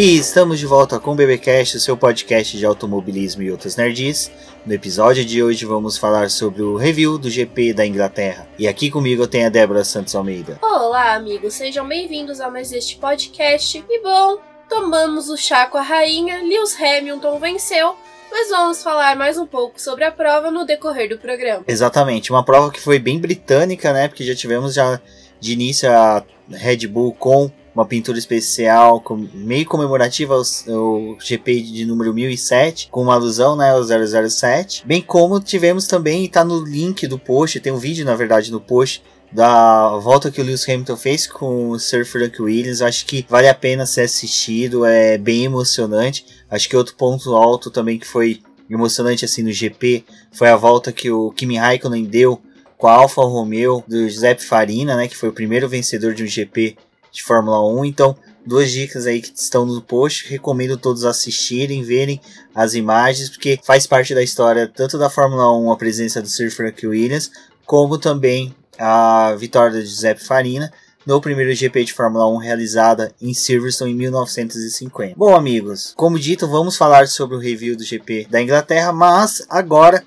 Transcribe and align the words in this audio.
E 0.00 0.16
estamos 0.16 0.60
de 0.60 0.64
volta 0.64 1.00
com 1.00 1.10
o 1.10 1.14
BBcast, 1.16 1.76
o 1.76 1.80
seu 1.80 1.96
podcast 1.96 2.56
de 2.56 2.64
automobilismo 2.64 3.42
e 3.42 3.50
outras 3.50 3.74
nerds. 3.74 4.30
No 4.64 4.72
episódio 4.72 5.24
de 5.24 5.42
hoje 5.42 5.64
vamos 5.64 5.98
falar 5.98 6.30
sobre 6.30 6.62
o 6.62 6.76
review 6.76 7.18
do 7.18 7.28
GP 7.28 7.72
da 7.72 7.84
Inglaterra. 7.84 8.48
E 8.56 8.68
aqui 8.68 8.92
comigo 8.92 9.24
eu 9.24 9.26
tenho 9.26 9.46
a 9.46 9.48
Débora 9.48 9.82
Santos 9.82 10.14
Almeida. 10.14 10.56
Olá, 10.62 11.14
amigos, 11.14 11.54
sejam 11.54 11.84
bem-vindos 11.84 12.40
a 12.40 12.48
mais 12.48 12.72
este 12.72 12.96
podcast. 12.96 13.84
E 13.90 14.00
bom, 14.00 14.38
tomamos 14.68 15.28
o 15.28 15.36
chá 15.36 15.66
com 15.66 15.78
a 15.78 15.82
rainha, 15.82 16.42
Lewis 16.42 16.80
Hamilton 16.80 17.40
venceu, 17.40 17.96
mas 18.30 18.50
vamos 18.50 18.80
falar 18.80 19.16
mais 19.16 19.36
um 19.36 19.48
pouco 19.48 19.80
sobre 19.80 20.04
a 20.04 20.12
prova 20.12 20.48
no 20.48 20.64
decorrer 20.64 21.08
do 21.08 21.18
programa. 21.18 21.64
Exatamente, 21.66 22.30
uma 22.30 22.44
prova 22.44 22.70
que 22.70 22.80
foi 22.80 23.00
bem 23.00 23.18
britânica, 23.18 23.92
né? 23.92 24.06
Porque 24.06 24.22
já 24.22 24.36
tivemos 24.36 24.74
já 24.74 25.00
de 25.40 25.54
início 25.54 25.90
a 25.90 26.22
Red 26.48 26.86
Bull 26.86 27.16
com 27.18 27.50
uma 27.78 27.86
pintura 27.86 28.18
especial 28.18 29.00
com, 29.00 29.28
meio 29.32 29.64
comemorativa 29.64 30.34
ao, 30.34 30.42
ao, 30.74 31.16
GP 31.20 31.60
de 31.62 31.86
número 31.86 32.12
1007, 32.12 32.88
com 32.90 33.02
uma 33.02 33.14
alusão 33.14 33.54
né, 33.54 33.70
ao 33.70 33.84
007. 33.84 34.82
Bem 34.84 35.00
como 35.00 35.38
tivemos 35.38 35.86
também, 35.86 36.24
está 36.24 36.44
no 36.44 36.64
link 36.64 37.06
do 37.06 37.20
post, 37.20 37.60
tem 37.60 37.72
um 37.72 37.78
vídeo 37.78 38.04
na 38.04 38.16
verdade 38.16 38.50
no 38.50 38.60
post, 38.60 39.00
da 39.30 39.96
volta 39.98 40.28
que 40.28 40.40
o 40.40 40.44
Lewis 40.44 40.68
Hamilton 40.68 40.96
fez 40.96 41.26
com 41.28 41.70
o 41.70 41.78
Sir 41.78 42.04
Frank 42.04 42.42
Williams. 42.42 42.82
Acho 42.82 43.06
que 43.06 43.24
vale 43.28 43.48
a 43.48 43.54
pena 43.54 43.86
ser 43.86 44.02
assistido, 44.02 44.84
é 44.84 45.16
bem 45.16 45.44
emocionante. 45.44 46.26
Acho 46.50 46.68
que 46.68 46.76
outro 46.76 46.96
ponto 46.96 47.36
alto 47.36 47.70
também 47.70 47.96
que 47.96 48.06
foi 48.08 48.40
emocionante 48.68 49.24
assim 49.24 49.42
no 49.42 49.52
GP 49.52 50.04
foi 50.32 50.48
a 50.48 50.56
volta 50.56 50.90
que 50.90 51.12
o 51.12 51.30
Kimi 51.30 51.56
Raikkonen 51.56 52.04
deu 52.04 52.40
com 52.76 52.88
a 52.88 52.92
Alfa 52.92 53.22
Romeo 53.22 53.84
do 53.86 54.08
Giuseppe 54.08 54.44
Farina, 54.44 54.96
né, 54.96 55.06
que 55.08 55.16
foi 55.16 55.28
o 55.28 55.32
primeiro 55.32 55.68
vencedor 55.68 56.14
de 56.14 56.22
um 56.24 56.26
GP 56.26 56.76
de 57.12 57.22
Fórmula 57.22 57.60
1. 57.66 57.84
Então, 57.84 58.16
duas 58.44 58.70
dicas 58.70 59.06
aí 59.06 59.20
que 59.20 59.32
estão 59.34 59.66
no 59.66 59.80
post. 59.82 60.28
Recomendo 60.28 60.76
todos 60.76 61.04
assistirem, 61.04 61.82
verem 61.82 62.20
as 62.54 62.74
imagens, 62.74 63.30
porque 63.30 63.58
faz 63.64 63.86
parte 63.86 64.14
da 64.14 64.22
história 64.22 64.66
tanto 64.66 64.98
da 64.98 65.10
Fórmula 65.10 65.52
1 65.58 65.72
a 65.72 65.76
presença 65.76 66.22
do 66.22 66.28
Sir 66.28 66.50
Frank 66.50 66.86
Williams, 66.86 67.30
como 67.66 67.98
também 67.98 68.54
a 68.78 69.34
vitória 69.36 69.80
de 69.80 69.86
Giuseppe 69.86 70.24
Farina 70.24 70.72
no 71.08 71.22
primeiro 71.22 71.54
GP 71.54 71.84
de 71.84 71.94
Fórmula 71.94 72.28
1 72.28 72.36
realizada 72.36 73.10
em 73.20 73.32
Silverstone 73.32 73.92
em 73.92 73.94
1950. 73.94 75.14
Bom, 75.16 75.34
amigos, 75.34 75.94
como 75.96 76.18
dito, 76.18 76.46
vamos 76.46 76.76
falar 76.76 77.08
sobre 77.08 77.34
o 77.34 77.40
review 77.40 77.74
do 77.74 77.82
GP 77.82 78.26
da 78.28 78.42
Inglaterra, 78.42 78.92
mas 78.92 79.42
agora 79.48 80.04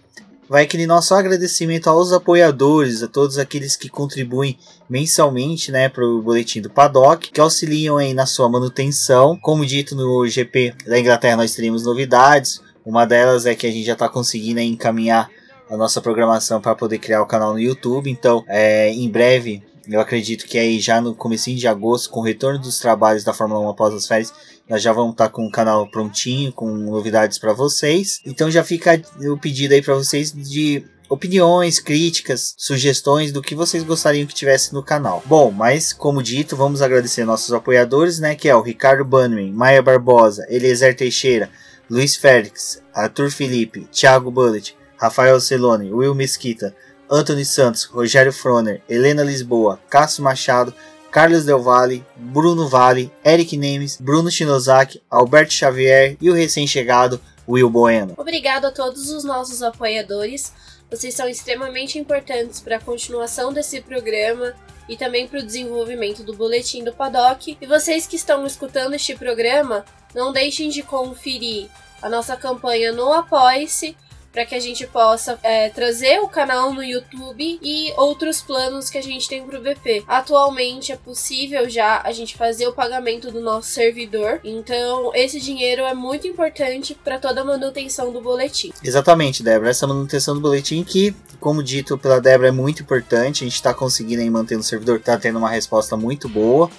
vai 0.52 0.64
aquele 0.64 0.86
nosso 0.86 1.16
agradecimento 1.16 1.90
aos 1.90 2.12
apoiadores, 2.12 3.02
a 3.02 3.08
todos 3.08 3.38
aqueles 3.38 3.78
que 3.78 3.88
contribuem 3.88 4.60
mensalmente, 4.90 5.72
né, 5.72 5.88
para 5.88 6.06
o 6.06 6.22
boletim 6.22 6.60
do 6.60 6.70
Paddock, 6.70 7.32
que 7.32 7.40
auxiliam 7.40 7.96
aí 7.96 8.14
na 8.14 8.26
sua 8.26 8.50
manutenção. 8.50 9.40
Como 9.42 9.66
dito 9.66 9.96
no 9.96 10.28
GP 10.28 10.76
da 10.86 11.00
Inglaterra, 11.00 11.38
nós 11.38 11.56
teremos 11.56 11.86
novidades. 11.86 12.62
Uma 12.86 13.06
delas 13.06 13.46
é 13.46 13.56
que 13.56 13.66
a 13.66 13.72
gente 13.72 13.86
já 13.86 13.94
está 13.94 14.10
conseguindo 14.10 14.60
encaminhar 14.60 15.32
a 15.70 15.78
nossa 15.78 16.02
programação 16.02 16.60
para 16.60 16.76
poder 16.76 16.98
criar 16.98 17.22
o 17.22 17.26
canal 17.26 17.54
no 17.54 17.60
YouTube. 17.60 18.12
Então, 18.12 18.44
é, 18.50 18.92
em 18.92 19.10
breve, 19.10 19.64
eu 19.92 20.00
acredito 20.00 20.46
que 20.46 20.58
aí 20.58 20.80
já 20.80 21.02
no 21.02 21.14
começo 21.14 21.54
de 21.54 21.68
agosto, 21.68 22.10
com 22.10 22.22
o 22.22 22.24
retorno 22.24 22.60
dos 22.60 22.80
trabalhos 22.80 23.24
da 23.24 23.34
Fórmula 23.34 23.60
1 23.62 23.70
após 23.70 23.94
as 23.94 24.08
férias, 24.08 24.34
nós 24.70 24.82
já 24.82 24.94
vamos 24.94 25.12
estar 25.12 25.26
tá 25.26 25.30
com 25.30 25.46
o 25.46 25.52
canal 25.52 25.86
prontinho, 25.90 26.52
com 26.54 26.70
novidades 26.70 27.38
para 27.38 27.54
vocês. 27.54 28.22
Então 28.26 28.50
já 28.50 28.64
fica 28.64 29.02
o 29.20 29.38
pedido 29.38 29.74
aí 29.74 29.82
para 29.82 29.96
vocês 29.96 30.32
de 30.32 30.84
opiniões, 31.10 31.78
críticas, 31.78 32.56
sugestões 32.58 33.34
do 33.34 33.42
que 33.42 33.54
vocês 33.54 33.84
gostariam 33.84 34.26
que 34.26 34.34
tivesse 34.34 34.74
no 34.74 34.82
canal. 34.82 35.22
Bom, 35.26 35.52
mas 35.52 35.92
como 35.92 36.24
dito, 36.24 36.56
vamos 36.56 36.82
agradecer 36.82 37.26
nossos 37.26 37.52
apoiadores, 37.52 38.18
né, 38.18 38.34
que 38.34 38.48
é 38.48 38.56
o 38.56 38.62
Ricardo 38.62 39.04
Bannerman, 39.04 39.52
Maia 39.52 39.82
Barbosa, 39.82 40.46
Eliezer 40.50 40.96
Teixeira, 40.96 41.50
Luiz 41.90 42.16
Félix, 42.16 42.82
Arthur 42.94 43.30
Felipe, 43.30 43.90
Thiago 43.92 44.32
Bullet, 44.32 44.74
Rafael 44.96 45.38
Celone, 45.42 45.92
Will 45.92 46.16
Mesquita, 46.16 46.74
Anthony 47.12 47.44
Santos, 47.44 47.84
Rogério 47.84 48.32
Froner, 48.32 48.82
Helena 48.88 49.22
Lisboa, 49.22 49.78
Cássio 49.90 50.24
Machado, 50.24 50.74
Carlos 51.12 51.44
Del 51.44 51.60
Valle, 51.60 52.06
Bruno 52.16 52.70
Vale, 52.70 53.12
Eric 53.26 53.58
Nemes, 53.58 53.98
Bruno 54.00 54.32
Shinozaki, 54.32 55.04
Alberto 55.10 55.52
Xavier 55.52 56.16
e 56.22 56.30
o 56.30 56.34
recém-chegado 56.34 57.20
Will 57.46 57.70
Bueno. 57.70 58.14
Obrigado 58.16 58.66
a 58.66 58.72
todos 58.72 59.10
os 59.10 59.26
nossos 59.26 59.62
apoiadores. 59.62 60.54
Vocês 60.90 61.14
são 61.14 61.28
extremamente 61.28 62.00
importantes 62.00 62.62
para 62.62 62.78
a 62.78 62.82
continuação 62.82 63.52
desse 63.52 63.82
programa 63.82 64.54
e 64.88 64.96
também 64.96 65.28
para 65.28 65.40
o 65.40 65.46
desenvolvimento 65.46 66.24
do 66.24 66.34
boletim 66.34 66.82
do 66.82 66.94
Paddock. 66.94 67.58
E 67.60 67.66
vocês 67.66 68.08
que 68.08 68.16
estão 68.16 68.46
escutando 68.46 68.94
este 68.94 69.16
programa, 69.18 69.84
não 70.16 70.32
deixem 70.32 70.70
de 70.70 70.82
conferir 70.82 71.68
a 72.02 72.08
nossa 72.08 72.38
campanha 72.38 72.94
no 72.94 73.12
Apoie-se 73.12 73.98
para 74.32 74.46
que 74.46 74.56
a 74.56 74.60
gente 74.60 74.88
possa 74.88 75.38
é, 75.44 75.70
trazer 75.70 76.20
o 76.20 76.28
canal 76.28 76.74
no 76.74 76.84
YouTube 76.84 77.60
e 77.62 77.94
outros 77.98 78.42
planos 78.42 78.90
que 78.90 78.98
a 78.98 79.04
gente 79.04 79.28
tem 79.28 79.44
para 79.44 79.60
o 79.60 79.62
BP. 79.62 80.04
Atualmente 80.08 80.92
é 80.92 80.96
possível 80.96 81.70
já 81.70 82.02
a 82.04 82.12
gente 82.12 82.38
fazer 82.38 82.68
o 82.68 82.74
pagamento 82.74 83.32
do 83.32 83.42
nosso 83.42 83.70
servidor, 83.70 84.40
então 84.44 85.12
esse 85.14 85.40
dinheiro 85.40 85.84
é 85.84 85.94
muito 85.94 86.28
importante 86.28 86.96
para 86.96 87.20
toda 87.20 87.42
a 87.42 87.46
manutenção 87.46 88.12
do 88.12 88.22
boletim. 88.22 88.72
Exatamente, 88.84 89.44
Débora. 89.44 89.70
Essa 89.70 89.88
manutenção 89.88 90.34
do 90.34 90.42
boletim 90.42 90.84
que, 90.84 91.14
como 91.40 91.64
dito 91.64 91.98
pela 91.98 92.22
Débora, 92.22 92.50
é 92.50 92.52
muito 92.52 92.82
importante. 92.82 93.44
A 93.44 93.48
gente 93.48 93.56
está 93.56 93.74
conseguindo 93.74 94.22
aí 94.22 94.30
manter 94.30 94.56
no 94.56 94.64
servidor, 94.64 94.98
está 94.98 95.18
tendo 95.18 95.40
uma 95.40 95.50
resposta 95.50 95.98
muito 95.98 96.30
boa. 96.30 96.70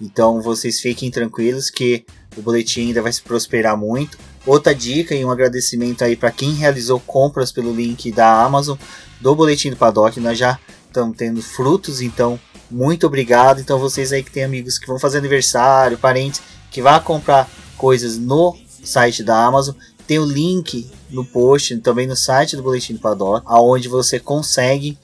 Então 0.00 0.40
vocês 0.40 0.80
fiquem 0.80 1.10
tranquilos 1.10 1.70
que 1.70 2.04
o 2.36 2.42
boletim 2.42 2.88
ainda 2.88 3.02
vai 3.02 3.12
se 3.12 3.22
prosperar 3.22 3.76
muito. 3.76 4.18
Outra 4.44 4.74
dica 4.74 5.14
e 5.14 5.24
um 5.24 5.30
agradecimento 5.30 6.02
aí 6.02 6.16
para 6.16 6.32
quem 6.32 6.52
realizou 6.54 6.98
compras 6.98 7.52
pelo 7.52 7.72
link 7.72 8.10
da 8.10 8.42
Amazon 8.42 8.76
do 9.20 9.34
boletim 9.36 9.70
do 9.70 9.76
Paddock, 9.76 10.18
nós 10.18 10.36
já 10.36 10.58
estamos 10.88 11.16
tendo 11.16 11.40
frutos, 11.40 12.00
então 12.00 12.38
muito 12.68 13.06
obrigado. 13.06 13.60
Então 13.60 13.78
vocês 13.78 14.12
aí 14.12 14.22
que 14.22 14.32
têm 14.32 14.42
amigos 14.42 14.78
que 14.78 14.86
vão 14.86 14.98
fazer 14.98 15.18
aniversário, 15.18 15.96
parentes 15.96 16.42
que 16.70 16.82
vão 16.82 16.98
comprar 17.00 17.48
coisas 17.76 18.18
no 18.18 18.56
site 18.82 19.22
da 19.22 19.44
Amazon, 19.44 19.76
tem 20.06 20.18
o 20.18 20.24
link 20.24 20.90
no 21.08 21.24
post, 21.24 21.76
também 21.78 22.06
no 22.06 22.16
site 22.16 22.56
do 22.56 22.62
boletim 22.62 22.94
do 22.94 23.00
Paddock, 23.00 23.46
aonde 23.46 23.88
você 23.88 24.18
consegue 24.18 24.98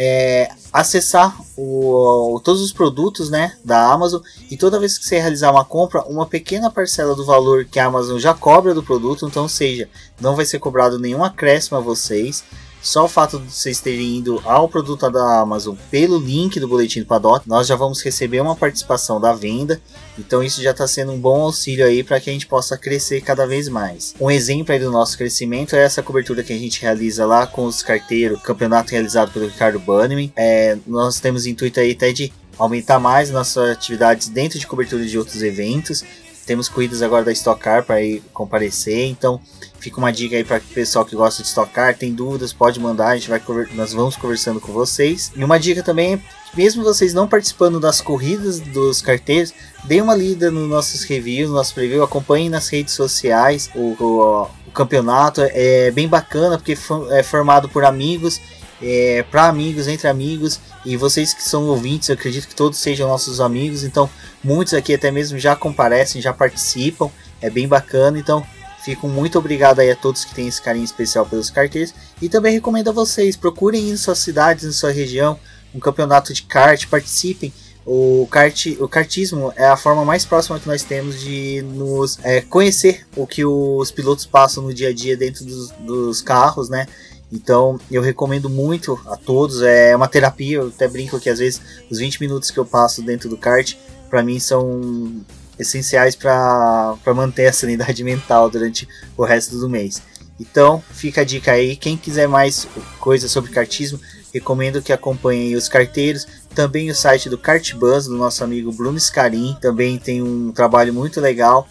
é, 0.00 0.48
acessar 0.72 1.36
o, 1.56 2.40
todos 2.44 2.62
os 2.62 2.72
produtos 2.72 3.28
né, 3.30 3.56
da 3.64 3.92
Amazon 3.92 4.22
e 4.48 4.56
toda 4.56 4.78
vez 4.78 4.96
que 4.96 5.04
você 5.04 5.18
realizar 5.18 5.50
uma 5.50 5.64
compra, 5.64 6.02
uma 6.04 6.24
pequena 6.24 6.70
parcela 6.70 7.16
do 7.16 7.26
valor 7.26 7.64
que 7.64 7.80
a 7.80 7.86
Amazon 7.86 8.16
já 8.16 8.32
cobra 8.32 8.72
do 8.72 8.82
produto, 8.82 9.26
então, 9.26 9.48
seja, 9.48 9.88
não 10.20 10.36
vai 10.36 10.46
ser 10.46 10.60
cobrado 10.60 11.00
nenhum 11.00 11.24
acréscimo 11.24 11.76
a 11.76 11.80
vocês. 11.80 12.44
Só 12.80 13.04
o 13.04 13.08
fato 13.08 13.38
de 13.38 13.52
vocês 13.52 13.80
terem 13.80 14.18
ido 14.18 14.40
ao 14.44 14.68
produto 14.68 15.10
da 15.10 15.40
Amazon 15.40 15.76
pelo 15.90 16.18
link 16.18 16.60
do 16.60 16.68
boletim 16.68 17.00
do 17.00 17.06
Paddock, 17.06 17.48
nós 17.48 17.66
já 17.66 17.74
vamos 17.74 18.02
receber 18.02 18.40
uma 18.40 18.54
participação 18.54 19.20
da 19.20 19.32
venda. 19.32 19.80
Então 20.18 20.42
isso 20.42 20.62
já 20.62 20.70
está 20.70 20.86
sendo 20.86 21.12
um 21.12 21.20
bom 21.20 21.42
auxílio 21.42 21.84
aí 21.84 22.02
para 22.02 22.20
que 22.20 22.30
a 22.30 22.32
gente 22.32 22.46
possa 22.46 22.78
crescer 22.78 23.20
cada 23.20 23.46
vez 23.46 23.68
mais. 23.68 24.14
Um 24.20 24.30
exemplo 24.30 24.72
aí 24.72 24.78
do 24.78 24.90
nosso 24.90 25.18
crescimento 25.18 25.76
é 25.76 25.82
essa 25.82 26.02
cobertura 26.02 26.42
que 26.42 26.52
a 26.52 26.58
gente 26.58 26.80
realiza 26.80 27.26
lá 27.26 27.46
com 27.46 27.64
os 27.64 27.82
carteiros, 27.82 28.40
campeonato 28.42 28.92
realizado 28.92 29.32
pelo 29.32 29.46
Ricardo 29.46 29.78
Bannerman. 29.78 30.32
É, 30.36 30.78
nós 30.86 31.20
temos 31.20 31.46
intuito 31.46 31.80
aí 31.80 31.92
até 31.92 32.12
de 32.12 32.32
aumentar 32.58 32.98
mais 32.98 33.30
nossas 33.30 33.70
atividades 33.70 34.28
dentro 34.28 34.58
de 34.58 34.66
cobertura 34.66 35.04
de 35.04 35.18
outros 35.18 35.42
eventos. 35.42 36.04
Temos 36.46 36.68
corridas 36.68 37.02
agora 37.02 37.24
da 37.24 37.32
Stock 37.32 37.60
Car 37.60 37.84
para 37.84 37.98
comparecer, 38.32 39.06
então 39.06 39.40
fica 39.78 39.98
uma 39.98 40.12
dica 40.12 40.36
aí 40.36 40.44
para 40.44 40.58
o 40.58 40.74
pessoal 40.74 41.04
que 41.04 41.16
gosta 41.16 41.42
de 41.42 41.48
Stock 41.48 41.72
Car, 41.72 41.96
tem 41.96 42.12
dúvidas, 42.12 42.52
pode 42.52 42.80
mandar, 42.80 43.08
a 43.08 43.16
gente 43.16 43.28
vai 43.28 43.40
nós 43.74 43.92
vamos 43.92 44.16
conversando 44.16 44.60
com 44.60 44.72
vocês. 44.72 45.32
E 45.34 45.44
uma 45.44 45.58
dica 45.58 45.82
também 45.82 46.14
é, 46.14 46.20
mesmo 46.54 46.82
vocês 46.82 47.14
não 47.14 47.28
participando 47.28 47.78
das 47.78 48.00
corridas 48.00 48.60
dos 48.60 49.00
carteiros, 49.00 49.52
dê 49.84 50.00
uma 50.00 50.14
lida 50.14 50.50
nos 50.50 50.68
nossos 50.68 51.04
reviews, 51.04 51.50
no 51.50 51.56
nosso 51.56 51.74
preview, 51.74 52.02
acompanhem 52.02 52.48
nas 52.48 52.68
redes 52.68 52.94
sociais 52.94 53.70
o, 53.74 53.96
o, 54.02 54.42
o 54.66 54.70
campeonato, 54.72 55.40
é 55.42 55.90
bem 55.90 56.08
bacana 56.08 56.58
porque 56.58 56.76
é 57.10 57.22
formado 57.22 57.68
por 57.68 57.84
amigos 57.84 58.40
é, 58.80 59.24
para 59.30 59.46
amigos, 59.46 59.88
entre 59.88 60.08
amigos, 60.08 60.60
e 60.84 60.96
vocês 60.96 61.34
que 61.34 61.42
são 61.42 61.64
ouvintes, 61.66 62.08
eu 62.08 62.14
acredito 62.14 62.48
que 62.48 62.54
todos 62.54 62.78
sejam 62.78 63.08
nossos 63.08 63.40
amigos, 63.40 63.82
então 63.84 64.08
muitos 64.42 64.74
aqui 64.74 64.94
até 64.94 65.10
mesmo 65.10 65.38
já 65.38 65.56
comparecem, 65.56 66.22
já 66.22 66.32
participam, 66.32 67.10
é 67.40 67.50
bem 67.50 67.66
bacana, 67.66 68.18
então 68.18 68.44
fico 68.88 69.06
muito 69.06 69.38
obrigado 69.38 69.80
aí 69.80 69.90
a 69.90 69.96
todos 69.96 70.24
que 70.24 70.34
têm 70.34 70.48
esse 70.48 70.62
carinho 70.62 70.84
especial 70.84 71.26
pelos 71.26 71.50
carteiros, 71.50 71.92
e 72.22 72.28
também 72.28 72.54
recomendo 72.54 72.88
a 72.88 72.92
vocês, 72.92 73.36
procurem 73.36 73.90
em 73.90 73.96
suas 73.98 74.18
cidades, 74.18 74.64
em 74.64 74.72
sua 74.72 74.90
região, 74.90 75.38
um 75.74 75.78
campeonato 75.78 76.32
de 76.32 76.42
kart, 76.42 76.86
participem, 76.86 77.52
o, 77.84 78.26
kart, 78.30 78.66
o 78.80 78.88
kartismo 78.88 79.52
é 79.56 79.66
a 79.66 79.76
forma 79.76 80.04
mais 80.04 80.24
próxima 80.24 80.58
que 80.58 80.66
nós 80.66 80.82
temos 80.82 81.20
de 81.20 81.62
nos 81.62 82.18
é, 82.22 82.40
conhecer 82.40 83.06
o 83.14 83.26
que 83.26 83.44
os 83.44 83.90
pilotos 83.90 84.24
passam 84.26 84.62
no 84.62 84.72
dia 84.72 84.88
a 84.88 84.94
dia 84.94 85.16
dentro 85.16 85.44
dos, 85.44 85.70
dos 85.80 86.22
carros, 86.22 86.68
né? 86.68 86.86
Então 87.32 87.78
eu 87.90 88.02
recomendo 88.02 88.50
muito 88.50 89.00
a 89.06 89.16
todos. 89.16 89.62
É 89.62 89.96
uma 89.96 90.06
terapia. 90.06 90.58
Eu 90.58 90.68
até 90.68 90.86
brinco 90.86 91.18
que 91.18 91.30
às 91.30 91.38
vezes 91.38 91.62
os 91.90 91.98
20 91.98 92.20
minutos 92.20 92.50
que 92.50 92.58
eu 92.58 92.64
passo 92.64 93.00
dentro 93.00 93.26
do 93.28 93.38
kart, 93.38 93.74
para 94.10 94.22
mim 94.22 94.38
são 94.38 95.24
essenciais 95.58 96.14
para 96.14 96.96
manter 97.14 97.46
a 97.46 97.52
sanidade 97.52 98.02
mental 98.04 98.48
durante 98.48 98.88
o 99.16 99.24
resto 99.24 99.58
do 99.58 99.68
mês. 99.68 100.02
Então, 100.40 100.82
fica 100.92 101.22
a 101.22 101.24
dica 101.24 101.52
aí. 101.52 101.76
Quem 101.76 101.96
quiser 101.96 102.28
mais 102.28 102.68
coisas 103.00 103.30
sobre 103.30 103.50
cartismo, 103.50 104.00
recomendo 104.32 104.80
que 104.80 104.92
acompanhem 104.92 105.56
os 105.56 105.68
carteiros. 105.68 106.26
Também 106.54 106.90
o 106.90 106.94
site 106.94 107.28
do 107.28 107.36
Cartbus, 107.36 108.06
do 108.06 108.16
nosso 108.16 108.44
amigo 108.44 108.72
Bruno 108.72 108.98
Scarin. 108.98 109.56
Também 109.60 109.98
tem 109.98 110.22
um 110.22 110.52
trabalho 110.52 110.94
muito 110.94 111.20
legal. 111.20 111.68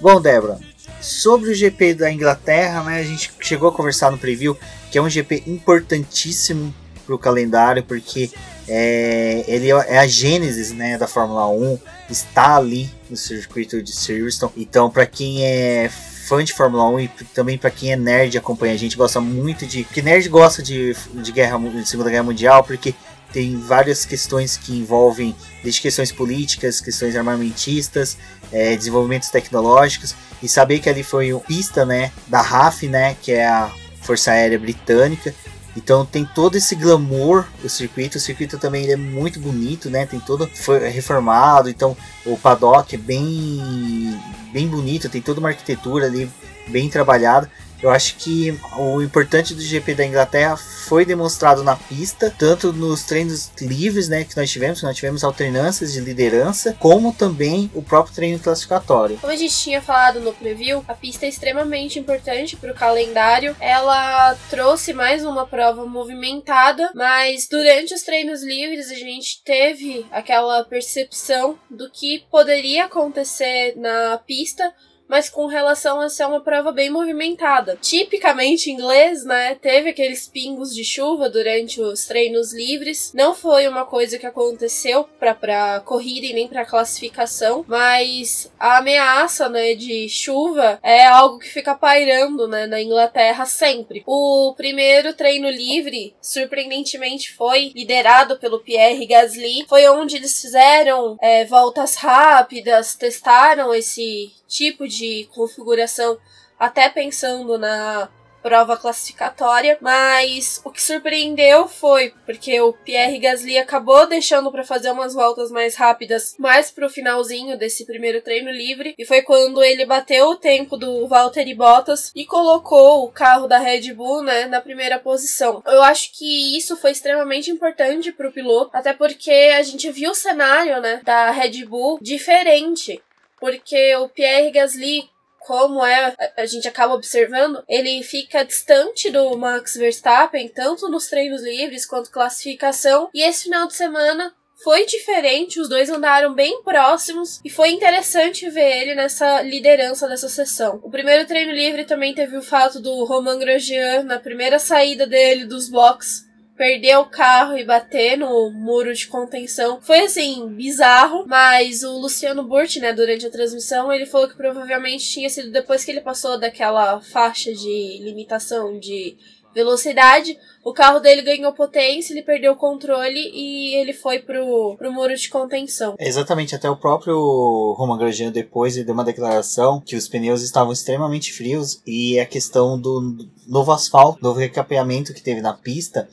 Bom, 0.00 0.18
Débora, 0.20 0.58
sobre 1.00 1.50
o 1.50 1.54
GP 1.54 1.94
da 1.94 2.10
Inglaterra, 2.10 2.82
né, 2.84 3.00
a 3.00 3.04
gente 3.04 3.30
chegou 3.40 3.68
a 3.68 3.72
conversar 3.72 4.10
no 4.10 4.16
preview 4.16 4.56
que 4.90 4.98
é 4.98 5.02
um 5.02 5.08
GP 5.08 5.44
importantíssimo 5.46 6.74
para 7.06 7.14
o 7.14 7.18
calendário, 7.18 7.84
porque 7.84 8.30
é, 8.72 9.44
ele 9.48 9.68
é 9.68 9.98
a 9.98 10.06
gênese 10.06 10.72
né, 10.74 10.96
da 10.96 11.08
Fórmula 11.08 11.48
1, 11.48 11.76
está 12.08 12.56
ali 12.56 12.88
no 13.10 13.16
circuito 13.16 13.82
de 13.82 13.92
Silverstone. 13.92 14.52
Então, 14.56 14.88
para 14.88 15.04
quem 15.06 15.44
é 15.44 15.90
fã 16.28 16.44
de 16.44 16.52
Fórmula 16.52 16.88
1 16.90 17.00
e 17.00 17.08
também 17.34 17.58
para 17.58 17.68
quem 17.68 17.92
é 17.92 17.96
nerd 17.96 18.38
acompanha 18.38 18.74
a 18.74 18.76
gente, 18.76 18.96
gosta 18.96 19.20
muito 19.20 19.66
de. 19.66 19.82
Que 19.82 20.00
nerd 20.00 20.28
gosta 20.28 20.62
de, 20.62 20.94
de, 21.14 21.32
guerra, 21.32 21.58
de 21.58 21.88
Segunda 21.88 22.10
Guerra 22.10 22.22
Mundial, 22.22 22.62
porque 22.62 22.94
tem 23.32 23.56
várias 23.58 24.04
questões 24.04 24.56
que 24.56 24.72
envolvem 24.78 25.34
desde 25.64 25.80
questões 25.80 26.12
políticas, 26.12 26.80
questões 26.80 27.16
armamentistas, 27.16 28.16
é, 28.52 28.76
desenvolvimentos 28.76 29.30
tecnológicos 29.30 30.14
e 30.40 30.48
saber 30.48 30.78
que 30.78 30.88
ali 30.88 31.02
foi 31.02 31.36
pista, 31.40 31.84
né, 31.84 32.12
da 32.28 32.40
RAF, 32.40 32.86
né, 32.86 33.16
que 33.20 33.32
é 33.32 33.48
a 33.48 33.68
Força 34.00 34.30
Aérea 34.30 34.58
Britânica. 34.60 35.34
Então 35.76 36.04
tem 36.04 36.24
todo 36.24 36.56
esse 36.56 36.74
glamour 36.74 37.46
o 37.62 37.68
circuito. 37.68 38.18
O 38.18 38.20
circuito 38.20 38.58
também 38.58 38.90
é 38.90 38.96
muito 38.96 39.38
bonito, 39.38 39.88
né? 39.88 40.06
Tem 40.06 40.18
todo 40.18 40.48
foi 40.54 40.88
reformado, 40.88 41.68
então 41.70 41.96
o 42.26 42.36
paddock 42.36 42.94
é 42.94 42.98
bem 42.98 44.18
bem 44.52 44.66
bonito, 44.66 45.08
tem 45.08 45.22
toda 45.22 45.40
uma 45.40 45.50
arquitetura 45.50 46.06
ali 46.06 46.30
bem 46.68 46.88
trabalhada. 46.88 47.50
Eu 47.82 47.90
acho 47.90 48.16
que 48.16 48.58
o 48.76 49.00
importante 49.00 49.54
do 49.54 49.62
GP 49.62 49.94
da 49.94 50.04
Inglaterra 50.04 50.58
foi 50.90 51.04
demonstrado 51.04 51.62
na 51.62 51.76
pista, 51.76 52.34
tanto 52.36 52.72
nos 52.72 53.04
treinos 53.04 53.52
livres, 53.60 54.08
né, 54.08 54.24
que 54.24 54.36
nós 54.36 54.50
tivemos, 54.50 54.80
que 54.80 54.84
nós 54.84 54.96
tivemos 54.96 55.22
alternâncias 55.22 55.92
de 55.92 56.00
liderança, 56.00 56.76
como 56.80 57.14
também 57.14 57.70
o 57.72 57.80
próprio 57.80 58.12
treino 58.12 58.40
classificatório. 58.40 59.16
Como 59.18 59.32
a 59.32 59.36
gente 59.36 59.56
tinha 59.56 59.80
falado 59.80 60.18
no 60.18 60.32
preview, 60.32 60.84
a 60.88 60.94
pista 60.94 61.26
é 61.26 61.28
extremamente 61.28 61.96
importante 61.96 62.56
para 62.56 62.72
o 62.72 62.74
calendário. 62.74 63.54
Ela 63.60 64.34
trouxe 64.50 64.92
mais 64.92 65.24
uma 65.24 65.46
prova 65.46 65.86
movimentada, 65.86 66.90
mas 66.92 67.46
durante 67.48 67.94
os 67.94 68.02
treinos 68.02 68.42
livres 68.42 68.90
a 68.90 68.94
gente 68.94 69.44
teve 69.44 70.04
aquela 70.10 70.64
percepção 70.64 71.56
do 71.70 71.88
que 71.88 72.26
poderia 72.28 72.86
acontecer 72.86 73.74
na 73.76 74.18
pista 74.26 74.74
mas 75.10 75.28
com 75.28 75.46
relação 75.46 76.00
a 76.00 76.08
ser 76.08 76.24
uma 76.24 76.40
prova 76.40 76.70
bem 76.70 76.88
movimentada. 76.88 77.76
Tipicamente 77.82 78.70
inglês, 78.70 79.24
né? 79.24 79.56
Teve 79.56 79.90
aqueles 79.90 80.28
pingos 80.28 80.72
de 80.72 80.84
chuva 80.84 81.28
durante 81.28 81.80
os 81.80 82.06
treinos 82.06 82.52
livres. 82.52 83.12
Não 83.12 83.34
foi 83.34 83.66
uma 83.66 83.84
coisa 83.84 84.18
que 84.18 84.26
aconteceu 84.26 85.04
para 85.18 85.80
corrida 85.80 86.26
e 86.26 86.32
nem 86.32 86.46
para 86.46 86.64
classificação, 86.64 87.64
mas 87.66 88.50
a 88.58 88.78
ameaça, 88.78 89.48
né, 89.48 89.74
de 89.74 90.08
chuva 90.08 90.78
é 90.82 91.04
algo 91.06 91.40
que 91.40 91.48
fica 91.48 91.74
pairando, 91.74 92.46
né, 92.46 92.66
na 92.66 92.80
Inglaterra 92.80 93.44
sempre. 93.46 94.04
O 94.06 94.54
primeiro 94.56 95.12
treino 95.14 95.50
livre, 95.50 96.14
surpreendentemente, 96.20 97.32
foi 97.32 97.72
liderado 97.74 98.38
pelo 98.38 98.60
Pierre 98.60 99.06
Gasly. 99.06 99.66
Foi 99.68 99.88
onde 99.88 100.16
eles 100.16 100.40
fizeram 100.40 101.16
é, 101.20 101.44
voltas 101.46 101.96
rápidas, 101.96 102.94
testaram 102.94 103.74
esse 103.74 104.30
tipo 104.50 104.86
de 104.88 105.28
configuração, 105.32 106.18
até 106.58 106.88
pensando 106.88 107.56
na 107.56 108.10
prova 108.42 108.76
classificatória, 108.76 109.78
mas 109.80 110.60
o 110.64 110.70
que 110.70 110.82
surpreendeu 110.82 111.68
foi 111.68 112.14
porque 112.24 112.60
o 112.60 112.72
Pierre 112.72 113.18
Gasly 113.18 113.58
acabou 113.58 114.06
deixando 114.06 114.50
para 114.50 114.64
fazer 114.64 114.90
umas 114.90 115.14
voltas 115.14 115.50
mais 115.50 115.74
rápidas, 115.74 116.34
mais 116.38 116.70
pro 116.70 116.88
finalzinho 116.88 117.58
desse 117.58 117.84
primeiro 117.84 118.22
treino 118.22 118.50
livre, 118.50 118.94
e 118.98 119.04
foi 119.04 119.22
quando 119.22 119.62
ele 119.62 119.84
bateu 119.84 120.28
o 120.28 120.36
tempo 120.36 120.76
do 120.76 121.06
Valtteri 121.06 121.54
Bottas 121.54 122.10
e 122.14 122.24
colocou 122.24 123.04
o 123.04 123.12
carro 123.12 123.46
da 123.46 123.58
Red 123.58 123.92
Bull, 123.92 124.22
né, 124.22 124.46
na 124.46 124.60
primeira 124.60 124.98
posição. 124.98 125.62
Eu 125.66 125.82
acho 125.82 126.10
que 126.12 126.56
isso 126.56 126.76
foi 126.76 126.92
extremamente 126.92 127.50
importante 127.50 128.12
pro 128.12 128.32
piloto, 128.32 128.70
até 128.72 128.92
porque 128.92 129.52
a 129.54 129.62
gente 129.62 129.90
viu 129.90 130.12
o 130.12 130.14
cenário, 130.14 130.80
né, 130.80 131.00
da 131.04 131.30
Red 131.30 131.64
Bull 131.66 131.98
diferente 132.00 133.02
porque 133.40 133.96
o 133.96 134.08
Pierre 134.08 134.50
Gasly 134.50 135.08
como 135.40 135.84
é, 135.84 136.14
a 136.36 136.46
gente 136.46 136.68
acaba 136.68 136.94
observando, 136.94 137.64
ele 137.66 138.02
fica 138.02 138.44
distante 138.44 139.10
do 139.10 139.36
Max 139.36 139.74
Verstappen, 139.74 140.48
tanto 140.48 140.88
nos 140.88 141.08
treinos 141.08 141.42
livres 141.42 141.86
quanto 141.86 142.10
classificação. 142.10 143.08
E 143.14 143.22
esse 143.22 143.44
final 143.44 143.66
de 143.66 143.74
semana 143.74 144.34
foi 144.62 144.84
diferente, 144.84 145.58
os 145.58 145.68
dois 145.68 145.88
andaram 145.88 146.34
bem 146.34 146.62
próximos 146.62 147.40
e 147.42 147.48
foi 147.48 147.70
interessante 147.70 148.48
ver 148.50 148.82
ele 148.82 148.94
nessa 148.94 149.40
liderança 149.40 150.06
dessa 150.06 150.28
sessão. 150.28 150.78
O 150.82 150.90
primeiro 150.90 151.26
treino 151.26 151.52
livre 151.52 151.84
também 151.84 152.14
teve 152.14 152.36
o 152.36 152.42
fato 152.42 152.78
do 152.78 153.04
Romain 153.04 153.38
Grosjean 153.38 154.02
na 154.02 154.20
primeira 154.20 154.58
saída 154.58 155.06
dele 155.06 155.46
dos 155.46 155.70
boxes 155.70 156.29
perder 156.60 156.98
o 156.98 157.06
carro 157.06 157.56
e 157.56 157.64
bater 157.64 158.18
no 158.18 158.50
muro 158.50 158.92
de 158.92 159.06
contenção. 159.06 159.80
Foi 159.80 160.00
assim, 160.00 160.46
bizarro, 160.48 161.24
mas 161.26 161.82
o 161.82 161.98
Luciano 161.98 162.42
Burti, 162.42 162.78
né, 162.80 162.92
durante 162.92 163.24
a 163.24 163.30
transmissão, 163.30 163.90
ele 163.90 164.04
falou 164.04 164.28
que 164.28 164.36
provavelmente 164.36 165.08
tinha 165.08 165.30
sido 165.30 165.50
depois 165.50 165.82
que 165.82 165.90
ele 165.90 166.02
passou 166.02 166.38
daquela 166.38 167.00
faixa 167.00 167.50
de 167.54 168.00
limitação 168.02 168.78
de 168.78 169.16
velocidade, 169.54 170.36
o 170.62 170.72
carro 170.74 171.00
dele 171.00 171.22
ganhou 171.22 171.52
potência, 171.54 172.12
ele 172.12 172.22
perdeu 172.22 172.52
o 172.52 172.56
controle 172.56 173.18
e 173.34 173.74
ele 173.76 173.94
foi 173.94 174.18
pro, 174.18 174.76
pro 174.76 174.92
muro 174.92 175.16
de 175.16 175.28
contenção. 175.30 175.96
Exatamente, 175.98 176.54
até 176.54 176.68
o 176.68 176.76
próprio 176.76 177.74
Roman 177.76 177.96
Grosjean 177.96 178.30
depois 178.30 178.76
ele 178.76 178.84
deu 178.84 178.94
uma 178.94 179.02
declaração 179.02 179.80
que 179.80 179.96
os 179.96 180.06
pneus 180.06 180.42
estavam 180.42 180.72
extremamente 180.72 181.32
frios 181.32 181.80
e 181.86 182.20
a 182.20 182.26
questão 182.26 182.78
do 182.78 183.16
novo 183.48 183.72
asfalto, 183.72 184.22
novo 184.22 184.38
recapeamento 184.38 185.14
que 185.14 185.22
teve 185.22 185.40
na 185.40 185.54
pista, 185.54 186.06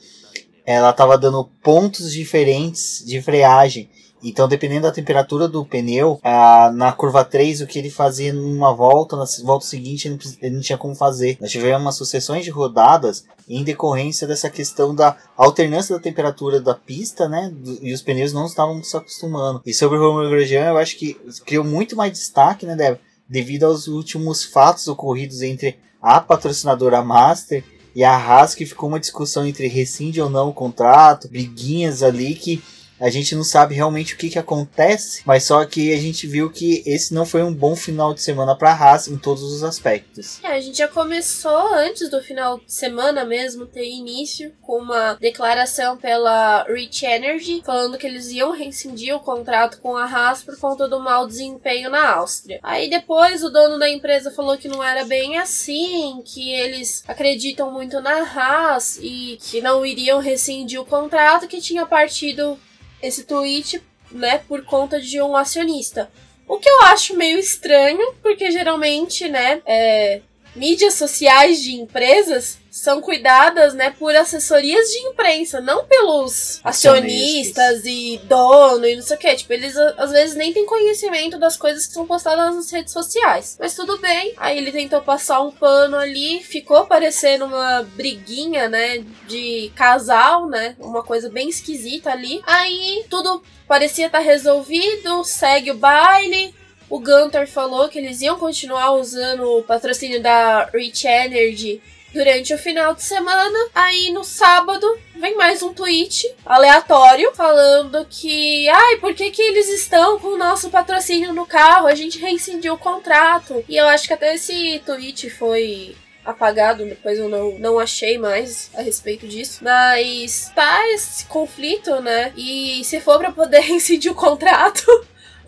ela 0.68 0.90
estava 0.90 1.16
dando 1.16 1.48
pontos 1.62 2.12
diferentes 2.12 3.02
de 3.02 3.22
freagem. 3.22 3.88
Então, 4.22 4.46
dependendo 4.46 4.82
da 4.82 4.92
temperatura 4.92 5.48
do 5.48 5.64
pneu, 5.64 6.20
ah, 6.22 6.70
na 6.74 6.92
curva 6.92 7.24
3, 7.24 7.62
o 7.62 7.66
que 7.66 7.78
ele 7.78 7.88
fazia 7.88 8.34
numa 8.34 8.74
volta, 8.74 9.16
na 9.16 9.24
volta 9.44 9.64
seguinte, 9.64 10.08
ele, 10.08 10.18
ele 10.42 10.56
não 10.56 10.60
tinha 10.60 10.76
como 10.76 10.94
fazer. 10.94 11.38
Nós 11.40 11.50
tivemos 11.50 11.80
umas 11.80 11.94
sucessões 11.94 12.44
de 12.44 12.50
rodadas 12.50 13.24
em 13.48 13.64
decorrência 13.64 14.26
dessa 14.26 14.50
questão 14.50 14.94
da 14.94 15.16
alternância 15.38 15.96
da 15.96 16.02
temperatura 16.02 16.60
da 16.60 16.74
pista, 16.74 17.26
né? 17.26 17.50
E 17.80 17.90
os 17.90 18.02
pneus 18.02 18.34
não 18.34 18.44
estavam 18.44 18.82
se 18.84 18.94
acostumando. 18.94 19.62
E 19.64 19.72
sobre 19.72 19.96
o 19.96 20.12
Romeo 20.12 20.28
Grosjean, 20.28 20.66
eu 20.66 20.76
acho 20.76 20.98
que 20.98 21.16
criou 21.46 21.64
muito 21.64 21.96
mais 21.96 22.12
destaque, 22.12 22.66
né, 22.66 22.76
Débora? 22.76 23.00
Devido 23.26 23.64
aos 23.64 23.88
últimos 23.88 24.44
fatos 24.44 24.86
ocorridos 24.86 25.40
entre 25.40 25.78
a 26.02 26.20
patrocinadora 26.20 27.02
Master 27.02 27.64
e 27.94 28.04
a 28.04 28.16
Haas 28.16 28.54
que 28.54 28.66
ficou 28.66 28.88
uma 28.88 29.00
discussão 29.00 29.46
entre 29.46 29.66
rescinde 29.68 30.20
ou 30.20 30.30
não 30.30 30.48
o 30.48 30.54
contrato, 30.54 31.28
briguinhas 31.28 32.02
ali 32.02 32.34
que 32.34 32.62
a 33.00 33.10
gente 33.10 33.34
não 33.34 33.44
sabe 33.44 33.74
realmente 33.74 34.14
o 34.14 34.16
que, 34.16 34.30
que 34.30 34.38
acontece, 34.38 35.22
mas 35.24 35.44
só 35.44 35.64
que 35.64 35.92
a 35.92 35.98
gente 35.98 36.26
viu 36.26 36.50
que 36.50 36.82
esse 36.86 37.14
não 37.14 37.24
foi 37.24 37.42
um 37.42 37.52
bom 37.52 37.76
final 37.76 38.12
de 38.12 38.22
semana 38.22 38.56
para 38.56 38.72
a 38.72 38.74
Haas 38.74 39.08
em 39.08 39.16
todos 39.16 39.42
os 39.42 39.62
aspectos. 39.62 40.40
É, 40.42 40.48
a 40.48 40.60
gente 40.60 40.78
já 40.78 40.88
começou 40.88 41.74
antes 41.74 42.10
do 42.10 42.22
final 42.22 42.58
de 42.58 42.72
semana 42.72 43.24
mesmo 43.24 43.66
ter 43.66 43.88
início 43.88 44.52
com 44.62 44.78
uma 44.78 45.14
declaração 45.14 45.96
pela 45.96 46.64
Rich 46.64 47.04
Energy 47.04 47.62
falando 47.64 47.98
que 47.98 48.06
eles 48.06 48.30
iam 48.30 48.52
rescindir 48.52 49.14
o 49.14 49.20
contrato 49.20 49.80
com 49.80 49.96
a 49.96 50.04
Haas 50.04 50.42
por 50.42 50.58
conta 50.58 50.88
do 50.88 51.00
mau 51.00 51.26
desempenho 51.26 51.90
na 51.90 52.14
Áustria. 52.14 52.60
Aí 52.62 52.90
depois 52.90 53.42
o 53.42 53.50
dono 53.50 53.78
da 53.78 53.88
empresa 53.88 54.30
falou 54.30 54.56
que 54.56 54.68
não 54.68 54.82
era 54.82 55.04
bem 55.04 55.38
assim, 55.38 56.22
que 56.24 56.52
eles 56.52 57.02
acreditam 57.06 57.70
muito 57.70 58.00
na 58.00 58.22
Haas 58.22 58.98
e 59.00 59.38
que 59.40 59.60
não 59.60 59.84
iriam 59.84 60.18
rescindir 60.18 60.80
o 60.80 60.84
contrato 60.84 61.46
que 61.46 61.60
tinha 61.60 61.86
partido 61.86 62.58
esse 63.02 63.24
tweet, 63.24 63.82
né, 64.10 64.38
por 64.48 64.64
conta 64.64 65.00
de 65.00 65.20
um 65.20 65.36
acionista. 65.36 66.10
O 66.46 66.58
que 66.58 66.68
eu 66.68 66.82
acho 66.82 67.16
meio 67.16 67.38
estranho, 67.38 68.14
porque 68.22 68.50
geralmente, 68.50 69.28
né, 69.28 69.60
é, 69.66 70.22
mídias 70.58 70.94
sociais 70.94 71.62
de 71.62 71.72
empresas 71.72 72.58
são 72.70 73.00
cuidadas, 73.00 73.74
né, 73.74 73.90
por 73.90 74.14
assessorias 74.14 74.88
de 74.90 74.98
imprensa, 75.08 75.60
não 75.60 75.84
pelos 75.84 76.60
acionistas, 76.62 77.84
e 77.84 78.20
dono 78.24 78.86
e 78.86 78.96
não 78.96 79.02
sei 79.02 79.16
o 79.16 79.18
que. 79.18 79.34
Tipo, 79.36 79.52
eles 79.52 79.76
às 79.76 80.10
vezes 80.10 80.36
nem 80.36 80.52
têm 80.52 80.66
conhecimento 80.66 81.38
das 81.38 81.56
coisas 81.56 81.86
que 81.86 81.92
são 81.92 82.06
postadas 82.06 82.54
nas 82.54 82.70
redes 82.70 82.92
sociais. 82.92 83.56
Mas 83.58 83.74
tudo 83.74 83.98
bem. 83.98 84.34
Aí 84.36 84.58
ele 84.58 84.70
tentou 84.70 85.00
passar 85.00 85.40
um 85.40 85.50
pano 85.50 85.96
ali, 85.96 86.42
ficou 86.42 86.86
parecendo 86.86 87.46
uma 87.46 87.82
briguinha, 87.82 88.68
né, 88.68 89.04
de 89.26 89.72
casal, 89.74 90.48
né, 90.48 90.76
uma 90.78 91.02
coisa 91.02 91.28
bem 91.28 91.48
esquisita 91.48 92.10
ali. 92.10 92.40
Aí 92.46 93.04
tudo 93.10 93.42
parecia 93.66 94.06
estar 94.06 94.18
tá 94.18 94.24
resolvido, 94.24 95.24
segue 95.24 95.70
o 95.70 95.76
baile, 95.76 96.54
o 96.90 96.98
Gunter 96.98 97.46
falou 97.46 97.88
que 97.88 97.98
eles 97.98 98.20
iam 98.20 98.38
continuar 98.38 98.92
usando 98.92 99.58
o 99.58 99.62
patrocínio 99.62 100.22
da 100.22 100.64
Rich 100.72 101.06
Energy 101.06 101.80
durante 102.12 102.54
o 102.54 102.58
final 102.58 102.94
de 102.94 103.02
semana. 103.02 103.58
Aí 103.74 104.10
no 104.10 104.24
sábado 104.24 104.86
vem 105.16 105.36
mais 105.36 105.62
um 105.62 105.74
tweet 105.74 106.34
aleatório 106.44 107.32
falando 107.34 108.06
que, 108.08 108.68
ai, 108.68 108.96
por 108.96 109.14
que, 109.14 109.30
que 109.30 109.42
eles 109.42 109.68
estão 109.68 110.18
com 110.18 110.28
o 110.28 110.38
nosso 110.38 110.70
patrocínio 110.70 111.32
no 111.32 111.46
carro? 111.46 111.86
A 111.86 111.94
gente 111.94 112.18
reincidiu 112.18 112.74
o 112.74 112.78
contrato. 112.78 113.64
E 113.68 113.76
eu 113.76 113.86
acho 113.86 114.06
que 114.06 114.14
até 114.14 114.34
esse 114.34 114.80
tweet 114.84 115.28
foi 115.30 115.94
apagado, 116.24 116.84
depois 116.84 117.18
eu 117.18 117.28
não, 117.28 117.58
não 117.58 117.78
achei 117.78 118.18
mais 118.18 118.70
a 118.74 118.82
respeito 118.82 119.26
disso. 119.26 119.60
Mas 119.62 120.50
tá 120.54 120.86
esse 120.90 121.24
conflito, 121.24 122.00
né? 122.00 122.32
E 122.36 122.82
se 122.84 123.00
for 123.00 123.18
para 123.18 123.32
poder 123.32 123.60
reincidir 123.64 124.12
o 124.12 124.14
contrato, 124.14 124.84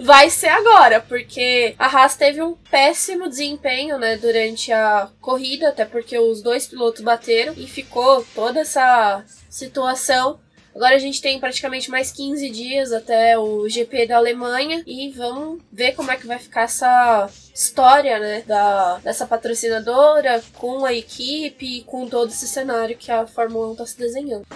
vai 0.00 0.30
ser 0.30 0.48
agora, 0.48 1.00
porque 1.00 1.74
a 1.78 1.86
Haas 1.86 2.16
teve 2.16 2.40
um 2.42 2.54
péssimo 2.70 3.28
desempenho, 3.28 3.98
né, 3.98 4.16
durante 4.16 4.72
a 4.72 5.08
corrida, 5.20 5.68
até 5.68 5.84
porque 5.84 6.18
os 6.18 6.42
dois 6.42 6.66
pilotos 6.66 7.02
bateram 7.02 7.52
e 7.56 7.66
ficou 7.66 8.24
toda 8.34 8.60
essa 8.60 9.22
situação. 9.48 10.40
Agora 10.74 10.94
a 10.94 10.98
gente 10.98 11.20
tem 11.20 11.38
praticamente 11.38 11.90
mais 11.90 12.12
15 12.12 12.48
dias 12.48 12.92
até 12.92 13.36
o 13.36 13.68
GP 13.68 14.06
da 14.06 14.16
Alemanha 14.16 14.82
e 14.86 15.10
vamos 15.10 15.60
ver 15.70 15.92
como 15.92 16.10
é 16.10 16.16
que 16.16 16.26
vai 16.26 16.38
ficar 16.38 16.62
essa 16.62 17.28
história, 17.54 18.18
né, 18.18 18.42
da, 18.46 18.98
dessa 18.98 19.26
patrocinadora 19.26 20.42
com 20.54 20.84
a 20.86 20.94
equipe, 20.94 21.82
com 21.82 22.08
todo 22.08 22.30
esse 22.30 22.48
cenário 22.48 22.96
que 22.96 23.10
a 23.10 23.26
Fórmula 23.26 23.68
1 23.68 23.72
está 23.72 23.86
se 23.86 23.98
desenhando. 23.98 24.46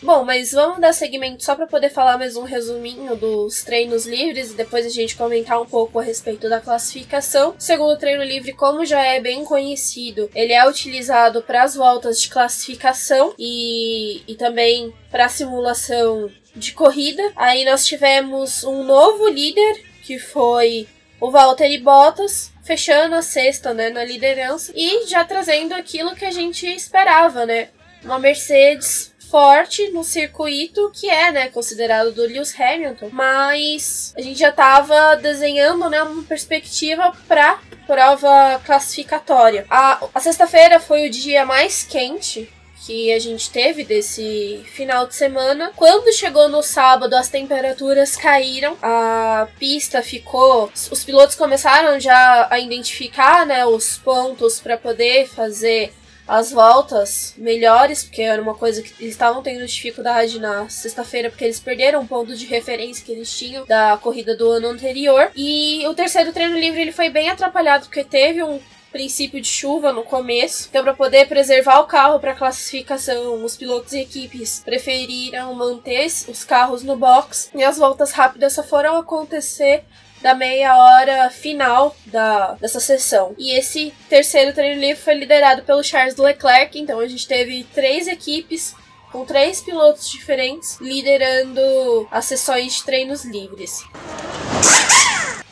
Bom, 0.00 0.24
mas 0.24 0.52
vamos 0.52 0.80
dar 0.80 0.92
segmento 0.92 1.42
só 1.42 1.56
para 1.56 1.66
poder 1.66 1.90
falar 1.90 2.16
mais 2.16 2.36
um 2.36 2.44
resuminho 2.44 3.16
dos 3.16 3.64
treinos 3.64 4.06
livres 4.06 4.52
e 4.52 4.54
depois 4.54 4.86
a 4.86 4.88
gente 4.88 5.16
comentar 5.16 5.60
um 5.60 5.66
pouco 5.66 5.98
a 5.98 6.02
respeito 6.02 6.48
da 6.48 6.60
classificação. 6.60 7.50
O 7.50 7.60
segundo 7.60 7.98
treino 7.98 8.22
livre, 8.22 8.52
como 8.52 8.86
já 8.86 9.02
é 9.02 9.18
bem 9.18 9.44
conhecido, 9.44 10.30
ele 10.36 10.52
é 10.52 10.68
utilizado 10.68 11.42
para 11.42 11.64
as 11.64 11.74
voltas 11.74 12.20
de 12.20 12.28
classificação 12.28 13.34
e, 13.36 14.22
e 14.28 14.36
também 14.36 14.94
para 15.10 15.28
simulação 15.28 16.30
de 16.54 16.70
corrida. 16.72 17.32
Aí 17.34 17.64
nós 17.64 17.84
tivemos 17.84 18.62
um 18.62 18.84
novo 18.84 19.26
líder 19.28 19.82
que 20.04 20.16
foi 20.16 20.86
o 21.20 21.28
Valtteri 21.28 21.78
Bottas, 21.78 22.52
fechando 22.62 23.16
a 23.16 23.22
sexta, 23.22 23.74
né, 23.74 23.90
na 23.90 24.04
liderança 24.04 24.72
e 24.76 25.08
já 25.08 25.24
trazendo 25.24 25.74
aquilo 25.74 26.14
que 26.14 26.24
a 26.24 26.30
gente 26.30 26.66
esperava, 26.66 27.44
né? 27.44 27.70
Uma 28.04 28.20
Mercedes 28.20 29.12
forte 29.30 29.90
no 29.90 30.02
circuito 30.02 30.90
que 30.94 31.08
é, 31.08 31.30
né, 31.30 31.48
considerado 31.48 32.12
do 32.12 32.22
Lewis 32.22 32.54
Hamilton, 32.58 33.10
mas 33.12 34.12
a 34.16 34.20
gente 34.20 34.38
já 34.38 34.50
estava 34.50 35.16
desenhando, 35.16 35.88
né, 35.88 36.02
uma 36.02 36.22
perspectiva 36.22 37.12
para 37.26 37.60
prova 37.86 38.60
classificatória. 38.64 39.66
A, 39.70 40.06
a 40.14 40.20
sexta-feira 40.20 40.80
foi 40.80 41.06
o 41.06 41.10
dia 41.10 41.44
mais 41.44 41.82
quente 41.82 42.50
que 42.86 43.12
a 43.12 43.18
gente 43.18 43.50
teve 43.50 43.84
desse 43.84 44.64
final 44.72 45.06
de 45.06 45.14
semana. 45.14 45.72
Quando 45.76 46.12
chegou 46.14 46.48
no 46.48 46.62
sábado, 46.62 47.14
as 47.14 47.28
temperaturas 47.28 48.16
caíram, 48.16 48.76
a 48.80 49.48
pista 49.58 50.02
ficou. 50.02 50.72
Os 50.90 51.04
pilotos 51.04 51.34
começaram 51.34 51.98
já 51.98 52.46
a 52.50 52.58
identificar 52.58 53.44
né, 53.44 53.66
os 53.66 53.98
pontos 53.98 54.60
para 54.60 54.76
poder 54.76 55.28
fazer 55.28 55.92
as 56.28 56.52
voltas 56.52 57.34
melhores, 57.38 58.04
porque 58.04 58.22
era 58.22 58.40
uma 58.40 58.54
coisa 58.54 58.82
que 58.82 58.92
eles 59.00 59.14
estavam 59.14 59.42
tendo 59.42 59.66
dificuldade 59.66 60.38
na 60.38 60.68
sexta-feira, 60.68 61.30
porque 61.30 61.44
eles 61.44 61.58
perderam 61.58 62.00
um 62.02 62.06
ponto 62.06 62.36
de 62.36 62.44
referência 62.44 63.04
que 63.04 63.12
eles 63.12 63.36
tinham 63.36 63.64
da 63.64 63.96
corrida 63.96 64.36
do 64.36 64.50
ano 64.50 64.68
anterior. 64.68 65.30
E 65.34 65.86
o 65.86 65.94
terceiro 65.94 66.32
treino 66.32 66.58
livre 66.58 66.82
ele 66.82 66.92
foi 66.92 67.08
bem 67.08 67.30
atrapalhado, 67.30 67.86
porque 67.86 68.04
teve 68.04 68.42
um 68.42 68.60
princípio 68.92 69.40
de 69.40 69.48
chuva 69.48 69.92
no 69.92 70.02
começo. 70.02 70.66
Então, 70.68 70.82
para 70.82 70.94
poder 70.94 71.26
preservar 71.26 71.80
o 71.80 71.86
carro 71.86 72.20
para 72.20 72.34
classificação, 72.34 73.44
os 73.44 73.56
pilotos 73.56 73.92
e 73.92 74.00
equipes 74.00 74.62
preferiram 74.64 75.54
manter 75.54 76.06
os 76.28 76.44
carros 76.44 76.82
no 76.82 76.96
box 76.96 77.50
e 77.54 77.62
as 77.62 77.78
voltas 77.78 78.12
rápidas 78.12 78.52
só 78.54 78.62
foram 78.62 78.96
acontecer 78.96 79.84
da 80.20 80.34
meia 80.34 80.76
hora 80.76 81.30
final 81.30 81.96
da, 82.06 82.52
dessa 82.54 82.80
sessão. 82.80 83.34
E 83.38 83.56
esse 83.56 83.92
terceiro 84.08 84.52
treino 84.52 84.80
livre 84.80 85.02
foi 85.02 85.14
liderado 85.14 85.62
pelo 85.62 85.82
Charles 85.82 86.16
Leclerc, 86.16 86.78
então 86.78 87.00
a 87.00 87.06
gente 87.06 87.26
teve 87.26 87.64
três 87.74 88.06
equipes 88.06 88.74
com 89.10 89.24
três 89.24 89.60
pilotos 89.60 90.08
diferentes 90.10 90.78
liderando 90.80 92.06
as 92.10 92.26
sessões 92.26 92.76
de 92.76 92.84
treinos 92.84 93.24
livres. 93.24 93.82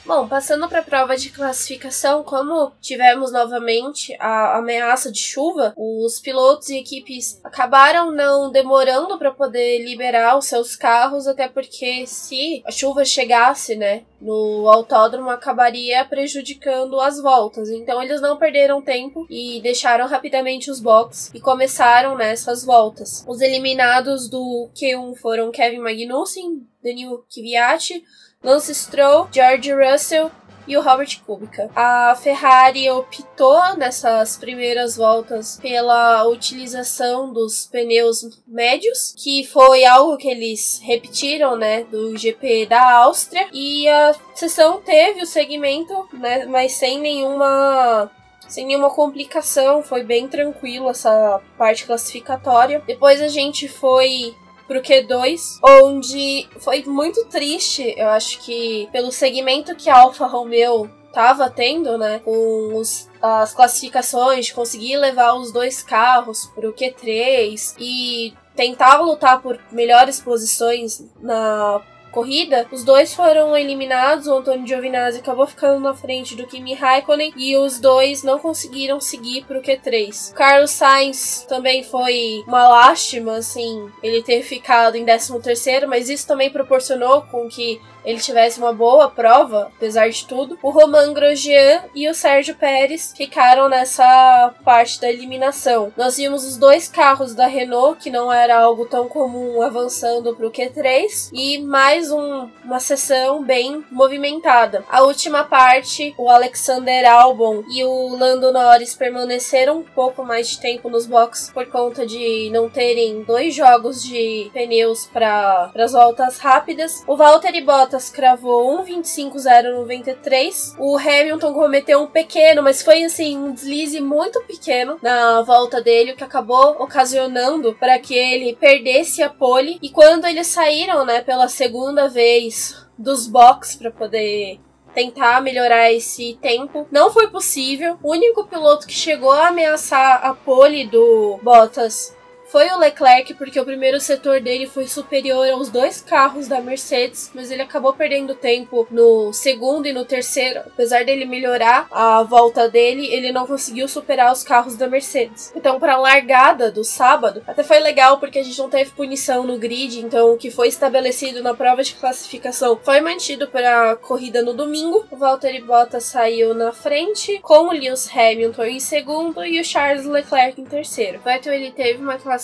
Bom, 0.06 0.28
passando 0.28 0.68
para 0.68 0.78
a 0.78 0.84
prova 0.84 1.16
de 1.16 1.30
classificação, 1.30 2.22
como 2.22 2.70
tivemos 2.80 3.32
novamente 3.32 4.16
a 4.20 4.56
ameaça 4.58 5.10
de 5.10 5.18
chuva, 5.18 5.74
os 5.76 6.20
pilotos 6.20 6.68
e 6.68 6.78
equipes 6.78 7.40
acabaram 7.42 8.12
não 8.12 8.52
demorando 8.52 9.18
para 9.18 9.32
poder 9.32 9.84
liberar 9.84 10.38
os 10.38 10.46
seus 10.46 10.76
carros, 10.76 11.26
até 11.26 11.48
porque 11.48 12.06
se 12.06 12.62
a 12.64 12.70
chuva 12.70 13.04
chegasse, 13.04 13.74
né, 13.74 14.04
no 14.20 14.68
autódromo 14.70 15.28
acabaria 15.28 16.04
prejudicando 16.04 17.00
as 17.00 17.20
voltas. 17.20 17.68
Então 17.68 18.00
eles 18.00 18.20
não 18.20 18.36
perderam 18.36 18.80
tempo 18.80 19.26
e 19.28 19.60
deixaram 19.60 20.06
rapidamente 20.06 20.70
os 20.70 20.78
boxes 20.78 21.32
e 21.34 21.40
começaram 21.40 22.16
nessas 22.16 22.64
voltas. 22.64 23.24
Os 23.26 23.40
eliminados 23.40 24.28
do 24.28 24.70
Q1 24.72 25.16
foram 25.16 25.50
Kevin 25.50 25.80
Magnussen, 25.80 26.64
Daniel 26.80 27.24
Kvyat, 27.28 28.04
Lance 28.46 28.72
Stroll, 28.72 29.28
George 29.32 29.72
Russell 29.72 30.30
e 30.68 30.76
o 30.76 30.80
Robert 30.80 31.20
Kubica. 31.26 31.68
A 31.74 32.14
Ferrari 32.14 32.88
optou 32.88 33.76
nessas 33.76 34.36
primeiras 34.36 34.96
voltas 34.96 35.58
pela 35.60 36.24
utilização 36.28 37.32
dos 37.32 37.66
pneus 37.66 38.40
médios, 38.46 39.12
que 39.18 39.44
foi 39.44 39.84
algo 39.84 40.16
que 40.16 40.28
eles 40.28 40.80
repetiram, 40.80 41.56
né, 41.56 41.82
do 41.90 42.16
GP 42.16 42.66
da 42.66 42.98
Áustria, 42.98 43.48
e 43.52 43.88
a 43.88 44.14
sessão 44.36 44.80
teve 44.80 45.22
o 45.22 45.26
segmento, 45.26 46.08
né, 46.12 46.46
mas 46.46 46.72
sem 46.72 47.00
nenhuma 47.00 48.08
sem 48.46 48.64
nenhuma 48.64 48.90
complicação, 48.90 49.82
foi 49.82 50.04
bem 50.04 50.28
tranquilo 50.28 50.88
essa 50.88 51.40
parte 51.58 51.84
classificatória. 51.84 52.80
Depois 52.86 53.20
a 53.20 53.26
gente 53.26 53.66
foi 53.66 54.36
pro 54.66 54.82
Q2, 54.82 55.58
onde 55.62 56.48
foi 56.58 56.82
muito 56.84 57.24
triste, 57.26 57.94
eu 57.96 58.08
acho 58.08 58.40
que 58.40 58.88
pelo 58.92 59.12
segmento 59.12 59.74
que 59.76 59.88
a 59.88 59.98
Alfa 59.98 60.26
Romeo 60.26 60.90
tava 61.12 61.48
tendo, 61.48 61.96
né, 61.96 62.18
com 62.18 62.74
os, 62.74 63.08
as 63.22 63.54
classificações, 63.54 64.46
de 64.46 64.54
conseguir 64.54 64.96
levar 64.98 65.34
os 65.34 65.50
dois 65.50 65.82
carros 65.82 66.46
pro 66.54 66.74
Q3 66.74 67.74
e 67.78 68.34
tentar 68.54 69.00
lutar 69.00 69.40
por 69.40 69.58
melhores 69.72 70.20
posições 70.20 71.02
na 71.20 71.80
corrida, 72.16 72.66
os 72.72 72.82
dois 72.82 73.14
foram 73.14 73.54
eliminados. 73.54 74.26
O 74.26 74.38
Antônio 74.38 74.66
Giovinazzi 74.66 75.18
acabou 75.18 75.46
ficando 75.46 75.80
na 75.80 75.92
frente 75.92 76.34
do 76.34 76.46
Kimi 76.46 76.72
Raikkonen 76.72 77.34
e 77.36 77.54
os 77.58 77.78
dois 77.78 78.22
não 78.22 78.38
conseguiram 78.38 78.98
seguir 78.98 79.44
para 79.44 79.58
o 79.58 79.62
Q3. 79.62 80.32
Carlos 80.32 80.70
Sainz 80.70 81.44
também 81.46 81.84
foi 81.84 82.42
uma 82.46 82.66
lástima, 82.66 83.36
assim, 83.36 83.90
ele 84.02 84.22
ter 84.22 84.40
ficado 84.42 84.96
em 84.96 85.04
13 85.04 85.38
terceiro, 85.42 85.86
mas 85.86 86.08
isso 86.08 86.26
também 86.26 86.50
proporcionou 86.50 87.20
com 87.22 87.46
que 87.48 87.78
ele 88.06 88.20
tivesse 88.20 88.60
uma 88.60 88.72
boa 88.72 89.10
prova, 89.10 89.72
apesar 89.76 90.08
de 90.08 90.24
tudo. 90.24 90.56
O 90.62 90.70
Romain 90.70 91.12
Grosjean 91.12 91.82
e 91.92 92.08
o 92.08 92.14
Sérgio 92.14 92.54
Pérez 92.54 93.12
ficaram 93.16 93.68
nessa 93.68 94.54
parte 94.64 95.00
da 95.00 95.10
eliminação. 95.10 95.92
Nós 95.96 96.16
vimos 96.16 96.44
os 96.44 96.56
dois 96.56 96.88
carros 96.88 97.34
da 97.34 97.48
Renault, 97.48 98.00
que 98.00 98.08
não 98.08 98.32
era 98.32 98.60
algo 98.60 98.86
tão 98.86 99.08
comum, 99.08 99.60
avançando 99.60 100.34
para 100.36 100.46
o 100.46 100.52
Q3, 100.52 101.30
e 101.32 101.58
mais 101.58 102.12
um, 102.12 102.48
uma 102.64 102.78
sessão 102.78 103.42
bem 103.42 103.84
movimentada. 103.90 104.84
A 104.88 105.02
última 105.02 105.42
parte, 105.42 106.14
o 106.16 106.28
Alexander 106.28 107.10
Albon 107.10 107.64
e 107.68 107.82
o 107.82 108.16
Lando 108.16 108.52
Norris 108.52 108.94
permaneceram 108.94 109.78
um 109.78 109.82
pouco 109.82 110.24
mais 110.24 110.50
de 110.50 110.60
tempo 110.60 110.88
nos 110.88 111.06
boxes 111.06 111.50
por 111.50 111.66
conta 111.66 112.06
de 112.06 112.50
não 112.52 112.70
terem 112.70 113.22
dois 113.22 113.52
jogos 113.52 114.00
de 114.00 114.48
pneus 114.52 115.06
para 115.06 115.72
as 115.74 115.92
voltas 115.92 116.38
rápidas. 116.38 117.02
O 117.06 117.16
Valtteri 117.16 117.60
Bottas 117.60 117.95
Bottas 117.96 118.10
cravou 118.10 118.84
1.25.093. 118.84 120.74
O 120.78 120.98
Hamilton 120.98 121.54
cometeu 121.54 122.02
um 122.02 122.06
pequeno, 122.06 122.62
mas 122.62 122.82
foi 122.82 123.02
assim, 123.04 123.38
um 123.38 123.52
deslize 123.52 123.98
muito 124.00 124.42
pequeno 124.42 124.98
na 125.02 125.40
volta 125.42 125.80
dele, 125.80 126.12
o 126.12 126.16
que 126.16 126.22
acabou 126.22 126.76
ocasionando 126.82 127.74
para 127.74 127.98
que 127.98 128.14
ele 128.14 128.54
perdesse 128.54 129.22
a 129.22 129.30
pole. 129.30 129.78
E 129.82 129.88
quando 129.88 130.26
eles 130.26 130.46
saíram, 130.46 131.06
né, 131.06 131.22
pela 131.22 131.48
segunda 131.48 132.08
vez 132.08 132.86
dos 132.98 133.26
box 133.26 133.76
para 133.76 133.90
poder 133.90 134.60
tentar 134.94 135.42
melhorar 135.42 135.92
esse 135.92 136.38
tempo. 136.40 136.86
Não 136.90 137.10
foi 137.10 137.28
possível. 137.28 137.98
O 138.02 138.12
único 138.12 138.46
piloto 138.46 138.86
que 138.86 138.94
chegou 138.94 139.30
a 139.30 139.48
ameaçar 139.48 140.24
a 140.24 140.32
pole 140.32 140.86
do 140.86 141.38
Bottas 141.42 142.15
foi 142.48 142.68
o 142.70 142.78
Leclerc, 142.78 143.34
porque 143.34 143.58
o 143.58 143.64
primeiro 143.64 144.00
setor 144.00 144.40
dele 144.40 144.66
foi 144.66 144.86
superior 144.86 145.48
aos 145.50 145.68
dois 145.68 146.00
carros 146.00 146.48
da 146.48 146.60
Mercedes, 146.60 147.30
mas 147.34 147.50
ele 147.50 147.62
acabou 147.62 147.92
perdendo 147.92 148.34
tempo 148.34 148.86
no 148.90 149.32
segundo 149.32 149.86
e 149.86 149.92
no 149.92 150.04
terceiro. 150.04 150.60
Apesar 150.60 151.04
dele 151.04 151.24
melhorar 151.24 151.86
a 151.90 152.22
volta 152.22 152.68
dele, 152.68 153.06
ele 153.12 153.32
não 153.32 153.46
conseguiu 153.46 153.88
superar 153.88 154.32
os 154.32 154.42
carros 154.42 154.76
da 154.76 154.86
Mercedes. 154.86 155.52
Então, 155.56 155.80
para 155.80 155.94
a 155.94 155.98
largada 155.98 156.70
do 156.70 156.84
sábado, 156.84 157.42
até 157.46 157.62
foi 157.62 157.80
legal 157.80 158.18
porque 158.18 158.38
a 158.38 158.44
gente 158.44 158.58
não 158.58 158.70
teve 158.70 158.92
punição 158.92 159.44
no 159.44 159.58
grid, 159.58 160.00
então 160.00 160.32
o 160.32 160.36
que 160.36 160.50
foi 160.50 160.68
estabelecido 160.68 161.42
na 161.42 161.54
prova 161.54 161.82
de 161.82 161.94
classificação 161.94 162.78
foi 162.82 163.00
mantido 163.00 163.48
para 163.48 163.92
a 163.92 163.96
corrida 163.96 164.42
no 164.42 164.54
domingo. 164.54 165.06
O 165.10 165.16
Valtteri 165.16 165.60
Bottas 165.60 166.04
saiu 166.04 166.54
na 166.54 166.72
frente, 166.72 167.40
com 167.40 167.68
o 167.68 167.72
Lewis 167.72 168.08
Hamilton 168.14 168.64
em 168.64 168.80
segundo 168.80 169.44
e 169.44 169.60
o 169.60 169.64
Charles 169.64 170.06
Leclerc 170.06 170.60
em 170.60 170.64
terceiro. 170.64 171.20
Vettel 171.24 171.52
ele 171.52 171.70
teve 171.70 172.02
uma 172.02 172.12
classificação 172.18 172.35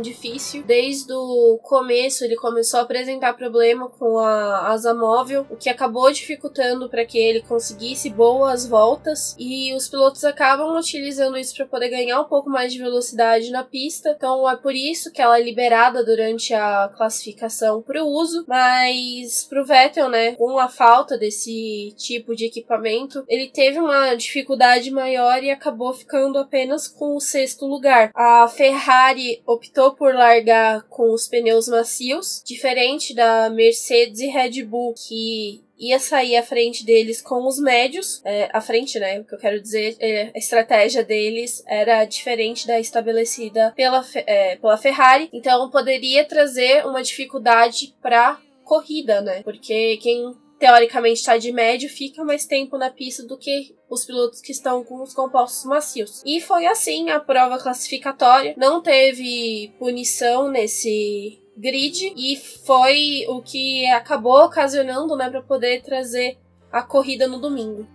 difícil. 0.00 0.62
Desde 0.64 1.12
o 1.12 1.58
começo, 1.62 2.24
ele 2.24 2.36
começou 2.36 2.80
a 2.80 2.82
apresentar 2.82 3.34
problema 3.34 3.88
com 3.88 4.18
a 4.18 4.68
asa 4.68 4.94
móvel, 4.94 5.46
o 5.50 5.56
que 5.56 5.68
acabou 5.68 6.10
dificultando 6.12 6.88
para 6.88 7.04
que 7.04 7.18
ele 7.18 7.42
conseguisse 7.42 8.10
boas 8.10 8.66
voltas. 8.66 9.34
E 9.38 9.74
os 9.74 9.88
pilotos 9.88 10.24
acabam 10.24 10.76
utilizando 10.76 11.36
isso 11.36 11.54
para 11.56 11.66
poder 11.66 11.88
ganhar 11.88 12.20
um 12.20 12.24
pouco 12.24 12.48
mais 12.48 12.72
de 12.72 12.78
velocidade 12.78 13.50
na 13.50 13.64
pista. 13.64 14.14
Então 14.16 14.48
é 14.48 14.56
por 14.56 14.74
isso 14.74 15.12
que 15.12 15.20
ela 15.20 15.38
é 15.38 15.42
liberada 15.42 16.04
durante 16.04 16.54
a 16.54 16.90
classificação 16.96 17.82
para 17.82 18.02
o 18.02 18.08
uso. 18.08 18.44
Mas 18.46 19.44
para 19.44 19.62
o 19.62 19.64
Vettel, 19.64 20.08
né, 20.08 20.32
com 20.32 20.58
a 20.58 20.68
falta 20.68 21.16
desse 21.18 21.94
tipo 21.96 22.34
de 22.34 22.46
equipamento, 22.46 23.24
ele 23.28 23.48
teve 23.48 23.78
uma 23.78 24.14
dificuldade 24.14 24.90
maior 24.90 25.42
e 25.42 25.50
acabou 25.50 25.92
ficando 25.92 26.38
apenas 26.38 26.88
com 26.88 27.16
o 27.16 27.20
sexto 27.20 27.66
lugar. 27.66 28.10
A 28.14 28.48
Ferrari 28.48 29.25
optou 29.46 29.92
por 29.92 30.14
largar 30.14 30.82
com 30.88 31.12
os 31.12 31.28
pneus 31.28 31.68
macios, 31.68 32.42
diferente 32.44 33.14
da 33.14 33.50
Mercedes 33.50 34.20
e 34.20 34.26
Red 34.26 34.62
Bull, 34.64 34.94
que 34.94 35.62
ia 35.78 35.98
sair 35.98 36.36
à 36.36 36.42
frente 36.42 36.84
deles 36.84 37.20
com 37.20 37.46
os 37.46 37.58
médios. 37.58 38.20
É, 38.24 38.48
à 38.52 38.60
frente, 38.60 38.98
né? 38.98 39.20
O 39.20 39.24
que 39.24 39.34
eu 39.34 39.38
quero 39.38 39.60
dizer, 39.60 39.96
é, 40.00 40.30
a 40.34 40.38
estratégia 40.38 41.04
deles 41.04 41.62
era 41.66 42.04
diferente 42.04 42.66
da 42.66 42.80
estabelecida 42.80 43.72
pela, 43.76 44.04
é, 44.14 44.56
pela 44.56 44.76
Ferrari. 44.76 45.28
Então 45.32 45.70
poderia 45.70 46.24
trazer 46.24 46.86
uma 46.86 47.02
dificuldade 47.02 47.94
para 48.00 48.40
corrida, 48.64 49.20
né? 49.20 49.42
Porque 49.42 49.98
quem 49.98 50.34
teoricamente 50.58 51.20
está 51.20 51.36
de 51.36 51.52
médio, 51.52 51.88
fica 51.88 52.24
mais 52.24 52.46
tempo 52.46 52.78
na 52.78 52.90
pista 52.90 53.22
do 53.24 53.38
que 53.38 53.74
os 53.88 54.04
pilotos 54.04 54.40
que 54.40 54.52
estão 54.52 54.82
com 54.82 55.02
os 55.02 55.14
compostos 55.14 55.64
macios. 55.64 56.22
E 56.24 56.40
foi 56.40 56.66
assim 56.66 57.10
a 57.10 57.20
prova 57.20 57.58
classificatória. 57.58 58.54
Não 58.56 58.82
teve 58.82 59.74
punição 59.78 60.48
nesse 60.48 61.40
grid 61.56 62.12
e 62.16 62.36
foi 62.36 63.24
o 63.28 63.40
que 63.40 63.86
acabou 63.86 64.44
ocasionando, 64.44 65.16
né, 65.16 65.30
para 65.30 65.42
poder 65.42 65.82
trazer 65.82 66.38
a 66.70 66.82
corrida 66.82 67.26
no 67.26 67.40
domingo. 67.40 67.86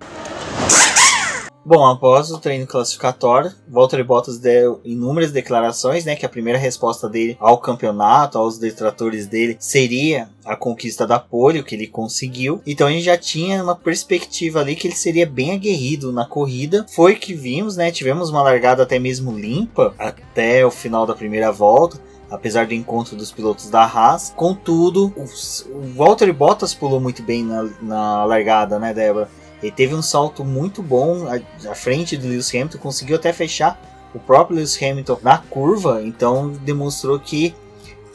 Bom, 1.63 1.86
após 1.86 2.32
o 2.32 2.39
treino 2.39 2.65
classificatório, 2.65 3.52
Valtteri 3.67 4.04
Bottas 4.04 4.39
deu 4.39 4.82
inúmeras 4.84 5.32
declarações, 5.32 6.06
né, 6.06 6.15
que 6.15 6.26
a 6.26 6.30
primeira 6.30 6.58
resposta 6.58 7.08
dele 7.08 7.38
ao 7.39 7.60
campeonato, 7.60 8.38
aos 8.38 8.58
detratores 8.58 9.28
dele, 9.28 9.58
seria 9.60 10.28
a 10.43 10.56
conquista 10.56 11.06
da 11.06 11.19
pole, 11.19 11.60
o 11.60 11.63
que 11.63 11.76
ele 11.76 11.86
conseguiu. 11.86 12.62
Então 12.65 12.88
a 12.88 12.91
gente 12.91 13.04
já 13.04 13.15
tinha 13.15 13.63
uma 13.63 13.76
perspectiva 13.76 14.60
ali 14.60 14.76
que 14.76 14.88
ele 14.88 14.95
seria 14.95 15.26
bem 15.26 15.52
aguerrido 15.52 16.12
na 16.12 16.26
corrida. 16.26 16.86
Foi 16.89 17.15
que 17.15 17.36
vimos, 17.36 17.76
né, 17.76 17.91
tivemos 17.91 18.32
uma 18.32 18.41
largada 18.41 18.82
até 18.82 18.97
mesmo 18.97 19.32
limpa 19.32 19.93
até 20.00 20.65
o 20.65 20.71
final 20.71 21.06
da 21.06 21.13
primeira 21.13 21.52
volta 21.52 22.00
apesar 22.32 22.65
do 22.65 22.74
encontro 22.74 23.15
dos 23.15 23.30
pilotos 23.30 23.69
da 23.69 23.84
Haas. 23.84 24.34
Contudo, 24.36 25.13
o 25.17 25.82
Valtteri 25.97 26.32
Bottas 26.32 26.74
pulou 26.74 27.00
muito 27.00 27.21
bem 27.21 27.43
na, 27.43 27.69
na 27.82 28.24
largada, 28.24 28.80
né, 28.80 28.93
Débora? 28.93 29.30
Ele 29.62 29.71
teve 29.71 29.93
um 29.93 30.02
salto 30.02 30.43
muito 30.43 30.82
bom 30.82 31.28
à, 31.67 31.76
frente 31.76 32.17
do 32.17 32.28
Lewis 32.28 32.50
Hamilton, 32.50 32.78
conseguiu 32.78 33.15
até 33.15 33.32
fechar 33.32 33.80
o 34.13 34.19
próprio 34.19 34.58
Lewis 34.58 34.78
Hamilton 34.82 35.19
na 35.21 35.38
curva, 35.38 36.02
então 36.04 36.50
demonstrou 36.50 37.19
que 37.19 37.56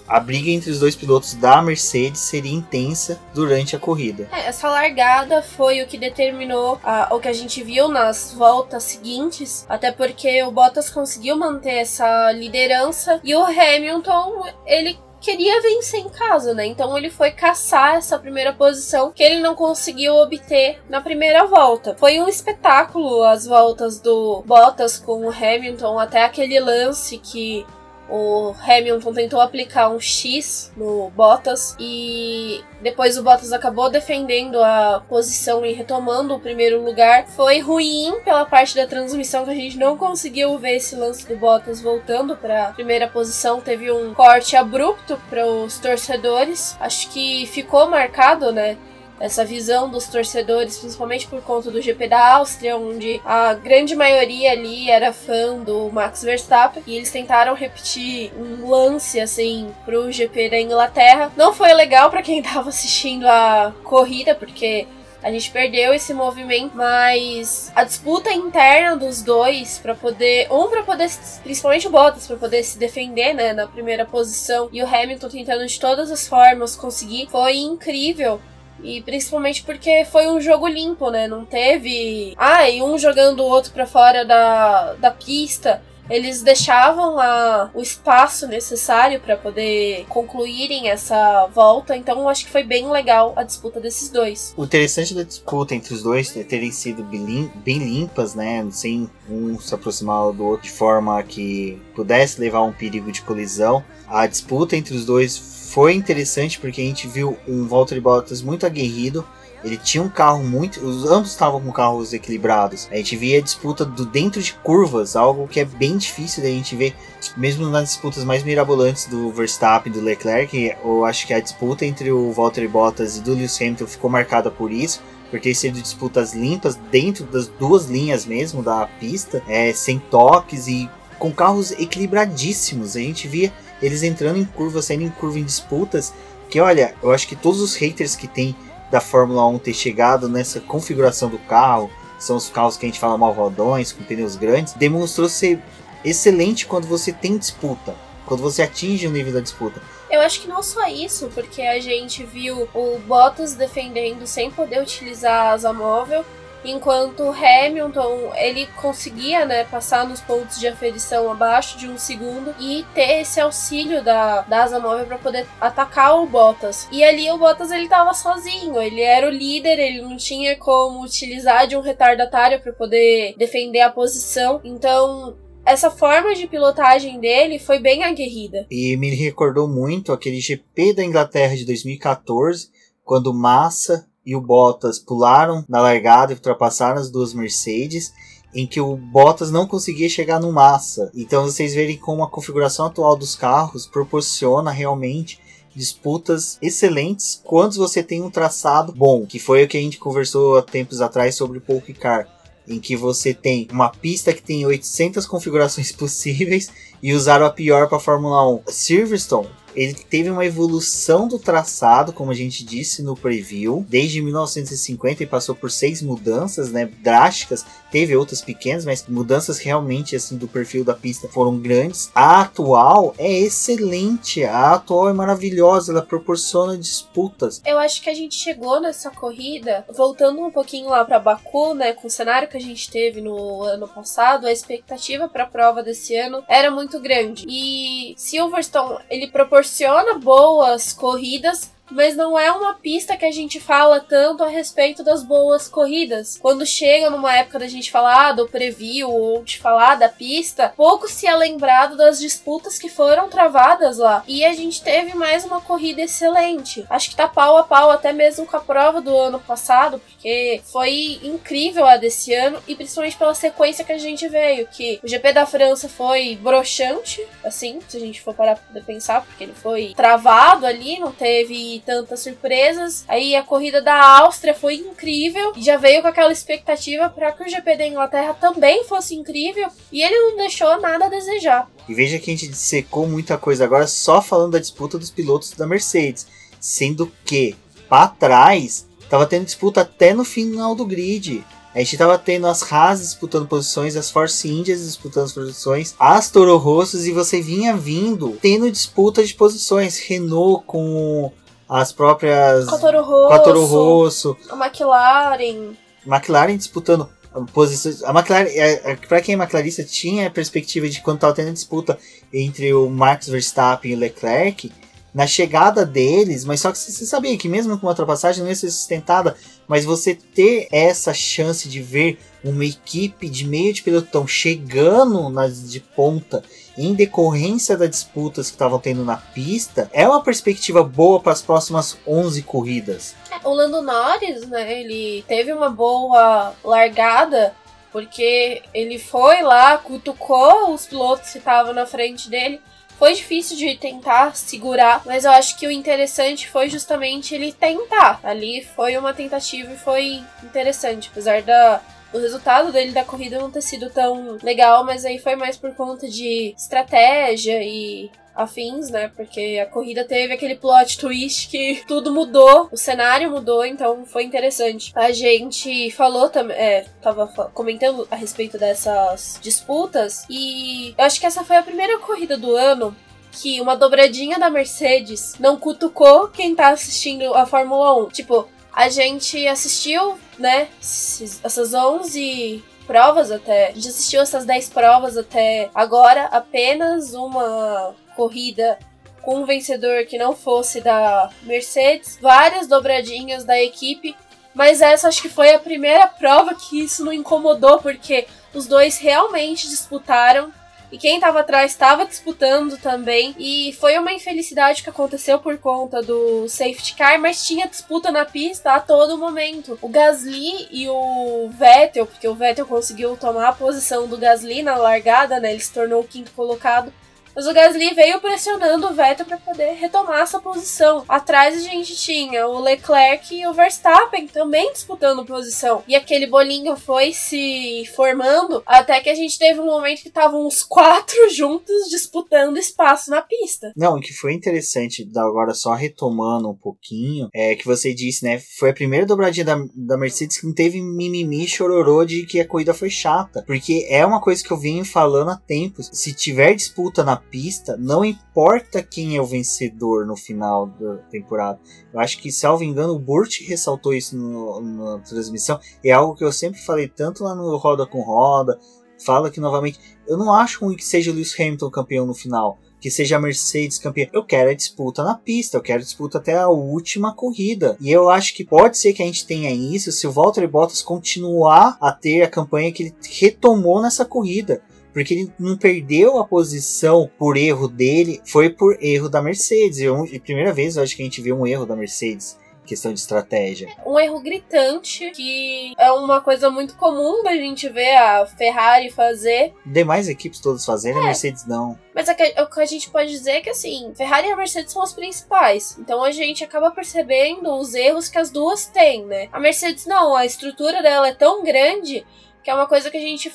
a 0.08 0.20
briga 0.20 0.50
entre 0.50 0.70
os 0.70 0.78
dois 0.78 0.94
pilotos 0.94 1.34
da 1.34 1.60
Mercedes 1.60 2.20
seria 2.20 2.52
intensa 2.52 3.20
durante 3.34 3.74
a 3.74 3.78
corrida. 3.78 4.28
É, 4.32 4.46
essa 4.46 4.68
largada 4.68 5.42
foi 5.42 5.82
o 5.82 5.86
que 5.86 5.98
determinou 5.98 6.78
a, 6.84 7.14
o 7.14 7.18
que 7.18 7.28
a 7.28 7.32
gente 7.32 7.62
viu 7.62 7.88
nas 7.88 8.32
voltas 8.32 8.84
seguintes, 8.84 9.66
até 9.68 9.90
porque 9.90 10.42
o 10.44 10.50
Bottas 10.50 10.88
conseguiu 10.90 11.36
manter 11.36 11.78
essa 11.78 12.30
liderança 12.32 13.20
e 13.24 13.34
o 13.34 13.44
Hamilton 13.44 14.44
ele 14.64 14.98
queria 15.26 15.60
vencer 15.60 15.98
em 15.98 16.08
casa, 16.08 16.54
né? 16.54 16.64
Então 16.66 16.96
ele 16.96 17.10
foi 17.10 17.32
caçar 17.32 17.96
essa 17.96 18.16
primeira 18.16 18.52
posição 18.52 19.10
que 19.10 19.24
ele 19.24 19.40
não 19.40 19.56
conseguiu 19.56 20.14
obter 20.14 20.80
na 20.88 21.00
primeira 21.00 21.44
volta. 21.46 21.96
Foi 21.98 22.20
um 22.20 22.28
espetáculo 22.28 23.24
as 23.24 23.44
voltas 23.44 24.00
do 24.00 24.44
Bottas 24.46 25.00
com 25.00 25.26
o 25.26 25.30
Hamilton, 25.30 25.98
até 25.98 26.22
aquele 26.22 26.60
lance 26.60 27.18
que 27.18 27.66
o 28.08 28.54
Hamilton 28.60 29.12
tentou 29.12 29.40
aplicar 29.40 29.88
um 29.88 30.00
X 30.00 30.72
no 30.76 31.10
Bottas 31.10 31.76
e 31.78 32.62
depois 32.80 33.18
o 33.18 33.22
Bottas 33.22 33.52
acabou 33.52 33.90
defendendo 33.90 34.62
a 34.62 35.02
posição 35.08 35.64
e 35.64 35.72
retomando 35.72 36.34
o 36.34 36.40
primeiro 36.40 36.84
lugar. 36.84 37.26
Foi 37.28 37.60
ruim 37.60 38.20
pela 38.24 38.44
parte 38.44 38.76
da 38.76 38.86
transmissão 38.86 39.44
que 39.44 39.50
a 39.50 39.54
gente 39.54 39.76
não 39.76 39.96
conseguiu 39.96 40.56
ver 40.58 40.76
esse 40.76 40.94
lance 40.94 41.26
do 41.26 41.36
Bottas 41.36 41.80
voltando 41.80 42.36
para 42.36 42.68
a 42.68 42.72
primeira 42.72 43.08
posição. 43.08 43.60
Teve 43.60 43.90
um 43.90 44.14
corte 44.14 44.56
abrupto 44.56 45.20
para 45.28 45.46
os 45.46 45.78
torcedores. 45.78 46.76
Acho 46.80 47.10
que 47.10 47.46
ficou 47.46 47.88
marcado, 47.88 48.52
né? 48.52 48.76
Essa 49.18 49.44
visão 49.44 49.88
dos 49.88 50.06
torcedores, 50.06 50.78
principalmente 50.78 51.26
por 51.26 51.40
conta 51.42 51.70
do 51.70 51.80
GP 51.80 52.08
da 52.08 52.34
Áustria, 52.34 52.76
onde 52.76 53.20
a 53.24 53.54
grande 53.54 53.96
maioria 53.96 54.52
ali 54.52 54.90
era 54.90 55.12
fã 55.12 55.58
do 55.58 55.90
Max 55.90 56.22
Verstappen, 56.22 56.82
e 56.86 56.96
eles 56.96 57.10
tentaram 57.10 57.54
repetir 57.54 58.32
um 58.36 58.68
lance 58.68 59.18
assim 59.20 59.72
pro 59.84 60.12
GP 60.12 60.50
da 60.50 60.60
Inglaterra. 60.60 61.32
Não 61.36 61.52
foi 61.52 61.72
legal 61.72 62.10
para 62.10 62.22
quem 62.22 62.42
tava 62.42 62.68
assistindo 62.68 63.26
a 63.26 63.74
corrida, 63.82 64.34
porque 64.34 64.86
a 65.22 65.30
gente 65.32 65.50
perdeu 65.50 65.92
esse 65.92 66.14
movimento, 66.14 66.76
mas 66.76 67.72
a 67.74 67.82
disputa 67.82 68.32
interna 68.32 68.96
dos 68.96 69.22
dois 69.22 69.78
para 69.78 69.92
poder, 69.94 70.46
um 70.52 70.68
para 70.68 70.84
poder, 70.84 71.10
principalmente 71.42 71.88
o 71.88 71.90
Bottas 71.90 72.26
para 72.28 72.36
poder 72.36 72.62
se 72.62 72.78
defender, 72.78 73.32
né, 73.32 73.52
na 73.52 73.66
primeira 73.66 74.04
posição, 74.04 74.68
e 74.72 74.80
o 74.82 74.86
Hamilton 74.86 75.28
tentando 75.28 75.66
de 75.66 75.80
todas 75.80 76.12
as 76.12 76.28
formas 76.28 76.76
conseguir, 76.76 77.28
foi 77.28 77.56
incrível. 77.56 78.40
E 78.82 79.00
principalmente 79.02 79.62
porque 79.62 80.04
foi 80.04 80.28
um 80.28 80.40
jogo 80.40 80.66
limpo, 80.66 81.10
né? 81.10 81.26
Não 81.26 81.44
teve. 81.44 82.34
Ah, 82.36 82.68
e 82.68 82.82
um 82.82 82.98
jogando 82.98 83.40
o 83.40 83.46
outro 83.46 83.72
para 83.72 83.86
fora 83.86 84.24
da, 84.24 84.94
da 84.94 85.10
pista. 85.10 85.82
Eles 86.08 86.42
deixavam 86.42 87.18
a, 87.18 87.70
o 87.74 87.82
espaço 87.82 88.46
necessário 88.46 89.20
para 89.20 89.36
poder 89.36 90.06
concluírem 90.08 90.88
essa 90.88 91.48
volta, 91.48 91.96
então 91.96 92.28
acho 92.28 92.44
que 92.44 92.50
foi 92.50 92.62
bem 92.62 92.88
legal 92.88 93.32
a 93.34 93.42
disputa 93.42 93.80
desses 93.80 94.08
dois. 94.08 94.54
O 94.56 94.64
interessante 94.64 95.14
da 95.14 95.24
disputa 95.24 95.74
entre 95.74 95.92
os 95.92 96.02
dois 96.02 96.36
é 96.36 96.44
terem 96.44 96.70
sido 96.70 97.02
bem, 97.02 97.50
bem 97.56 97.78
limpas, 97.78 98.34
né? 98.34 98.64
Sem 98.70 99.10
um 99.28 99.58
se 99.58 99.74
aproximar 99.74 100.32
do 100.32 100.44
outro 100.44 100.66
de 100.66 100.72
forma 100.72 101.20
que 101.22 101.80
pudesse 101.94 102.40
levar 102.40 102.62
um 102.62 102.72
perigo 102.72 103.10
de 103.10 103.22
colisão. 103.22 103.84
A 104.06 104.26
disputa 104.26 104.76
entre 104.76 104.94
os 104.94 105.04
dois 105.04 105.55
foi 105.76 105.92
interessante 105.92 106.58
porque 106.58 106.80
a 106.80 106.84
gente 106.84 107.06
viu 107.06 107.36
um 107.46 107.66
Valtteri 107.66 108.00
Bottas 108.00 108.40
muito 108.40 108.64
aguerrido. 108.64 109.22
Ele 109.62 109.76
tinha 109.76 110.02
um 110.02 110.08
carro 110.08 110.42
muito. 110.42 110.80
Os 110.80 111.04
ambos 111.04 111.32
estavam 111.32 111.60
com 111.60 111.70
carros 111.70 112.14
equilibrados. 112.14 112.88
A 112.90 112.96
gente 112.96 113.14
via 113.14 113.38
a 113.38 113.42
disputa 113.42 113.84
do 113.84 114.06
dentro 114.06 114.40
de 114.40 114.54
curvas, 114.54 115.16
algo 115.16 115.46
que 115.46 115.60
é 115.60 115.66
bem 115.66 115.98
difícil 115.98 116.42
da 116.42 116.48
gente 116.48 116.74
ver, 116.74 116.94
mesmo 117.36 117.68
nas 117.68 117.90
disputas 117.90 118.24
mais 118.24 118.42
mirabolantes 118.42 119.04
do 119.04 119.30
Verstappen 119.30 119.92
e 119.92 119.94
do 119.94 120.00
Leclerc. 120.00 120.74
Eu 120.82 121.04
acho 121.04 121.26
que 121.26 121.34
a 121.34 121.40
disputa 121.40 121.84
entre 121.84 122.10
o 122.10 122.32
Valtteri 122.32 122.68
Bottas 122.68 123.18
e 123.18 123.20
do 123.20 123.34
Lewis 123.34 123.60
Hamilton 123.60 123.86
ficou 123.86 124.08
marcada 124.08 124.50
por 124.50 124.72
isso 124.72 125.02
por 125.30 125.38
ter 125.40 125.54
sido 125.54 125.82
disputas 125.82 126.32
limpas 126.32 126.76
dentro 126.90 127.26
das 127.26 127.48
duas 127.48 127.84
linhas 127.84 128.24
mesmo 128.24 128.62
da 128.62 128.86
pista, 128.98 129.42
é, 129.46 129.74
sem 129.74 129.98
toques 129.98 130.68
e 130.68 130.88
com 131.18 131.30
carros 131.30 131.72
equilibradíssimos. 131.72 132.96
A 132.96 133.00
gente 133.00 133.28
via 133.28 133.52
eles 133.82 134.02
entrando 134.02 134.38
em 134.38 134.44
curva, 134.44 134.82
saindo 134.82 135.04
em 135.04 135.10
curva 135.10 135.38
em 135.38 135.44
disputas, 135.44 136.12
que 136.48 136.60
olha, 136.60 136.94
eu 137.02 137.10
acho 137.10 137.26
que 137.26 137.36
todos 137.36 137.60
os 137.60 137.74
haters 137.74 138.14
que 138.14 138.28
tem 138.28 138.56
da 138.90 139.00
Fórmula 139.00 139.46
1 139.48 139.58
ter 139.58 139.74
chegado 139.74 140.28
nessa 140.28 140.60
configuração 140.60 141.28
do 141.28 141.38
carro, 141.38 141.90
são 142.18 142.36
os 142.36 142.48
carros 142.48 142.76
que 142.76 142.86
a 142.86 142.88
gente 142.88 143.00
fala 143.00 143.18
malvadões, 143.18 143.92
com 143.92 144.02
pneus 144.02 144.36
grandes, 144.36 144.72
demonstrou 144.72 145.28
ser 145.28 145.60
excelente 146.04 146.66
quando 146.66 146.86
você 146.86 147.12
tem 147.12 147.36
disputa, 147.36 147.94
quando 148.24 148.40
você 148.40 148.62
atinge 148.62 149.06
o 149.06 149.10
nível 149.10 149.32
da 149.32 149.40
disputa. 149.40 149.82
Eu 150.08 150.20
acho 150.20 150.40
que 150.40 150.48
não 150.48 150.62
só 150.62 150.86
isso, 150.86 151.28
porque 151.34 151.62
a 151.62 151.80
gente 151.80 152.24
viu 152.24 152.68
o 152.72 152.98
Bottas 153.00 153.54
defendendo 153.54 154.26
sem 154.26 154.50
poder 154.50 154.80
utilizar 154.80 155.46
a 155.46 155.50
asa 155.50 155.72
móvel, 155.72 156.24
enquanto 156.70 157.22
Hamilton 157.30 158.32
ele 158.36 158.66
conseguia 158.80 159.44
né, 159.44 159.64
passar 159.64 160.06
nos 160.06 160.20
pontos 160.20 160.58
de 160.58 160.66
aferição 160.66 161.30
abaixo 161.30 161.78
de 161.78 161.88
um 161.88 161.98
segundo 161.98 162.54
e 162.60 162.84
ter 162.94 163.20
esse 163.20 163.40
auxílio 163.40 164.02
da, 164.02 164.42
da 164.42 164.64
asa 164.64 164.80
móvel 164.80 165.06
para 165.06 165.18
poder 165.18 165.46
atacar 165.60 166.20
o 166.20 166.26
Bottas. 166.26 166.88
E 166.90 167.02
ali 167.02 167.30
o 167.30 167.38
Bottas 167.38 167.70
ele 167.70 167.84
estava 167.84 168.12
sozinho, 168.12 168.80
ele 168.80 169.00
era 169.00 169.26
o 169.26 169.30
líder, 169.30 169.78
ele 169.78 170.02
não 170.02 170.16
tinha 170.16 170.56
como 170.56 171.02
utilizar 171.02 171.66
de 171.66 171.76
um 171.76 171.80
retardatário 171.80 172.60
para 172.60 172.72
poder 172.72 173.34
defender 173.38 173.80
a 173.80 173.90
posição. 173.90 174.60
Então 174.64 175.36
essa 175.66 175.90
forma 175.90 176.32
de 176.32 176.46
pilotagem 176.46 177.18
dele 177.18 177.58
foi 177.58 177.80
bem 177.80 178.04
aguerrida. 178.04 178.66
E 178.70 178.96
me 178.96 179.12
recordou 179.14 179.66
muito 179.66 180.12
aquele 180.12 180.40
GP 180.40 180.94
da 180.94 181.04
Inglaterra 181.04 181.56
de 181.56 181.66
2014, 181.66 182.70
quando 183.04 183.34
Massa 183.34 184.06
e 184.26 184.34
o 184.34 184.40
Bottas 184.40 184.98
pularam 184.98 185.64
na 185.68 185.80
largada 185.80 186.32
e 186.32 186.34
ultrapassaram 186.34 187.00
as 187.00 187.08
duas 187.08 187.32
Mercedes, 187.32 188.12
em 188.52 188.66
que 188.66 188.80
o 188.80 188.96
Bottas 188.96 189.52
não 189.52 189.68
conseguia 189.68 190.08
chegar 190.08 190.40
no 190.40 190.52
Massa. 190.52 191.10
Então 191.14 191.44
vocês 191.44 191.74
verem 191.74 191.96
como 191.96 192.24
a 192.24 192.28
configuração 192.28 192.86
atual 192.86 193.16
dos 193.16 193.36
carros 193.36 193.86
proporciona 193.86 194.72
realmente 194.72 195.38
disputas 195.74 196.58
excelentes 196.60 197.40
quando 197.44 197.76
você 197.76 198.02
tem 198.02 198.22
um 198.22 198.30
traçado 198.30 198.92
bom, 198.92 199.26
que 199.26 199.38
foi 199.38 199.62
o 199.62 199.68
que 199.68 199.76
a 199.76 199.80
gente 199.80 199.98
conversou 199.98 200.56
há 200.56 200.62
tempos 200.62 201.00
atrás 201.00 201.34
sobre 201.34 201.58
o 201.58 201.60
Paul 201.60 201.82
Ricard, 201.86 202.28
em 202.66 202.80
que 202.80 202.96
você 202.96 203.32
tem 203.32 203.68
uma 203.70 203.90
pista 203.90 204.32
que 204.32 204.42
tem 204.42 204.66
800 204.66 205.26
configurações 205.26 205.92
possíveis 205.92 206.70
e 207.00 207.12
usaram 207.12 207.46
a 207.46 207.50
pior 207.50 207.88
para 207.88 207.98
a 207.98 208.00
Fórmula 208.00 208.50
1. 208.56 208.62
Silverstone 208.68 209.65
ele 209.76 209.94
teve 209.94 210.30
uma 210.30 210.44
evolução 210.44 211.28
do 211.28 211.38
traçado, 211.38 212.12
como 212.12 212.30
a 212.30 212.34
gente 212.34 212.64
disse 212.64 213.02
no 213.02 213.14
preview, 213.14 213.84
desde 213.88 214.22
1950 214.22 215.22
e 215.22 215.26
passou 215.26 215.54
por 215.54 215.70
seis 215.70 216.00
mudanças, 216.00 216.72
né, 216.72 216.86
drásticas. 217.02 217.64
Teve 217.90 218.16
outras 218.16 218.40
pequenas, 218.40 218.84
mas 218.84 219.06
mudanças 219.06 219.58
realmente 219.58 220.16
assim 220.16 220.36
do 220.36 220.48
perfil 220.48 220.82
da 220.84 220.94
pista 220.94 221.28
foram 221.28 221.58
grandes. 221.58 222.10
A 222.14 222.40
atual 222.40 223.14
é 223.18 223.30
excelente, 223.30 224.42
a 224.44 224.72
atual 224.72 225.08
é 225.08 225.12
maravilhosa, 225.12 225.92
ela 225.92 226.02
proporciona 226.02 226.76
disputas. 226.76 227.60
Eu 227.64 227.78
acho 227.78 228.02
que 228.02 228.10
a 228.10 228.14
gente 228.14 228.34
chegou 228.34 228.80
nessa 228.80 229.10
corrida, 229.10 229.84
voltando 229.94 230.40
um 230.40 230.50
pouquinho 230.50 230.88
lá 230.88 231.04
para 231.04 231.18
Baku, 231.18 231.74
né, 231.74 231.92
com 231.92 232.06
o 232.06 232.10
cenário 232.10 232.48
que 232.48 232.56
a 232.56 232.60
gente 232.60 232.90
teve 232.90 233.20
no 233.20 233.62
ano 233.62 233.86
passado, 233.86 234.46
a 234.46 234.52
expectativa 234.52 235.28
para 235.28 235.44
a 235.44 235.46
prova 235.46 235.82
desse 235.82 236.16
ano 236.16 236.42
era 236.48 236.70
muito 236.70 236.98
grande. 236.98 237.44
E 237.48 238.14
Silverstone, 238.16 238.98
ele 239.10 239.26
proporciona 239.26 239.65
proporciona 239.66 240.18
boas 240.18 240.92
corridas 240.92 241.72
mas 241.90 242.16
não 242.16 242.38
é 242.38 242.50
uma 242.50 242.74
pista 242.74 243.16
que 243.16 243.24
a 243.24 243.30
gente 243.30 243.60
fala 243.60 244.00
tanto 244.00 244.42
a 244.42 244.48
respeito 244.48 245.02
das 245.02 245.22
boas 245.22 245.68
corridas. 245.68 246.38
Quando 246.40 246.66
chega 246.66 247.10
numa 247.10 247.34
época 247.36 247.58
da 247.58 247.68
gente 247.68 247.90
falar 247.90 248.32
do 248.32 248.48
preview 248.48 249.10
ou 249.10 249.42
de 249.42 249.58
falar 249.58 249.96
da 249.96 250.08
pista, 250.08 250.72
pouco 250.76 251.08
se 251.08 251.26
é 251.26 251.34
lembrado 251.34 251.96
das 251.96 252.18
disputas 252.18 252.78
que 252.78 252.88
foram 252.88 253.28
travadas 253.28 253.98
lá. 253.98 254.22
E 254.26 254.44
a 254.44 254.52
gente 254.52 254.82
teve 254.82 255.14
mais 255.14 255.44
uma 255.44 255.60
corrida 255.60 256.02
excelente. 256.02 256.84
Acho 256.88 257.10
que 257.10 257.16
tá 257.16 257.28
pau 257.28 257.56
a 257.56 257.62
pau 257.62 257.90
até 257.90 258.12
mesmo 258.12 258.46
com 258.46 258.56
a 258.56 258.60
prova 258.60 259.00
do 259.00 259.16
ano 259.16 259.40
passado, 259.40 260.00
porque 260.00 260.60
foi 260.64 261.20
incrível 261.22 261.86
a 261.86 261.96
desse 261.96 262.34
ano 262.34 262.62
e 262.66 262.74
principalmente 262.74 263.16
pela 263.16 263.34
sequência 263.34 263.84
que 263.84 263.92
a 263.92 263.98
gente 263.98 264.28
veio, 264.28 264.66
que 264.66 265.00
o 265.02 265.08
GP 265.08 265.32
da 265.32 265.46
França 265.46 265.88
foi 265.88 266.36
broxante, 266.40 267.24
assim, 267.44 267.78
se 267.88 267.96
a 267.96 268.00
gente 268.00 268.20
for 268.20 268.34
parar 268.34 268.56
pra 268.56 268.80
pensar, 268.82 269.22
porque 269.22 269.44
ele 269.44 269.54
foi 269.54 269.92
travado 269.94 270.66
ali, 270.66 270.98
não 270.98 271.12
teve 271.12 271.75
tantas 271.80 272.20
surpresas. 272.20 273.04
Aí 273.08 273.34
a 273.34 273.42
corrida 273.42 273.82
da 273.82 274.18
Áustria 274.20 274.54
foi 274.54 274.74
incrível 274.74 275.52
já 275.56 275.76
veio 275.76 276.02
com 276.02 276.08
aquela 276.08 276.32
expectativa 276.32 277.08
para 277.08 277.32
que 277.32 277.42
o 277.42 277.48
GP 277.48 277.76
da 277.76 277.86
Inglaterra 277.86 278.34
também 278.34 278.84
fosse 278.84 279.14
incrível 279.14 279.68
e 279.90 280.02
ele 280.02 280.16
não 280.16 280.36
deixou 280.36 280.80
nada 280.80 281.06
a 281.06 281.08
desejar. 281.08 281.68
E 281.88 281.94
veja 281.94 282.18
que 282.18 282.30
a 282.30 282.34
gente 282.34 282.48
dissecou 282.48 283.06
muita 283.06 283.36
coisa 283.36 283.64
agora 283.64 283.86
só 283.86 284.20
falando 284.22 284.52
da 284.52 284.58
disputa 284.58 284.98
dos 284.98 285.10
pilotos 285.10 285.52
da 285.52 285.66
Mercedes, 285.66 286.26
sendo 286.60 287.12
que 287.24 287.56
para 287.88 288.08
trás 288.08 288.86
tava 289.08 289.26
tendo 289.26 289.44
disputa 289.44 289.82
até 289.82 290.12
no 290.12 290.24
final 290.24 290.74
do 290.74 290.84
grid. 290.84 291.44
A 291.74 291.80
gente 291.80 291.98
tava 291.98 292.18
tendo 292.18 292.46
as 292.46 292.72
Haas 292.72 293.00
disputando 293.00 293.46
posições, 293.46 293.96
as 293.96 294.10
Force 294.10 294.48
Indias 294.48 294.80
disputando 294.80 295.30
posições, 295.34 295.94
as 295.98 296.30
Toro 296.30 296.56
Rossos 296.56 297.06
e 297.06 297.12
você 297.12 297.42
vinha 297.42 297.76
vindo 297.76 298.38
tendo 298.40 298.70
disputa 298.70 299.22
de 299.22 299.34
posições. 299.34 299.98
Renault 299.98 300.64
com 300.66 301.30
as 301.68 301.92
próprias. 301.92 302.66
Com 302.66 302.74
a 302.74 302.78
Toro 302.78 303.02
Rosso. 303.02 304.32
Rosso. 304.32 304.36
A 304.50 304.66
McLaren. 304.66 305.74
McLaren 306.06 306.56
disputando 306.56 307.08
posições. 307.52 308.02
A 308.02 308.10
McLaren, 308.10 308.48
é, 308.48 308.92
é, 308.92 308.96
para 308.96 309.20
quem 309.20 309.34
é 309.34 309.38
McLarista, 309.38 309.84
tinha 309.84 310.28
a 310.28 310.30
perspectiva 310.30 310.88
de 310.88 311.00
quando 311.00 311.16
estava 311.16 311.34
tendo 311.34 311.52
disputa 311.52 311.98
entre 312.32 312.72
o 312.72 312.88
Max 312.88 313.28
Verstappen 313.28 313.92
e 313.92 313.94
o 313.94 313.98
Leclerc, 313.98 314.72
na 315.12 315.26
chegada 315.26 315.84
deles, 315.86 316.44
mas 316.44 316.60
só 316.60 316.70
que 316.70 316.78
você 316.78 317.06
sabia 317.06 317.36
que 317.38 317.48
mesmo 317.48 317.78
com 317.78 317.86
uma 317.86 317.92
ultrapassagem 317.92 318.42
não 318.42 318.50
ia 318.50 318.54
ser 318.54 318.70
sustentada, 318.70 319.34
mas 319.66 319.84
você 319.84 320.14
ter 320.14 320.68
essa 320.70 321.14
chance 321.14 321.68
de 321.68 321.80
ver 321.80 322.18
uma 322.44 322.64
equipe 322.64 323.28
de 323.28 323.46
meio 323.46 323.72
de 323.72 323.82
pelotão 323.82 324.26
chegando 324.26 325.30
nas 325.30 325.70
de 325.70 325.80
ponta 325.80 326.44
em 326.76 326.94
decorrência 326.94 327.76
das 327.76 327.90
disputas 327.90 328.48
que 328.48 328.54
estavam 328.54 328.78
tendo 328.78 329.04
na 329.04 329.16
pista, 329.16 329.90
é 329.92 330.06
uma 330.06 330.22
perspectiva 330.22 330.82
boa 330.82 331.20
para 331.20 331.32
as 331.32 331.42
próximas 331.42 331.96
11 332.06 332.42
corridas. 332.42 333.14
O 333.42 333.52
Lando 333.52 333.82
Norris, 333.82 334.46
né, 334.48 334.80
ele 334.80 335.24
teve 335.26 335.52
uma 335.52 335.70
boa 335.70 336.52
largada, 336.62 337.54
porque 337.92 338.62
ele 338.74 338.98
foi 338.98 339.42
lá, 339.42 339.78
cutucou 339.78 340.74
os 340.74 340.86
pilotos 340.86 341.30
que 341.30 341.38
estavam 341.38 341.72
na 341.72 341.86
frente 341.86 342.28
dele. 342.28 342.60
Foi 342.98 343.14
difícil 343.14 343.56
de 343.56 343.76
tentar 343.76 344.36
segurar, 344.36 345.02
mas 345.04 345.24
eu 345.24 345.30
acho 345.30 345.58
que 345.58 345.66
o 345.66 345.70
interessante 345.70 346.48
foi 346.48 346.68
justamente 346.68 347.34
ele 347.34 347.52
tentar. 347.52 348.20
Ali 348.22 348.66
foi 348.74 348.96
uma 348.96 349.12
tentativa 349.12 349.72
e 349.72 349.78
foi 349.78 350.22
interessante, 350.42 351.10
apesar 351.12 351.42
da 351.42 351.80
o 352.12 352.18
resultado 352.18 352.72
dele 352.72 352.92
da 352.92 353.04
corrida 353.04 353.38
não 353.38 353.50
ter 353.50 353.62
sido 353.62 353.90
tão 353.90 354.38
legal, 354.42 354.84
mas 354.84 355.04
aí 355.04 355.18
foi 355.18 355.36
mais 355.36 355.56
por 355.56 355.74
conta 355.74 356.08
de 356.08 356.54
estratégia 356.56 357.62
e 357.62 358.10
afins, 358.36 358.90
né? 358.90 359.10
Porque 359.16 359.58
a 359.60 359.66
corrida 359.66 360.04
teve 360.04 360.34
aquele 360.34 360.56
plot 360.56 360.98
twist 360.98 361.48
que 361.48 361.82
tudo 361.88 362.12
mudou, 362.12 362.68
o 362.70 362.76
cenário 362.76 363.30
mudou, 363.30 363.64
então 363.64 364.04
foi 364.04 364.24
interessante. 364.24 364.92
A 364.94 365.10
gente 365.10 365.90
falou 365.92 366.28
também, 366.28 366.56
é, 366.56 366.84
tava 367.00 367.26
comentando 367.54 368.06
a 368.10 368.16
respeito 368.16 368.58
dessas 368.58 369.38
disputas 369.42 370.26
e 370.28 370.94
eu 370.96 371.04
acho 371.04 371.18
que 371.18 371.26
essa 371.26 371.44
foi 371.44 371.56
a 371.56 371.62
primeira 371.62 371.98
corrida 371.98 372.36
do 372.36 372.54
ano 372.54 372.94
que 373.32 373.60
uma 373.60 373.76
dobradinha 373.76 374.38
da 374.38 374.48
Mercedes 374.48 375.34
não 375.38 375.58
cutucou 375.58 376.28
quem 376.28 376.54
tá 376.54 376.68
assistindo 376.68 377.34
a 377.34 377.44
Fórmula 377.44 378.06
1. 378.06 378.08
Tipo, 378.08 378.48
a 378.72 378.88
gente 378.88 379.46
assistiu, 379.46 380.18
né, 380.38 380.68
essas 380.80 381.74
11 381.74 382.64
provas 382.86 383.30
até. 383.30 383.68
A 383.68 383.72
gente 383.72 383.88
assistiu 383.88 384.22
essas 384.22 384.44
10 384.44 384.70
provas 384.70 385.16
até 385.16 385.70
agora, 385.74 386.26
apenas 386.26 387.14
uma 387.14 387.94
corrida 388.14 388.78
com 389.22 389.40
um 389.40 389.44
vencedor 389.44 390.06
que 390.06 390.16
não 390.16 390.36
fosse 390.36 390.80
da 390.80 391.30
Mercedes, 391.42 392.16
várias 392.20 392.68
dobradinhas 392.68 393.44
da 393.44 393.60
equipe, 393.60 394.14
mas 394.54 394.80
essa 394.80 395.08
acho 395.08 395.20
que 395.20 395.28
foi 395.28 395.52
a 395.52 395.58
primeira 395.58 396.06
prova 396.06 396.54
que 396.54 396.80
isso 396.80 397.04
não 397.04 397.12
incomodou, 397.12 397.78
porque 397.78 398.26
os 398.54 398.66
dois 398.66 398.98
realmente 398.98 399.68
disputaram 399.68 400.52
e 400.90 400.98
quem 400.98 401.16
estava 401.16 401.40
atrás 401.40 401.72
estava 401.72 402.04
disputando 402.04 402.78
também. 402.78 403.34
E 403.38 403.72
foi 403.80 403.98
uma 403.98 404.12
infelicidade 404.12 404.82
que 404.82 404.90
aconteceu 404.90 405.38
por 405.38 405.58
conta 405.58 406.02
do 406.02 406.48
safety 406.48 406.94
car, 406.94 407.20
mas 407.20 407.46
tinha 407.46 407.66
disputa 407.66 408.10
na 408.10 408.24
pista 408.24 408.74
a 408.74 408.80
todo 408.80 409.18
momento. 409.18 409.78
O 409.82 409.88
Gasly 409.88 410.68
e 410.70 410.88
o 410.88 411.48
Vettel, 411.50 412.06
porque 412.06 412.28
o 412.28 412.34
Vettel 412.34 412.66
conseguiu 412.66 413.16
tomar 413.16 413.48
a 413.48 413.52
posição 413.52 414.06
do 414.06 414.18
Gasly 414.18 414.62
na 414.62 414.76
largada, 414.76 415.40
né? 415.40 415.52
Ele 415.52 415.60
se 415.60 415.72
tornou 415.72 416.00
o 416.00 416.06
quinto 416.06 416.30
colocado 416.32 416.92
Mas 417.36 417.46
o 417.46 417.52
Gasly 417.52 417.92
veio 417.92 418.18
pressionando 418.18 418.86
o 418.86 418.94
Vettel 418.94 419.26
para 419.26 419.36
poder 419.36 419.72
retomar 419.74 420.20
essa 420.20 420.40
posição. 420.40 421.04
Atrás 421.06 421.54
a 421.54 421.60
gente 421.60 421.94
tinha 421.94 422.48
o 422.48 422.58
Leclerc 422.58 423.34
e 423.34 423.46
o 423.46 423.52
Verstappen 423.52 424.26
também 424.26 424.72
disputando 424.72 425.26
posição. 425.26 425.84
E 425.86 425.94
aquele 425.94 426.26
bolinho 426.26 426.74
foi 426.76 427.12
se 427.12 427.84
formando 427.94 428.62
até 428.64 429.00
que 429.00 429.10
a 429.10 429.14
gente 429.14 429.38
teve 429.38 429.60
um 429.60 429.66
momento 429.66 430.00
que 430.00 430.08
estavam 430.08 430.46
os 430.46 430.62
quatro 430.62 431.14
juntos 431.28 431.90
disputando 431.90 432.56
espaço 432.56 433.10
na 433.10 433.20
pista. 433.20 433.70
Não, 433.76 433.96
o 433.96 434.00
que 434.00 434.14
foi 434.14 434.32
interessante, 434.32 435.06
agora 435.14 435.52
só 435.52 435.74
retomando 435.74 436.48
um 436.48 436.56
pouquinho, 436.56 437.28
é 437.34 437.54
que 437.54 437.66
você 437.66 437.92
disse, 437.92 438.24
né? 438.24 438.38
Foi 438.58 438.70
a 438.70 438.74
primeira 438.74 439.04
dobradinha 439.04 439.44
da, 439.44 439.62
da 439.74 439.98
Mercedes 439.98 440.38
que 440.38 440.46
não 440.46 440.54
teve 440.54 440.80
mimimi 440.80 441.46
chororô 441.46 442.02
de 442.06 442.24
que 442.24 442.40
a 442.40 442.48
corrida 442.48 442.72
foi 442.72 442.88
chata. 442.88 443.44
Porque 443.46 443.86
é 443.90 444.06
uma 444.06 444.22
coisa 444.22 444.42
que 444.42 444.50
eu 444.50 444.56
venho 444.56 444.86
falando 444.86 445.32
há 445.32 445.36
tempos. 445.36 445.90
Se 445.92 446.14
tiver 446.14 446.54
disputa 446.54 447.04
na 447.04 447.25
pista, 447.30 447.76
não 447.76 448.04
importa 448.04 448.82
quem 448.82 449.16
é 449.16 449.20
o 449.20 449.26
vencedor 449.26 450.06
no 450.06 450.16
final 450.16 450.66
da 450.66 450.96
temporada. 451.10 451.60
Eu 451.92 452.00
acho 452.00 452.18
que, 452.18 452.32
salvo 452.32 452.64
engano, 452.64 452.94
o 452.94 452.98
Burt 452.98 453.40
ressaltou 453.46 453.94
isso 453.94 454.16
no, 454.16 454.60
na 454.60 454.98
transmissão. 454.98 455.60
É 455.84 455.92
algo 455.92 456.14
que 456.14 456.24
eu 456.24 456.32
sempre 456.32 456.60
falei 456.60 456.88
tanto 456.88 457.24
lá 457.24 457.34
no 457.34 457.56
Roda 457.56 457.86
com 457.86 458.02
Roda. 458.02 458.58
Falo 459.04 459.26
aqui 459.26 459.40
novamente. 459.40 459.78
Eu 460.06 460.16
não 460.16 460.32
acho 460.32 460.64
ruim 460.64 460.76
que 460.76 460.84
seja 460.84 461.10
o 461.10 461.14
Lewis 461.14 461.38
Hamilton 461.38 461.70
campeão 461.70 462.06
no 462.06 462.14
final 462.14 462.58
que 462.80 462.90
seja 462.90 463.16
a 463.16 463.20
Mercedes 463.20 463.78
campeã. 463.78 464.06
Eu 464.12 464.24
quero 464.24 464.50
a 464.50 464.54
disputa 464.54 465.02
na 465.02 465.14
pista, 465.14 465.56
eu 465.56 465.62
quero 465.62 465.80
a 465.80 465.84
disputa 465.84 466.18
até 466.18 466.36
a 466.36 466.48
última 466.48 467.14
corrida. 467.14 467.76
E 467.80 467.90
eu 467.90 468.08
acho 468.08 468.34
que 468.34 468.44
pode 468.44 468.78
ser 468.78 468.92
que 468.92 469.02
a 469.02 469.06
gente 469.06 469.26
tenha 469.26 469.50
isso 469.50 469.90
se 469.90 470.06
o 470.06 470.12
Valtteri 470.12 470.46
Bottas 470.46 470.82
continuar 470.82 471.76
a 471.80 471.90
ter 471.90 472.22
a 472.22 472.30
campanha 472.30 472.70
que 472.72 472.84
ele 472.84 472.94
retomou 473.18 473.82
nessa 473.82 474.04
corrida 474.04 474.62
porque 474.96 475.12
ele 475.12 475.32
não 475.38 475.58
perdeu 475.58 476.16
a 476.16 476.26
posição 476.26 477.10
por 477.18 477.36
erro 477.36 477.68
dele, 477.68 478.18
foi 478.24 478.48
por 478.48 478.78
erro 478.80 479.10
da 479.10 479.20
Mercedes. 479.20 479.78
Eu, 479.78 480.06
primeira 480.24 480.54
vez 480.54 480.74
eu 480.74 480.82
acho 480.82 480.96
que 480.96 481.02
a 481.02 481.04
gente 481.04 481.20
viu 481.20 481.38
um 481.38 481.46
erro 481.46 481.66
da 481.66 481.76
Mercedes 481.76 482.38
questão 482.64 482.94
de 482.94 482.98
estratégia. 482.98 483.68
Um 483.86 484.00
erro 484.00 484.18
gritante, 484.20 485.10
que 485.10 485.74
é 485.76 485.92
uma 485.92 486.22
coisa 486.22 486.50
muito 486.50 486.76
comum 486.76 487.22
da 487.22 487.32
gente 487.32 487.68
ver 487.68 487.94
a 487.94 488.26
Ferrari 488.26 488.90
fazer. 488.90 489.54
Demais 489.66 490.08
equipes 490.08 490.40
todas 490.40 490.64
fazendo, 490.64 490.98
é. 490.98 491.02
a 491.02 491.04
Mercedes 491.04 491.46
não. 491.46 491.78
Mas 491.94 492.08
é 492.08 492.42
o 492.42 492.46
que 492.48 492.60
a 492.60 492.64
gente 492.64 492.88
pode 492.88 493.10
dizer 493.10 493.32
é 493.32 493.40
que 493.42 493.50
assim, 493.50 493.92
Ferrari 493.94 494.28
e 494.28 494.32
a 494.32 494.36
Mercedes 494.36 494.72
são 494.72 494.82
as 494.82 494.94
principais. 494.94 495.76
Então 495.78 496.02
a 496.02 496.10
gente 496.10 496.42
acaba 496.42 496.70
percebendo 496.70 497.54
os 497.54 497.74
erros 497.74 498.08
que 498.08 498.18
as 498.18 498.30
duas 498.30 498.66
têm, 498.66 499.04
né? 499.04 499.28
A 499.30 499.38
Mercedes 499.38 499.84
não, 499.84 500.16
a 500.16 500.24
estrutura 500.24 500.82
dela 500.82 501.06
é 501.06 501.14
tão 501.14 501.44
grande 501.44 502.02
que 502.42 502.50
é 502.50 502.54
uma 502.54 502.66
coisa 502.66 502.90
que 502.90 502.96
a 502.96 503.00
gente 503.00 503.30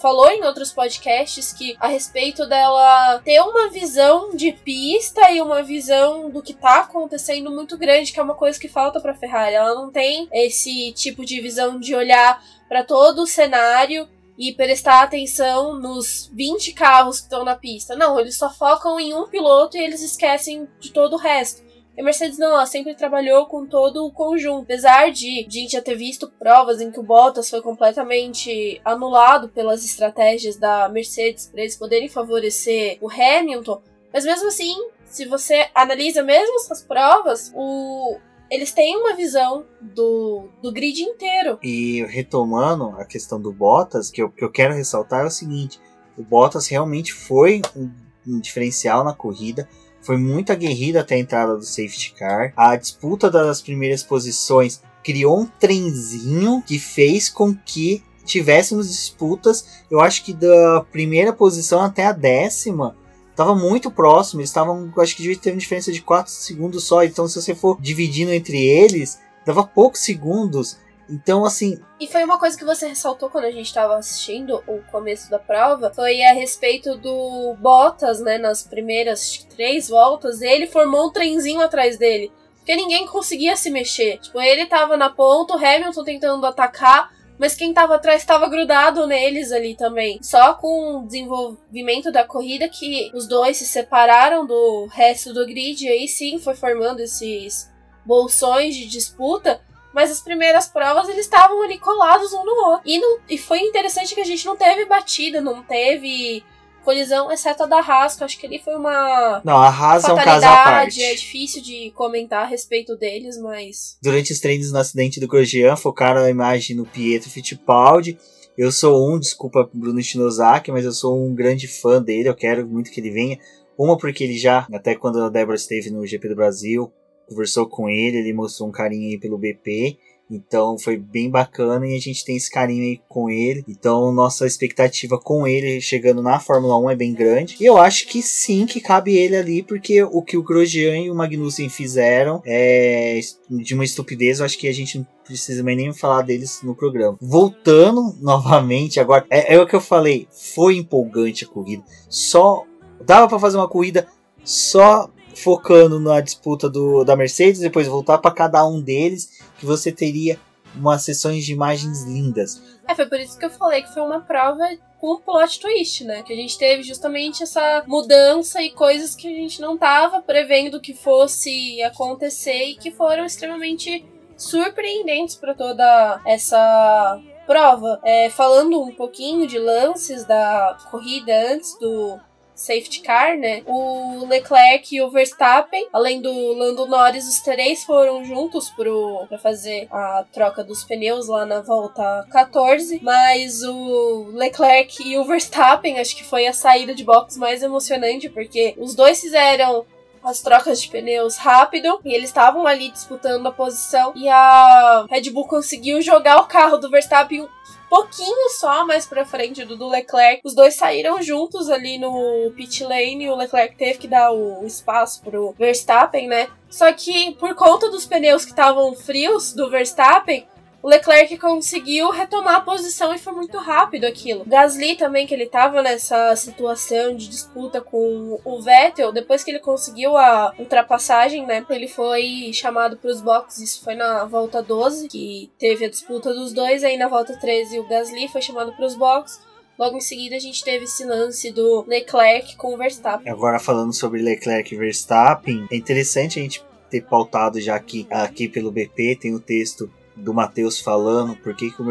falou 0.00 0.30
em 0.30 0.44
outros 0.44 0.72
podcasts 0.72 1.52
que 1.52 1.76
a 1.78 1.86
respeito 1.86 2.46
dela 2.46 3.20
ter 3.24 3.40
uma 3.40 3.68
visão 3.68 4.34
de 4.34 4.52
pista 4.52 5.30
e 5.30 5.40
uma 5.40 5.62
visão 5.62 6.30
do 6.30 6.42
que 6.42 6.54
tá 6.54 6.80
acontecendo 6.80 7.50
muito 7.50 7.76
grande, 7.76 8.12
que 8.12 8.18
é 8.18 8.22
uma 8.22 8.34
coisa 8.34 8.58
que 8.58 8.68
falta 8.68 9.00
para 9.00 9.14
Ferrari. 9.14 9.54
Ela 9.54 9.74
não 9.74 9.90
tem 9.90 10.28
esse 10.32 10.92
tipo 10.92 11.24
de 11.24 11.40
visão 11.40 11.78
de 11.78 11.94
olhar 11.94 12.42
para 12.68 12.82
todo 12.82 13.22
o 13.22 13.26
cenário 13.26 14.08
e 14.38 14.52
prestar 14.54 15.02
atenção 15.02 15.78
nos 15.78 16.30
20 16.32 16.72
carros 16.72 17.18
que 17.18 17.26
estão 17.26 17.44
na 17.44 17.54
pista. 17.54 17.94
Não, 17.94 18.18
eles 18.18 18.38
só 18.38 18.48
focam 18.48 18.98
em 18.98 19.12
um 19.12 19.28
piloto 19.28 19.76
e 19.76 19.80
eles 19.80 20.00
esquecem 20.00 20.66
de 20.80 20.90
todo 20.90 21.12
o 21.12 21.18
resto. 21.18 21.62
E 21.96 22.00
a 22.00 22.04
Mercedes 22.04 22.38
não, 22.38 22.52
ela 22.52 22.66
sempre 22.66 22.94
trabalhou 22.94 23.46
com 23.46 23.66
todo 23.66 24.06
o 24.06 24.12
conjunto. 24.12 24.62
Apesar 24.62 25.10
de, 25.10 25.44
de 25.44 25.58
a 25.58 25.62
gente 25.62 25.72
já 25.72 25.82
ter 25.82 25.96
visto 25.96 26.30
provas 26.38 26.80
em 26.80 26.90
que 26.90 27.00
o 27.00 27.02
Bottas 27.02 27.50
foi 27.50 27.60
completamente 27.60 28.80
anulado 28.84 29.48
pelas 29.48 29.84
estratégias 29.84 30.56
da 30.56 30.88
Mercedes 30.88 31.46
para 31.46 31.60
eles 31.60 31.76
poderem 31.76 32.08
favorecer 32.08 32.98
o 33.00 33.10
Hamilton, 33.10 33.82
mas 34.12 34.24
mesmo 34.24 34.48
assim, 34.48 34.74
se 35.04 35.24
você 35.24 35.68
analisa 35.74 36.22
mesmo 36.22 36.56
essas 36.56 36.82
provas, 36.82 37.52
o, 37.54 38.18
eles 38.50 38.72
têm 38.72 38.96
uma 38.96 39.14
visão 39.14 39.64
do, 39.80 40.48
do 40.60 40.72
grid 40.72 41.02
inteiro. 41.02 41.58
E 41.62 42.04
retomando 42.06 42.94
a 42.98 43.04
questão 43.04 43.40
do 43.40 43.52
Bottas, 43.52 44.10
que 44.10 44.22
eu, 44.22 44.30
que 44.30 44.44
eu 44.44 44.50
quero 44.50 44.74
ressaltar 44.74 45.22
é 45.22 45.26
o 45.26 45.30
seguinte: 45.30 45.80
o 46.16 46.22
Bottas 46.22 46.66
realmente 46.66 47.12
foi 47.12 47.62
um, 47.76 47.90
um 48.26 48.40
diferencial 48.40 49.04
na 49.04 49.14
corrida. 49.14 49.68
Foi 50.02 50.16
muito 50.16 50.52
aguerrida 50.52 51.00
até 51.00 51.14
a 51.14 51.18
entrada 51.18 51.56
do 51.56 51.64
safety 51.64 52.14
car. 52.18 52.52
A 52.56 52.76
disputa 52.76 53.30
das 53.30 53.60
primeiras 53.60 54.02
posições 54.02 54.82
criou 55.04 55.40
um 55.40 55.46
trenzinho 55.46 56.62
que 56.66 56.78
fez 56.78 57.28
com 57.28 57.54
que 57.54 58.02
tivéssemos 58.24 58.88
disputas. 58.88 59.66
Eu 59.90 60.00
acho 60.00 60.24
que 60.24 60.32
da 60.32 60.84
primeira 60.90 61.32
posição 61.32 61.80
até 61.80 62.06
a 62.06 62.12
décima 62.12 62.96
estava 63.30 63.54
muito 63.54 63.90
próximo. 63.90 64.40
Eles 64.40 64.50
estavam, 64.50 64.92
acho 64.98 65.16
que 65.16 65.22
devia 65.22 65.38
ter 65.38 65.50
uma 65.50 65.58
diferença 65.58 65.92
de 65.92 66.02
4 66.02 66.32
segundos 66.32 66.84
só. 66.84 67.02
Então, 67.02 67.26
se 67.26 67.40
você 67.40 67.54
for 67.54 67.80
dividindo 67.80 68.32
entre 68.32 68.58
eles, 68.58 69.18
dava 69.44 69.64
poucos 69.64 70.00
segundos. 70.00 70.78
Então, 71.10 71.44
assim. 71.44 71.80
E 71.98 72.06
foi 72.06 72.22
uma 72.24 72.38
coisa 72.38 72.56
que 72.56 72.64
você 72.64 72.86
ressaltou 72.86 73.28
quando 73.28 73.44
a 73.44 73.50
gente 73.50 73.66
estava 73.66 73.96
assistindo 73.96 74.62
o 74.66 74.80
começo 74.90 75.28
da 75.30 75.38
prova, 75.38 75.92
foi 75.92 76.22
a 76.22 76.32
respeito 76.32 76.96
do 76.96 77.54
Bottas, 77.58 78.20
né? 78.20 78.38
Nas 78.38 78.62
primeiras 78.62 79.44
três 79.54 79.88
voltas, 79.88 80.40
ele 80.40 80.66
formou 80.68 81.08
um 81.08 81.12
trenzinho 81.12 81.60
atrás 81.60 81.98
dele. 81.98 82.32
Porque 82.56 82.76
ninguém 82.76 83.06
conseguia 83.06 83.56
se 83.56 83.70
mexer. 83.70 84.18
Tipo, 84.18 84.40
ele 84.40 84.66
tava 84.66 84.96
na 84.96 85.10
ponta, 85.10 85.54
o 85.54 85.56
Hamilton 85.56 86.04
tentando 86.04 86.46
atacar, 86.46 87.10
mas 87.38 87.54
quem 87.54 87.72
tava 87.72 87.96
atrás 87.96 88.20
estava 88.20 88.48
grudado 88.48 89.06
neles 89.06 89.50
ali 89.50 89.74
também. 89.74 90.22
Só 90.22 90.54
com 90.54 90.98
o 90.98 91.06
desenvolvimento 91.06 92.12
da 92.12 92.22
corrida 92.22 92.68
que 92.68 93.10
os 93.14 93.26
dois 93.26 93.56
se 93.56 93.66
separaram 93.66 94.46
do 94.46 94.86
resto 94.92 95.32
do 95.32 95.46
grid, 95.46 95.84
e 95.84 95.88
aí 95.88 96.06
sim 96.06 96.38
foi 96.38 96.54
formando 96.54 97.00
esses 97.00 97.68
bolsões 98.04 98.76
de 98.76 98.86
disputa 98.86 99.60
mas 99.92 100.10
as 100.10 100.20
primeiras 100.20 100.68
provas 100.68 101.08
eles 101.08 101.24
estavam 101.24 101.62
ali 101.62 101.78
colados 101.78 102.32
um 102.32 102.44
no 102.44 102.52
outro. 102.52 102.82
E, 102.84 102.98
não, 102.98 103.18
e 103.28 103.36
foi 103.36 103.60
interessante 103.60 104.14
que 104.14 104.20
a 104.20 104.24
gente 104.24 104.46
não 104.46 104.56
teve 104.56 104.84
batida, 104.84 105.40
não 105.40 105.62
teve 105.62 106.44
colisão, 106.84 107.30
exceto 107.30 107.62
a 107.62 107.66
da 107.66 107.78
Haas, 107.78 108.16
que 108.16 108.22
eu 108.22 108.24
acho 108.24 108.38
que 108.38 108.46
ali 108.46 108.58
foi 108.58 108.74
uma. 108.74 109.40
Não, 109.44 109.56
a 109.56 109.68
Haas 109.68 110.04
é 110.04 110.12
um 110.12 110.16
caso 110.16 110.46
à 110.46 110.64
parte. 110.64 111.02
É 111.02 111.14
difícil 111.14 111.62
de 111.62 111.90
comentar 111.92 112.44
a 112.44 112.46
respeito 112.46 112.96
deles, 112.96 113.38
mas. 113.38 113.98
Durante 114.02 114.32
os 114.32 114.40
treinos 114.40 114.72
no 114.72 114.78
acidente 114.78 115.20
do 115.20 115.28
Grosjean, 115.28 115.76
focaram 115.76 116.22
a 116.22 116.30
imagem 116.30 116.76
no 116.76 116.86
Pietro 116.86 117.30
Fittipaldi. 117.30 118.18
Eu 118.56 118.70
sou 118.70 119.08
um, 119.08 119.18
desculpa 119.18 119.70
Bruno 119.72 120.02
Shinozaki, 120.02 120.70
mas 120.70 120.84
eu 120.84 120.92
sou 120.92 121.18
um 121.18 121.34
grande 121.34 121.66
fã 121.66 122.02
dele, 122.02 122.28
eu 122.28 122.34
quero 122.34 122.66
muito 122.66 122.90
que 122.90 123.00
ele 123.00 123.10
venha. 123.10 123.38
Uma 123.78 123.96
porque 123.96 124.24
ele 124.24 124.36
já, 124.36 124.66
até 124.74 124.94
quando 124.94 125.22
a 125.22 125.30
Débora 125.30 125.56
esteve 125.56 125.90
no 125.90 126.06
GP 126.06 126.28
do 126.28 126.36
Brasil, 126.36 126.92
conversou 127.30 127.66
com 127.66 127.88
ele, 127.88 128.18
ele 128.18 128.32
mostrou 128.34 128.68
um 128.68 128.72
carinho 128.72 129.08
aí 129.08 129.18
pelo 129.18 129.38
BP. 129.38 129.96
Então 130.30 130.78
foi 130.78 130.96
bem 130.96 131.28
bacana 131.28 131.88
e 131.88 131.96
a 131.96 131.98
gente 131.98 132.24
tem 132.24 132.36
esse 132.36 132.48
carinho 132.48 132.84
aí 132.84 133.00
com 133.08 133.28
ele. 133.28 133.64
Então 133.68 134.12
nossa 134.12 134.46
expectativa 134.46 135.18
com 135.18 135.46
ele 135.46 135.80
chegando 135.80 136.22
na 136.22 136.38
Fórmula 136.38 136.78
1 136.78 136.90
é 136.90 136.96
bem 136.96 137.12
grande. 137.12 137.56
E 137.60 137.64
eu 137.64 137.76
acho 137.76 138.06
que 138.06 138.22
sim, 138.22 138.64
que 138.64 138.80
cabe 138.80 139.16
ele 139.16 139.34
ali, 139.34 139.62
porque 139.62 140.02
o 140.04 140.22
que 140.22 140.36
o 140.36 140.42
Grosjean 140.42 140.98
e 140.98 141.10
o 141.10 141.14
Magnussen 141.16 141.68
fizeram 141.68 142.40
é 142.46 143.18
de 143.48 143.74
uma 143.74 143.84
estupidez. 143.84 144.38
Eu 144.38 144.46
acho 144.46 144.56
que 144.56 144.68
a 144.68 144.72
gente 144.72 144.98
não 144.98 145.06
precisa 145.24 145.64
mais 145.64 145.76
nem 145.76 145.92
falar 145.92 146.22
deles 146.22 146.60
no 146.62 146.76
programa. 146.76 147.18
Voltando 147.20 148.14
novamente, 148.22 149.00
agora 149.00 149.26
é, 149.28 149.54
é 149.54 149.60
o 149.60 149.66
que 149.66 149.74
eu 149.74 149.80
falei, 149.80 150.28
foi 150.30 150.76
empolgante 150.76 151.44
a 151.44 151.48
corrida. 151.48 151.82
Só 152.08 152.64
dava 153.04 153.26
para 153.26 153.38
fazer 153.40 153.56
uma 153.56 153.68
corrida 153.68 154.06
só 154.44 155.10
focando 155.42 155.98
na 155.98 156.20
disputa 156.20 156.68
do, 156.68 157.04
da 157.04 157.16
Mercedes, 157.16 157.60
depois 157.60 157.86
voltar 157.86 158.18
para 158.18 158.30
cada 158.30 158.64
um 158.66 158.80
deles, 158.80 159.40
que 159.58 159.66
você 159.66 159.90
teria 159.90 160.38
umas 160.74 161.02
sessões 161.02 161.44
de 161.44 161.52
imagens 161.52 162.04
lindas. 162.04 162.62
É, 162.86 162.94
foi 162.94 163.06
por 163.06 163.18
isso 163.18 163.38
que 163.38 163.44
eu 163.44 163.50
falei 163.50 163.82
que 163.82 163.92
foi 163.92 164.02
uma 164.02 164.20
prova 164.20 164.64
com 164.98 165.18
plot 165.18 165.58
twist, 165.58 166.04
né? 166.04 166.22
Que 166.22 166.32
a 166.32 166.36
gente 166.36 166.58
teve 166.58 166.82
justamente 166.82 167.42
essa 167.42 167.82
mudança 167.86 168.62
e 168.62 168.70
coisas 168.70 169.14
que 169.14 169.26
a 169.26 169.30
gente 169.30 169.60
não 169.60 169.76
tava 169.76 170.20
prevendo 170.20 170.80
que 170.80 170.94
fosse 170.94 171.82
acontecer 171.82 172.64
e 172.64 172.76
que 172.76 172.90
foram 172.90 173.24
extremamente 173.24 174.04
surpreendentes 174.36 175.36
para 175.36 175.54
toda 175.54 176.20
essa 176.26 177.20
prova. 177.46 178.00
É, 178.04 178.28
falando 178.30 178.80
um 178.80 178.94
pouquinho 178.94 179.46
de 179.46 179.58
lances 179.58 180.24
da 180.24 180.76
corrida 180.90 181.32
antes 181.52 181.78
do 181.78 182.18
safety 182.60 183.00
car, 183.00 183.38
né? 183.38 183.62
O 183.66 184.26
Leclerc 184.26 184.94
e 184.94 185.00
o 185.00 185.10
Verstappen, 185.10 185.88
além 185.92 186.20
do 186.20 186.30
Lando 186.52 186.86
Norris, 186.86 187.26
os 187.26 187.40
três 187.40 187.84
foram 187.84 188.22
juntos 188.22 188.68
pro, 188.70 189.24
pra 189.28 189.38
fazer 189.38 189.88
a 189.90 190.24
troca 190.30 190.62
dos 190.62 190.84
pneus 190.84 191.26
lá 191.26 191.46
na 191.46 191.62
volta 191.62 192.26
14. 192.30 193.00
Mas 193.02 193.62
o 193.62 194.30
Leclerc 194.34 195.02
e 195.02 195.16
o 195.16 195.24
Verstappen, 195.24 195.98
acho 195.98 196.14
que 196.14 196.24
foi 196.24 196.46
a 196.46 196.52
saída 196.52 196.94
de 196.94 197.02
box 197.02 197.38
mais 197.38 197.62
emocionante, 197.62 198.28
porque 198.28 198.74
os 198.76 198.94
dois 198.94 199.20
fizeram 199.20 199.86
as 200.22 200.40
trocas 200.40 200.82
de 200.82 200.88
pneus 200.88 201.36
rápido 201.36 201.98
e 202.04 202.14
eles 202.14 202.28
estavam 202.28 202.66
ali 202.66 202.90
disputando 202.90 203.46
a 203.46 203.52
posição 203.52 204.12
e 204.14 204.28
a 204.28 205.06
Red 205.08 205.30
Bull 205.30 205.46
conseguiu 205.46 206.02
jogar 206.02 206.40
o 206.40 206.46
carro 206.46 206.76
do 206.76 206.90
Verstappen 206.90 207.48
pouquinho 207.90 208.48
só 208.50 208.86
mais 208.86 209.04
pra 209.04 209.26
frente 209.26 209.64
do, 209.64 209.76
do 209.76 209.88
Leclerc. 209.88 210.40
Os 210.44 210.54
dois 210.54 210.76
saíram 210.76 211.20
juntos 211.20 211.68
ali 211.68 211.98
no 211.98 212.52
pit 212.56 212.84
lane. 212.84 213.28
O 213.28 213.36
Leclerc 213.36 213.74
teve 213.76 213.98
que 213.98 214.08
dar 214.08 214.30
o 214.32 214.64
espaço 214.64 215.20
pro 215.22 215.52
Verstappen, 215.58 216.28
né? 216.28 216.48
Só 216.70 216.90
que 216.92 217.32
por 217.34 217.54
conta 217.56 217.90
dos 217.90 218.06
pneus 218.06 218.44
que 218.44 218.52
estavam 218.52 218.94
frios 218.94 219.52
do 219.52 219.68
Verstappen, 219.68 220.46
o 220.82 220.88
Leclerc 220.88 221.36
conseguiu 221.38 222.10
retomar 222.10 222.56
a 222.56 222.60
posição 222.60 223.14
e 223.14 223.18
foi 223.18 223.32
muito 223.34 223.58
rápido 223.58 224.06
aquilo. 224.06 224.44
Gasly 224.46 224.96
também, 224.96 225.26
que 225.26 225.34
ele 225.34 225.46
tava 225.46 225.82
nessa 225.82 226.34
situação 226.36 227.14
de 227.14 227.28
disputa 227.28 227.80
com 227.80 228.40
o 228.44 228.62
Vettel, 228.62 229.12
depois 229.12 229.44
que 229.44 229.50
ele 229.50 229.58
conseguiu 229.58 230.16
a 230.16 230.54
ultrapassagem, 230.58 231.46
né? 231.46 231.64
Ele 231.68 231.88
foi 231.88 232.50
chamado 232.52 232.96
para 232.96 233.10
os 233.10 233.20
boxes, 233.20 233.70
isso 233.70 233.84
foi 233.84 233.94
na 233.94 234.24
volta 234.24 234.62
12, 234.62 235.08
que 235.08 235.50
teve 235.58 235.84
a 235.84 235.90
disputa 235.90 236.32
dos 236.32 236.52
dois, 236.52 236.82
aí 236.82 236.96
na 236.96 237.08
volta 237.08 237.38
13 237.38 237.78
o 237.78 237.86
Gasly 237.86 238.28
foi 238.28 238.40
chamado 238.40 238.72
para 238.72 238.86
os 238.86 238.94
boxes. 238.94 239.40
Logo 239.78 239.96
em 239.96 240.00
seguida, 240.00 240.36
a 240.36 240.38
gente 240.38 240.62
teve 240.62 240.84
esse 240.84 241.04
lance 241.04 241.50
do 241.50 241.84
Leclerc 241.88 242.54
com 242.56 242.74
o 242.74 242.76
Verstappen. 242.76 243.30
Agora, 243.32 243.58
falando 243.58 243.94
sobre 243.94 244.20
Leclerc 244.20 244.74
e 244.74 244.78
Verstappen, 244.78 245.66
é 245.70 245.76
interessante 245.76 246.38
a 246.38 246.42
gente 246.42 246.62
ter 246.90 247.02
pautado 247.02 247.58
já 247.60 247.76
aqui, 247.76 248.06
aqui 248.10 248.46
pelo 248.46 248.70
BP, 248.70 249.16
tem 249.16 249.34
o 249.34 249.40
texto 249.40 249.90
do 250.20 250.34
Matheus 250.34 250.80
falando 250.80 251.36
por 251.36 251.54
que, 251.54 251.70
que 251.70 251.82
o 251.82 251.84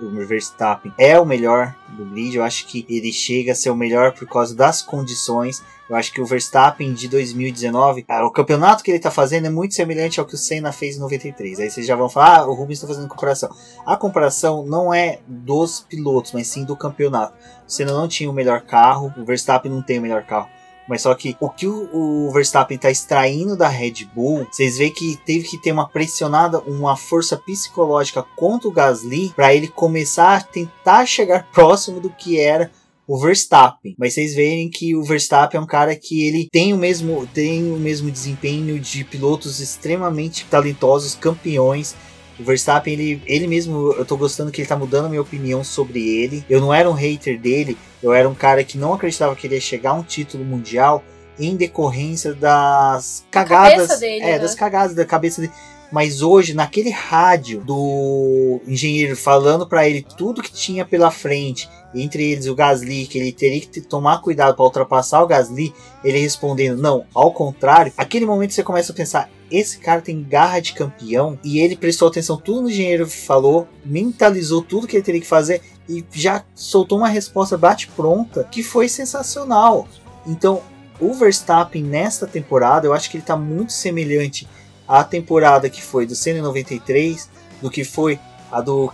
o 0.00 0.10
Verstappen 0.26 0.92
é 0.96 1.18
o 1.18 1.26
melhor 1.26 1.74
do 1.90 2.04
grid. 2.06 2.36
Eu 2.36 2.44
acho 2.44 2.66
que 2.66 2.86
ele 2.88 3.12
chega 3.12 3.52
a 3.52 3.54
ser 3.54 3.70
o 3.70 3.76
melhor 3.76 4.12
por 4.12 4.28
causa 4.28 4.54
das 4.54 4.82
condições. 4.82 5.62
Eu 5.88 5.96
acho 5.96 6.12
que 6.12 6.20
o 6.20 6.26
Verstappen 6.26 6.92
de 6.92 7.08
2019, 7.08 8.04
ah, 8.08 8.24
o 8.26 8.30
campeonato 8.30 8.84
que 8.84 8.90
ele 8.90 8.98
está 8.98 9.10
fazendo 9.10 9.46
é 9.46 9.50
muito 9.50 9.74
semelhante 9.74 10.20
ao 10.20 10.26
que 10.26 10.34
o 10.34 10.38
Senna 10.38 10.70
fez 10.70 10.96
em 10.96 11.00
93. 11.00 11.60
Aí 11.60 11.70
vocês 11.70 11.86
já 11.86 11.96
vão 11.96 12.08
falar, 12.08 12.40
ah, 12.40 12.46
o 12.46 12.54
Rubens 12.54 12.78
está 12.78 12.86
fazendo 12.86 13.08
comparação. 13.08 13.50
A 13.86 13.96
comparação 13.96 14.64
não 14.64 14.92
é 14.92 15.18
dos 15.26 15.80
pilotos, 15.80 16.32
mas 16.32 16.46
sim 16.46 16.64
do 16.64 16.76
campeonato. 16.76 17.34
O 17.66 17.70
Senna 17.70 17.92
não 17.92 18.06
tinha 18.06 18.30
o 18.30 18.34
melhor 18.34 18.60
carro, 18.60 19.12
o 19.16 19.24
Verstappen 19.24 19.72
não 19.72 19.82
tem 19.82 19.98
o 19.98 20.02
melhor 20.02 20.24
carro. 20.24 20.48
Mas 20.88 21.02
só 21.02 21.14
que 21.14 21.36
o 21.38 21.50
que 21.50 21.66
o, 21.66 21.88
o 21.92 22.32
Verstappen 22.32 22.76
está 22.76 22.90
extraindo 22.90 23.56
da 23.56 23.68
Red 23.68 24.08
Bull, 24.14 24.46
vocês 24.50 24.78
veem 24.78 24.92
que 24.92 25.16
teve 25.24 25.46
que 25.46 25.58
ter 25.58 25.72
uma 25.72 25.88
pressionada, 25.88 26.60
uma 26.60 26.96
força 26.96 27.36
psicológica 27.36 28.24
contra 28.34 28.68
o 28.68 28.72
Gasly 28.72 29.32
para 29.36 29.54
ele 29.54 29.68
começar 29.68 30.36
a 30.36 30.40
tentar 30.40 31.04
chegar 31.06 31.46
próximo 31.52 32.00
do 32.00 32.10
que 32.10 32.40
era 32.40 32.70
o 33.06 33.18
Verstappen. 33.18 33.94
Mas 33.98 34.14
vocês 34.14 34.34
veem 34.34 34.68
que 34.68 34.94
o 34.94 35.02
Verstappen 35.02 35.58
é 35.58 35.62
um 35.62 35.66
cara 35.66 35.96
que 35.96 36.26
ele 36.26 36.48
tem 36.52 36.74
o 36.74 36.76
mesmo, 36.76 37.26
tem 37.26 37.72
o 37.72 37.76
mesmo 37.76 38.10
desempenho 38.10 38.78
de 38.78 39.02
pilotos 39.02 39.60
extremamente 39.60 40.44
talentosos, 40.44 41.14
campeões 41.14 41.94
o 42.38 42.44
Verstappen, 42.44 42.92
ele, 42.92 43.22
ele 43.26 43.46
mesmo, 43.46 43.92
eu 43.92 44.04
tô 44.04 44.16
gostando 44.16 44.50
que 44.50 44.60
ele 44.60 44.68
tá 44.68 44.76
mudando 44.76 45.06
a 45.06 45.08
minha 45.08 45.20
opinião 45.20 45.64
sobre 45.64 46.00
ele. 46.00 46.44
Eu 46.48 46.60
não 46.60 46.72
era 46.72 46.88
um 46.88 46.92
hater 46.92 47.38
dele, 47.38 47.76
eu 48.02 48.12
era 48.12 48.28
um 48.28 48.34
cara 48.34 48.62
que 48.62 48.78
não 48.78 48.94
acreditava 48.94 49.34
que 49.34 49.46
ele 49.46 49.56
ia 49.56 49.60
chegar 49.60 49.90
a 49.90 49.94
um 49.94 50.02
título 50.02 50.44
mundial 50.44 51.02
em 51.38 51.56
decorrência 51.56 52.34
das 52.34 53.24
cagadas. 53.30 53.98
Dele, 53.98 54.22
é, 54.22 54.32
né? 54.32 54.38
das 54.38 54.54
cagadas 54.54 54.94
da 54.94 55.04
cabeça 55.04 55.40
dele. 55.40 55.52
Mas 55.90 56.20
hoje, 56.20 56.52
naquele 56.52 56.90
rádio 56.90 57.60
do 57.60 58.60
engenheiro 58.66 59.16
falando 59.16 59.66
para 59.66 59.88
ele 59.88 60.04
tudo 60.16 60.42
que 60.42 60.52
tinha 60.52 60.84
pela 60.84 61.10
frente, 61.10 61.68
entre 61.94 62.30
eles 62.30 62.46
o 62.46 62.54
Gasly, 62.54 63.06
que 63.06 63.18
ele 63.18 63.32
teria 63.32 63.60
que 63.60 63.80
tomar 63.80 64.20
cuidado 64.20 64.54
para 64.54 64.64
ultrapassar 64.64 65.22
o 65.22 65.26
Gasly, 65.26 65.72
ele 66.04 66.18
respondendo 66.18 66.80
não, 66.80 67.06
ao 67.14 67.32
contrário, 67.32 67.92
aquele 67.96 68.26
momento 68.26 68.52
você 68.52 68.62
começa 68.62 68.92
a 68.92 68.94
pensar, 68.94 69.30
esse 69.50 69.78
cara 69.78 70.00
tem 70.00 70.22
garra 70.22 70.60
de 70.60 70.72
campeão 70.72 71.38
e 71.42 71.60
ele 71.60 71.76
prestou 71.76 72.08
atenção 72.08 72.36
tudo 72.36 72.62
no 72.62 72.70
engenheiro 72.70 73.08
falou, 73.08 73.68
mentalizou 73.84 74.62
tudo 74.62 74.86
que 74.86 74.96
ele 74.96 75.04
teria 75.04 75.20
que 75.20 75.26
fazer 75.26 75.62
e 75.88 76.04
já 76.12 76.44
soltou 76.54 76.98
uma 76.98 77.08
resposta 77.08 77.56
bate 77.56 77.88
pronta 77.88 78.44
que 78.44 78.62
foi 78.62 78.88
sensacional. 78.88 79.88
Então, 80.26 80.62
o 81.00 81.14
Verstappen 81.14 81.82
nesta 81.82 82.26
temporada, 82.26 82.86
eu 82.86 82.92
acho 82.92 83.10
que 83.10 83.16
ele 83.16 83.22
está 83.22 83.36
muito 83.36 83.72
semelhante 83.72 84.48
à 84.86 85.02
temporada 85.04 85.70
que 85.70 85.82
foi 85.82 86.06
do 86.06 86.14
Senna 86.14 86.42
93, 86.42 87.28
do 87.62 87.70
que 87.70 87.84
foi 87.84 88.18
a 88.50 88.60
do, 88.60 88.90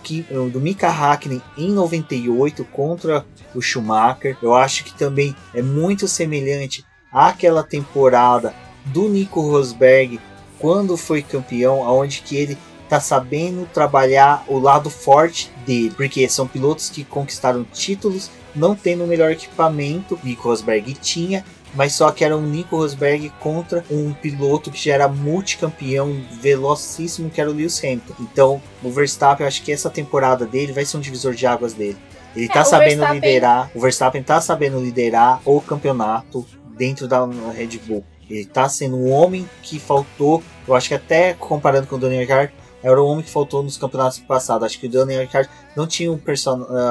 do 0.51 0.59
Mika 0.59 0.89
Hakkinen 0.89 1.41
em 1.57 1.71
98 1.71 2.63
contra 2.65 3.25
o 3.53 3.61
Schumacher. 3.61 4.37
Eu 4.41 4.53
acho 4.53 4.83
que 4.83 4.93
também 4.93 5.35
é 5.53 5.61
muito 5.61 6.07
semelhante 6.07 6.85
àquela 7.11 7.63
temporada 7.63 8.53
do 8.85 9.09
Nico 9.09 9.41
Rosberg 9.41 10.19
quando 10.65 10.97
foi 10.97 11.21
campeão, 11.21 11.83
aonde 11.83 12.21
que 12.21 12.35
ele 12.35 12.57
tá 12.89 12.99
sabendo 12.99 13.69
trabalhar 13.71 14.43
o 14.47 14.57
lado 14.57 14.89
forte 14.89 15.51
dele, 15.63 15.93
porque 15.95 16.27
são 16.27 16.47
pilotos 16.47 16.89
que 16.89 17.03
conquistaram 17.03 17.63
títulos 17.71 18.31
não 18.55 18.75
tendo 18.75 19.03
o 19.03 19.07
melhor 19.07 19.29
equipamento, 19.29 20.17
Nico 20.23 20.49
Rosberg 20.49 20.95
tinha, 20.95 21.45
mas 21.75 21.93
só 21.93 22.09
que 22.09 22.25
era 22.25 22.35
um 22.35 22.41
Nico 22.41 22.77
Rosberg 22.77 23.31
contra 23.39 23.85
um 23.91 24.11
piloto 24.11 24.71
que 24.71 24.83
já 24.83 24.95
era 24.95 25.07
multicampeão, 25.07 26.19
velocíssimo, 26.41 27.29
que 27.29 27.39
era 27.39 27.51
o 27.51 27.53
Lewis 27.53 27.79
Hamilton. 27.83 28.15
Então, 28.19 28.59
o 28.81 28.89
Verstappen, 28.89 29.45
acho 29.45 29.61
que 29.61 29.71
essa 29.71 29.91
temporada 29.91 30.47
dele 30.47 30.73
vai 30.73 30.83
ser 30.83 30.97
um 30.97 30.99
divisor 30.99 31.35
de 31.35 31.45
águas 31.45 31.75
dele. 31.75 31.97
Ele 32.35 32.45
é, 32.45 32.51
tá 32.51 32.65
sabendo 32.65 33.01
Verstappen... 33.01 33.15
liderar, 33.19 33.71
o 33.75 33.79
Verstappen 33.79 34.23
tá 34.23 34.41
sabendo 34.41 34.81
liderar 34.81 35.39
o 35.45 35.61
campeonato 35.61 36.43
dentro 36.75 37.07
da 37.07 37.23
Red 37.55 37.77
Bull. 37.85 38.03
Ele 38.29 38.45
tá 38.45 38.67
sendo 38.67 38.95
um 38.95 39.11
homem 39.11 39.47
que 39.61 39.79
faltou, 39.79 40.41
eu 40.67 40.75
acho 40.75 40.89
que 40.89 40.95
até 40.95 41.33
comparando 41.33 41.87
com 41.87 41.95
o 41.95 41.99
Daniel 41.99 42.21
Ricciardo, 42.21 42.53
era 42.81 43.01
o 43.01 43.07
homem 43.07 43.23
que 43.23 43.31
faltou 43.31 43.63
nos 43.63 43.77
campeonatos 43.77 44.19
passados. 44.19 44.65
Acho 44.65 44.79
que 44.79 44.87
o 44.87 44.89
Daniel 44.89 45.21
Ricciardo 45.21 45.49
não 45.75 45.87
tinha 45.87 46.11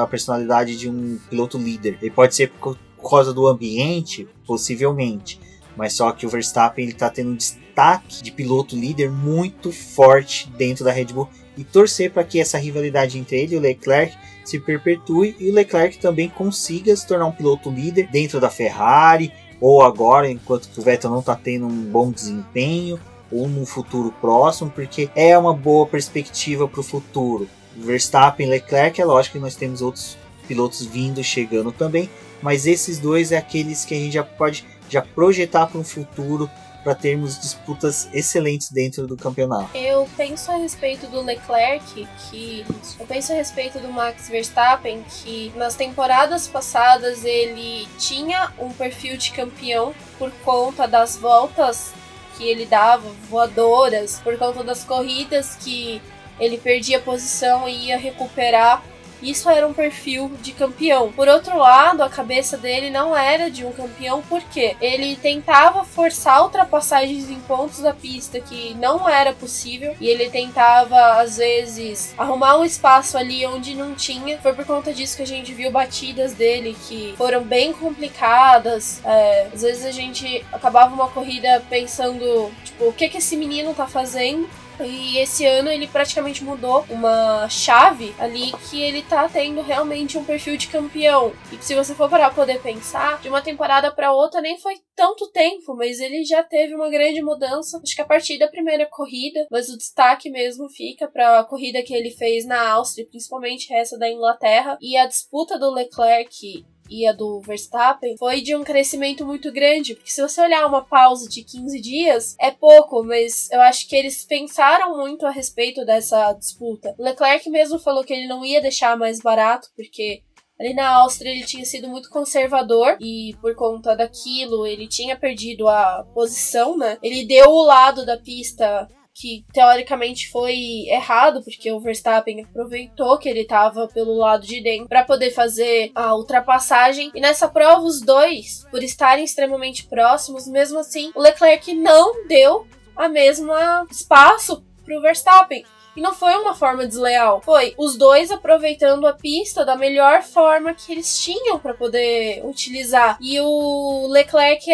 a 0.01 0.07
personalidade 0.07 0.77
de 0.77 0.89
um 0.89 1.17
piloto 1.29 1.57
líder. 1.57 1.97
Ele 2.01 2.11
pode 2.11 2.35
ser 2.35 2.51
por 2.51 2.77
causa 3.09 3.33
do 3.33 3.47
ambiente, 3.47 4.27
possivelmente. 4.45 5.39
Mas 5.77 5.93
só 5.93 6.11
que 6.11 6.25
o 6.25 6.29
Verstappen 6.29 6.85
ele 6.85 6.93
tá 6.93 7.09
tendo 7.09 7.31
um 7.31 7.35
destaque 7.35 8.21
de 8.21 8.31
piloto 8.31 8.75
líder 8.75 9.09
muito 9.09 9.71
forte 9.71 10.49
dentro 10.57 10.83
da 10.83 10.91
Red 10.91 11.05
Bull 11.05 11.29
e 11.57 11.63
torcer 11.63 12.11
para 12.11 12.23
que 12.23 12.39
essa 12.39 12.57
rivalidade 12.57 13.17
entre 13.17 13.37
ele 13.37 13.55
e 13.55 13.57
o 13.57 13.61
Leclerc 13.61 14.17
se 14.43 14.59
perpetue 14.59 15.35
e 15.39 15.49
o 15.49 15.53
Leclerc 15.53 15.97
também 15.97 16.29
consiga 16.29 16.95
se 16.95 17.07
tornar 17.07 17.25
um 17.25 17.31
piloto 17.31 17.69
líder 17.69 18.07
dentro 18.11 18.39
da 18.39 18.49
Ferrari 18.49 19.31
ou 19.59 19.81
agora, 19.81 20.29
enquanto 20.29 20.69
o 20.75 20.81
Vettel 20.81 21.09
não 21.09 21.19
está 21.19 21.35
tendo 21.35 21.65
um 21.65 21.83
bom 21.83 22.11
desempenho, 22.11 22.99
ou 23.31 23.47
no 23.47 23.65
futuro 23.65 24.13
próximo, 24.21 24.69
porque 24.69 25.09
é 25.15 25.37
uma 25.37 25.53
boa 25.53 25.85
perspectiva 25.85 26.67
para 26.67 26.79
o 26.79 26.83
futuro. 26.83 27.47
Verstappen, 27.75 28.47
Leclerc, 28.47 29.01
é 29.01 29.05
lógico 29.05 29.33
que 29.33 29.41
nós 29.41 29.55
temos 29.55 29.81
outros 29.81 30.17
pilotos 30.47 30.85
vindo, 30.85 31.23
chegando 31.23 31.71
também, 31.71 32.09
mas 32.41 32.67
esses 32.67 32.99
dois 32.99 33.31
é 33.31 33.37
aqueles 33.37 33.83
que 33.83 33.93
a 33.93 33.97
gente 33.97 34.13
já 34.13 34.23
pode 34.23 34.65
já 34.87 35.01
projetar 35.01 35.67
para 35.67 35.79
um 35.79 35.83
futuro 35.83 36.49
para 36.85 36.93
termos 36.93 37.39
disputas 37.39 38.07
excelentes 38.13 38.69
dentro 38.69 39.07
do 39.07 39.17
campeonato. 39.17 39.75
Eu 39.75 40.07
penso 40.15 40.51
a 40.51 40.55
respeito 40.55 41.07
do 41.07 41.19
Leclerc 41.19 42.07
que 42.29 42.63
eu 42.99 43.07
penso 43.07 43.33
a 43.33 43.35
respeito 43.35 43.79
do 43.79 43.89
Max 43.91 44.29
Verstappen 44.29 45.03
que 45.09 45.51
nas 45.55 45.73
temporadas 45.73 46.47
passadas 46.47 47.25
ele 47.25 47.87
tinha 47.97 48.53
um 48.59 48.69
perfil 48.69 49.17
de 49.17 49.31
campeão 49.31 49.95
por 50.19 50.31
conta 50.43 50.87
das 50.87 51.17
voltas 51.17 51.91
que 52.37 52.43
ele 52.43 52.67
dava, 52.67 53.09
voadoras, 53.29 54.19
por 54.19 54.37
conta 54.37 54.63
das 54.63 54.83
corridas 54.83 55.55
que 55.55 55.99
ele 56.39 56.59
perdia 56.59 56.99
posição 56.99 57.67
e 57.67 57.87
ia 57.87 57.97
recuperar 57.97 58.83
isso 59.21 59.49
era 59.49 59.67
um 59.67 59.73
perfil 59.73 60.31
de 60.41 60.51
campeão. 60.51 61.11
Por 61.11 61.27
outro 61.27 61.57
lado, 61.57 62.03
a 62.03 62.09
cabeça 62.09 62.57
dele 62.57 62.89
não 62.89 63.15
era 63.15 63.49
de 63.49 63.65
um 63.65 63.71
campeão, 63.71 64.23
porque 64.27 64.75
ele 64.81 65.15
tentava 65.15 65.83
forçar 65.83 66.43
ultrapassagens 66.43 67.29
em 67.29 67.39
pontos 67.41 67.79
da 67.79 67.93
pista 67.93 68.39
que 68.39 68.73
não 68.75 69.07
era 69.07 69.33
possível, 69.33 69.95
e 69.99 70.07
ele 70.07 70.29
tentava, 70.29 71.21
às 71.21 71.37
vezes, 71.37 72.13
arrumar 72.17 72.57
um 72.57 72.65
espaço 72.65 73.17
ali 73.17 73.45
onde 73.45 73.75
não 73.75 73.95
tinha. 73.95 74.37
Foi 74.39 74.53
por 74.53 74.65
conta 74.65 74.93
disso 74.93 75.17
que 75.17 75.23
a 75.23 75.27
gente 75.27 75.53
viu 75.53 75.71
batidas 75.71 76.33
dele 76.33 76.75
que 76.87 77.13
foram 77.17 77.43
bem 77.43 77.73
complicadas. 77.73 79.01
É, 79.03 79.47
às 79.53 79.61
vezes 79.61 79.85
a 79.85 79.91
gente 79.91 80.45
acabava 80.51 80.93
uma 80.93 81.09
corrida 81.09 81.63
pensando, 81.69 82.51
tipo, 82.63 82.85
o 82.85 82.93
que, 82.93 83.09
que 83.09 83.17
esse 83.17 83.35
menino 83.35 83.73
tá 83.73 83.87
fazendo? 83.87 84.49
E 84.79 85.17
esse 85.17 85.45
ano 85.45 85.69
ele 85.69 85.87
praticamente 85.87 86.43
mudou 86.43 86.85
uma 86.89 87.47
chave 87.49 88.13
ali 88.19 88.51
que 88.69 88.81
ele 88.81 89.01
tá 89.03 89.27
tendo 89.29 89.61
realmente 89.61 90.17
um 90.17 90.25
perfil 90.25 90.57
de 90.57 90.67
campeão. 90.67 91.33
E 91.51 91.63
se 91.63 91.75
você 91.75 91.93
for 91.93 92.09
para 92.09 92.29
poder 92.29 92.61
pensar, 92.61 93.19
de 93.21 93.29
uma 93.29 93.41
temporada 93.41 93.91
para 93.91 94.11
outra 94.11 94.41
nem 94.41 94.59
foi 94.59 94.75
tanto 94.95 95.29
tempo, 95.31 95.75
mas 95.75 95.99
ele 95.99 96.23
já 96.23 96.43
teve 96.43 96.75
uma 96.75 96.89
grande 96.89 97.21
mudança. 97.21 97.79
Acho 97.81 97.95
que 97.95 98.01
a 98.01 98.05
partir 98.05 98.37
da 98.37 98.47
primeira 98.47 98.85
corrida, 98.85 99.45
mas 99.51 99.69
o 99.69 99.77
destaque 99.77 100.29
mesmo 100.29 100.69
fica 100.69 101.07
para 101.07 101.39
a 101.39 101.43
corrida 101.43 101.83
que 101.83 101.93
ele 101.93 102.11
fez 102.11 102.45
na 102.45 102.69
Áustria, 102.71 103.07
principalmente 103.07 103.73
essa 103.73 103.97
da 103.97 104.09
Inglaterra, 104.09 104.77
e 104.81 104.97
a 104.97 105.05
disputa 105.05 105.59
do 105.59 105.71
Leclerc 105.71 106.65
e 106.89 107.07
a 107.07 107.11
do 107.11 107.39
Verstappen 107.41 108.17
foi 108.17 108.41
de 108.41 108.55
um 108.55 108.63
crescimento 108.63 109.25
muito 109.25 109.51
grande, 109.51 109.95
porque 109.95 110.11
se 110.11 110.21
você 110.21 110.41
olhar 110.41 110.65
uma 110.65 110.83
pausa 110.83 111.27
de 111.27 111.43
15 111.43 111.81
dias, 111.81 112.35
é 112.39 112.51
pouco, 112.51 113.03
mas 113.03 113.49
eu 113.51 113.61
acho 113.61 113.87
que 113.87 113.95
eles 113.95 114.23
pensaram 114.25 114.97
muito 114.97 115.25
a 115.25 115.31
respeito 115.31 115.85
dessa 115.85 116.33
disputa. 116.33 116.95
O 116.97 117.03
Leclerc 117.03 117.49
mesmo 117.49 117.79
falou 117.79 118.03
que 118.03 118.13
ele 118.13 118.27
não 118.27 118.45
ia 118.45 118.61
deixar 118.61 118.97
mais 118.97 119.19
barato, 119.19 119.69
porque 119.75 120.21
Ali 120.57 120.73
na 120.73 120.87
Áustria 120.87 121.31
ele 121.31 121.43
tinha 121.43 121.65
sido 121.65 121.89
muito 121.89 122.09
conservador 122.09 122.97
e 123.01 123.35
por 123.41 123.53
conta 123.55 123.93
daquilo 123.93 124.65
ele 124.65 124.87
tinha 124.87 125.17
perdido 125.17 125.67
a 125.67 126.05
posição, 126.13 126.77
né? 126.77 126.97
Ele 127.03 127.25
deu 127.25 127.49
o 127.49 127.63
lado 127.63 128.05
da 128.05 128.17
pista 128.17 128.87
que 129.15 129.45
teoricamente 129.53 130.29
foi 130.29 130.87
errado, 130.89 131.41
porque 131.41 131.71
o 131.71 131.79
Verstappen 131.79 132.43
aproveitou 132.43 133.17
que 133.17 133.29
ele 133.29 133.41
estava 133.41 133.87
pelo 133.87 134.13
lado 134.13 134.45
de 134.45 134.61
dentro 134.61 134.89
para 134.89 135.05
poder 135.05 135.31
fazer 135.31 135.89
a 135.95 136.13
ultrapassagem. 136.13 137.11
E 137.15 137.21
nessa 137.21 137.47
prova, 137.47 137.81
os 137.81 138.01
dois, 138.01 138.65
por 138.69 138.83
estarem 138.83 139.23
extremamente 139.23 139.87
próximos, 139.87 140.45
mesmo 140.45 140.79
assim, 140.79 141.13
o 141.15 141.21
Leclerc 141.21 141.73
não 141.73 142.27
deu 142.27 142.67
a 142.93 143.07
mesma 143.07 143.87
espaço 143.89 144.61
para 144.83 144.97
o 144.97 145.01
Verstappen. 145.01 145.63
E 145.95 146.01
não 146.01 146.13
foi 146.13 146.33
uma 146.33 146.53
forma 146.53 146.85
desleal. 146.85 147.41
Foi 147.41 147.73
os 147.77 147.95
dois 147.95 148.29
aproveitando 148.29 149.07
a 149.07 149.13
pista 149.13 149.63
da 149.63 149.77
melhor 149.77 150.23
forma 150.23 150.73
que 150.73 150.91
eles 150.91 151.17
tinham 151.17 151.57
para 151.57 151.73
poder 151.73 152.45
utilizar. 152.45 153.17
E 153.21 153.39
o 153.39 154.07
Leclerc, 154.09 154.65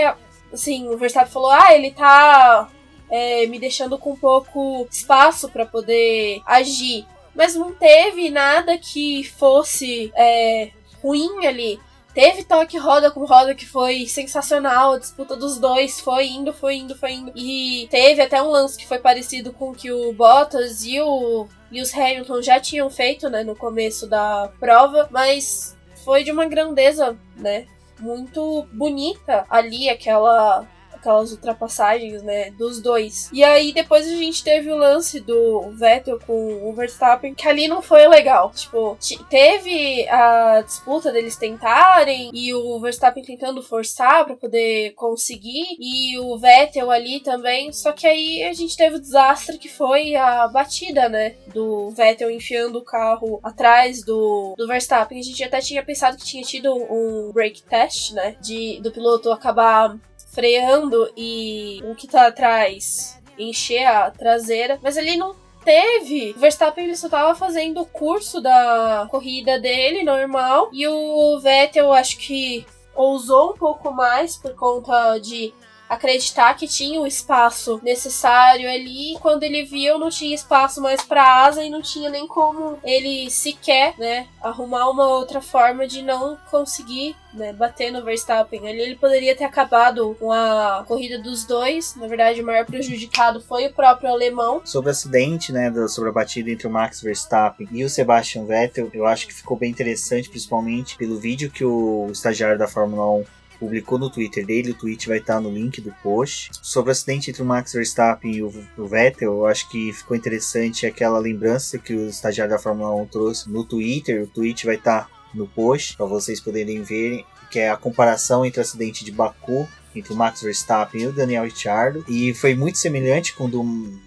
assim, 0.52 0.90
o 0.90 0.98
Verstappen 0.98 1.32
falou: 1.32 1.52
ah, 1.52 1.76
ele 1.76 1.92
tá 1.92 2.68
é, 3.12 3.46
me 3.46 3.60
deixando 3.60 3.98
com 3.98 4.16
pouco 4.16 4.88
espaço 4.90 5.50
para 5.50 5.66
poder 5.66 6.42
agir. 6.46 7.06
Mas 7.36 7.56
não 7.56 7.74
teve 7.74 8.30
nada 8.30 8.78
que 8.78 9.24
fosse 9.24 10.12
é, 10.16 10.72
ruim 11.04 11.46
ali. 11.46 11.80
Teve 12.14 12.44
toque 12.44 12.78
roda 12.78 13.10
com 13.10 13.24
roda 13.26 13.56
que 13.56 13.66
foi 13.66 14.06
sensacional. 14.06 14.94
A 14.94 15.00
disputa 15.00 15.36
dos 15.36 15.58
dois 15.58 16.00
foi 16.00 16.28
indo, 16.28 16.54
foi 16.54 16.76
indo, 16.76 16.96
foi 16.96 17.14
indo. 17.14 17.32
E 17.36 17.88
teve 17.90 18.22
até 18.22 18.42
um 18.42 18.50
lance 18.50 18.78
que 18.78 18.88
foi 18.88 19.00
parecido 19.00 19.54
com 19.54 19.70
o 19.70 19.76
que 19.76 19.92
o 19.92 20.12
Bottas 20.12 20.84
e 20.84 21.00
o 21.00 21.48
Hamilton 21.72 22.42
já 22.42 22.60
tinham 22.60 22.90
feito, 22.90 23.30
né, 23.30 23.44
no 23.44 23.56
começo 23.56 24.08
da 24.08 24.52
prova. 24.60 25.08
Mas 25.10 25.78
foi 26.04 26.24
de 26.24 26.32
uma 26.32 26.46
grandeza, 26.46 27.18
né? 27.38 27.66
Muito 27.98 28.68
bonita 28.74 29.46
ali 29.50 29.90
aquela 29.90 30.68
aquelas 31.02 31.32
ultrapassagens, 31.32 32.22
né, 32.22 32.52
dos 32.52 32.80
dois. 32.80 33.30
E 33.34 33.44
aí 33.44 33.74
depois 33.74 34.08
a 34.08 34.16
gente 34.16 34.44
teve 34.44 34.72
o 34.72 34.78
lance 34.78 35.20
do 35.20 35.72
Vettel 35.72 36.20
com 36.26 36.70
o 36.70 36.74
Verstappen, 36.74 37.34
que 37.34 37.48
ali 37.48 37.68
não 37.68 37.82
foi 37.82 38.08
legal. 38.08 38.52
Tipo, 38.52 38.98
teve 39.30 40.08
a 40.08 40.62
disputa 40.62 41.12
deles 41.12 41.36
tentarem 41.36 42.30
e 42.34 42.54
o 42.54 42.80
Verstappen 42.80 43.24
tentando 43.24 43.64
forçar 43.64 44.26
para 44.26 44.36
poder 44.36 44.92
conseguir 44.92 45.76
e 45.80 46.18
o 46.20 46.38
Vettel 46.38 46.92
ali 46.92 47.20
também, 47.20 47.74
só 47.74 47.92
que 47.92 48.06
aí 48.06 48.44
a 48.44 48.54
gente 48.54 48.78
teve 48.78 48.96
o 48.96 49.02
desastre 49.02 49.58
que 49.58 49.68
foi 49.68 50.16
a 50.16 50.48
batida, 50.48 51.10
né, 51.10 51.36
do 51.54 51.90
Vettel 51.92 52.30
enfiando 52.30 52.78
o 52.78 52.84
carro 52.84 53.40
atrás 53.42 54.04
do, 54.04 54.54
do 54.56 54.68
Verstappen. 54.68 55.20
A 55.20 55.24
gente 55.24 55.44
até 55.44 55.60
tinha 55.60 55.84
pensado 55.84 56.18
que 56.18 56.26
tinha 56.26 56.44
tido 56.44 56.74
um 56.74 57.32
break 57.34 57.64
test, 57.64 58.12
né, 58.12 58.36
de 58.40 58.80
do 58.82 58.92
piloto 58.92 59.32
acabar 59.32 59.98
freando 60.32 61.12
e 61.16 61.82
o 61.84 61.96
que 61.96 62.08
tá 62.08 62.28
atrás 62.28 63.22
encher 63.38 63.86
a 63.86 64.10
traseira, 64.12 64.80
mas 64.82 64.98
ele 64.98 65.18
não 65.18 65.36
teve. 65.64 66.34
O 66.36 66.40
Verstappen 66.40 66.86
ele 66.86 66.96
só 66.96 67.10
tava 67.10 67.36
fazendo 67.36 67.82
o 67.82 67.86
curso 67.86 68.42
da 68.42 69.08
corrida 69.10 69.60
dele 69.60 70.04
normal 70.04 70.70
e 70.72 70.88
o 70.88 71.40
Vettel 71.40 71.92
acho 71.94 72.18
que 72.18 72.66
ousou 72.96 73.52
um 73.52 73.58
pouco 73.58 73.92
mais 73.92 74.38
por 74.38 74.54
conta 74.56 75.18
de 75.18 75.54
acreditar 75.92 76.54
que 76.54 76.70
tinha 76.70 77.02
o 77.02 77.06
espaço 77.06 77.82
necessário 77.84 78.70
ali. 78.70 79.18
Quando 79.20 79.44
ele 79.44 79.66
viu, 79.66 80.00
não 80.00 80.10
tinha 80.10 80.34
espaço 80.34 80.82
mais 80.82 81.04
para 81.04 81.44
asa 81.44 81.62
e 81.62 81.70
não 81.70 81.82
tinha 81.82 82.10
nem 82.10 82.26
como 82.26 82.80
ele 82.82 83.30
sequer, 83.30 83.94
né, 83.98 84.28
arrumar 84.42 84.90
uma 84.90 85.06
outra 85.06 85.42
forma 85.42 85.86
de 85.86 86.02
não 86.02 86.38
conseguir, 86.50 87.14
né, 87.34 87.52
bater 87.52 87.92
no 87.92 88.06
Verstappen. 88.06 88.70
Ali 88.70 88.80
ele 88.80 88.96
poderia 88.96 89.36
ter 89.36 89.44
acabado 89.44 90.16
com 90.18 90.32
a 90.32 90.86
corrida 90.88 91.20
dos 91.20 91.44
dois. 91.44 91.94
Na 91.98 92.08
verdade, 92.08 92.42
o 92.42 92.46
maior 92.46 92.66
prejudicado 92.66 93.42
foi 93.42 93.68
o 93.68 93.74
próprio 93.74 94.10
alemão. 94.10 94.62
Sobre 94.64 94.90
o 94.90 94.92
acidente, 94.92 95.52
né, 95.52 95.70
sobre 95.90 96.10
a 96.10 96.14
batida 96.14 96.50
entre 96.50 96.68
o 96.68 96.72
Max 96.72 97.02
Verstappen 97.02 97.68
e 97.70 97.84
o 97.84 97.90
Sebastian 97.90 98.46
Vettel, 98.46 98.90
eu 98.94 99.06
acho 99.06 99.28
que 99.28 99.34
ficou 99.34 99.58
bem 99.58 99.70
interessante, 99.70 100.30
principalmente 100.30 100.96
pelo 100.96 101.20
vídeo 101.20 101.52
que 101.52 101.66
o 101.66 102.08
estagiário 102.14 102.58
da 102.58 102.68
Fórmula 102.68 103.12
1 103.20 103.41
publicou 103.62 104.00
no 104.00 104.10
Twitter 104.10 104.44
dele, 104.44 104.72
o 104.72 104.74
tweet 104.74 105.08
vai 105.08 105.20
estar 105.20 105.40
no 105.40 105.52
link 105.52 105.80
do 105.80 105.94
post. 106.02 106.50
Sobre 106.64 106.90
o 106.90 106.92
acidente 106.92 107.30
entre 107.30 107.44
o 107.44 107.46
Max 107.46 107.74
Verstappen 107.74 108.32
e 108.32 108.42
o, 108.42 108.52
o 108.76 108.88
Vettel, 108.88 109.34
eu 109.34 109.46
acho 109.46 109.70
que 109.70 109.94
ficou 109.94 110.18
interessante 110.18 110.88
aquela 110.88 111.20
lembrança 111.20 111.78
que 111.78 111.94
o 111.94 112.10
estagiário 112.10 112.52
da 112.52 112.60
Fórmula 112.60 112.96
1 113.04 113.06
trouxe 113.06 113.50
no 113.52 113.64
Twitter, 113.64 114.24
o 114.24 114.28
tweet 114.28 114.66
vai 114.66 114.76
estar 114.76 115.08
no 115.32 115.48
post 115.48 115.96
para 115.96 116.08
vocês 116.08 116.40
poderem 116.40 116.82
verem, 116.82 117.24
que 117.52 117.60
é 117.60 117.70
a 117.70 117.78
comparação 117.78 118.44
entre 118.44 118.60
o 118.60 118.64
acidente 118.64 119.06
de 119.06 119.12
Baku 119.12 119.68
entre 119.96 120.14
o 120.14 120.16
Max 120.16 120.42
Verstappen 120.42 121.02
e 121.02 121.08
o 121.08 121.14
Daniel 121.14 121.46
Ricciardo. 121.46 122.04
E 122.08 122.34
foi 122.34 122.56
muito 122.56 122.78
semelhante 122.78 123.34
com 123.34 123.46
o 123.46 123.50
do 123.50 123.64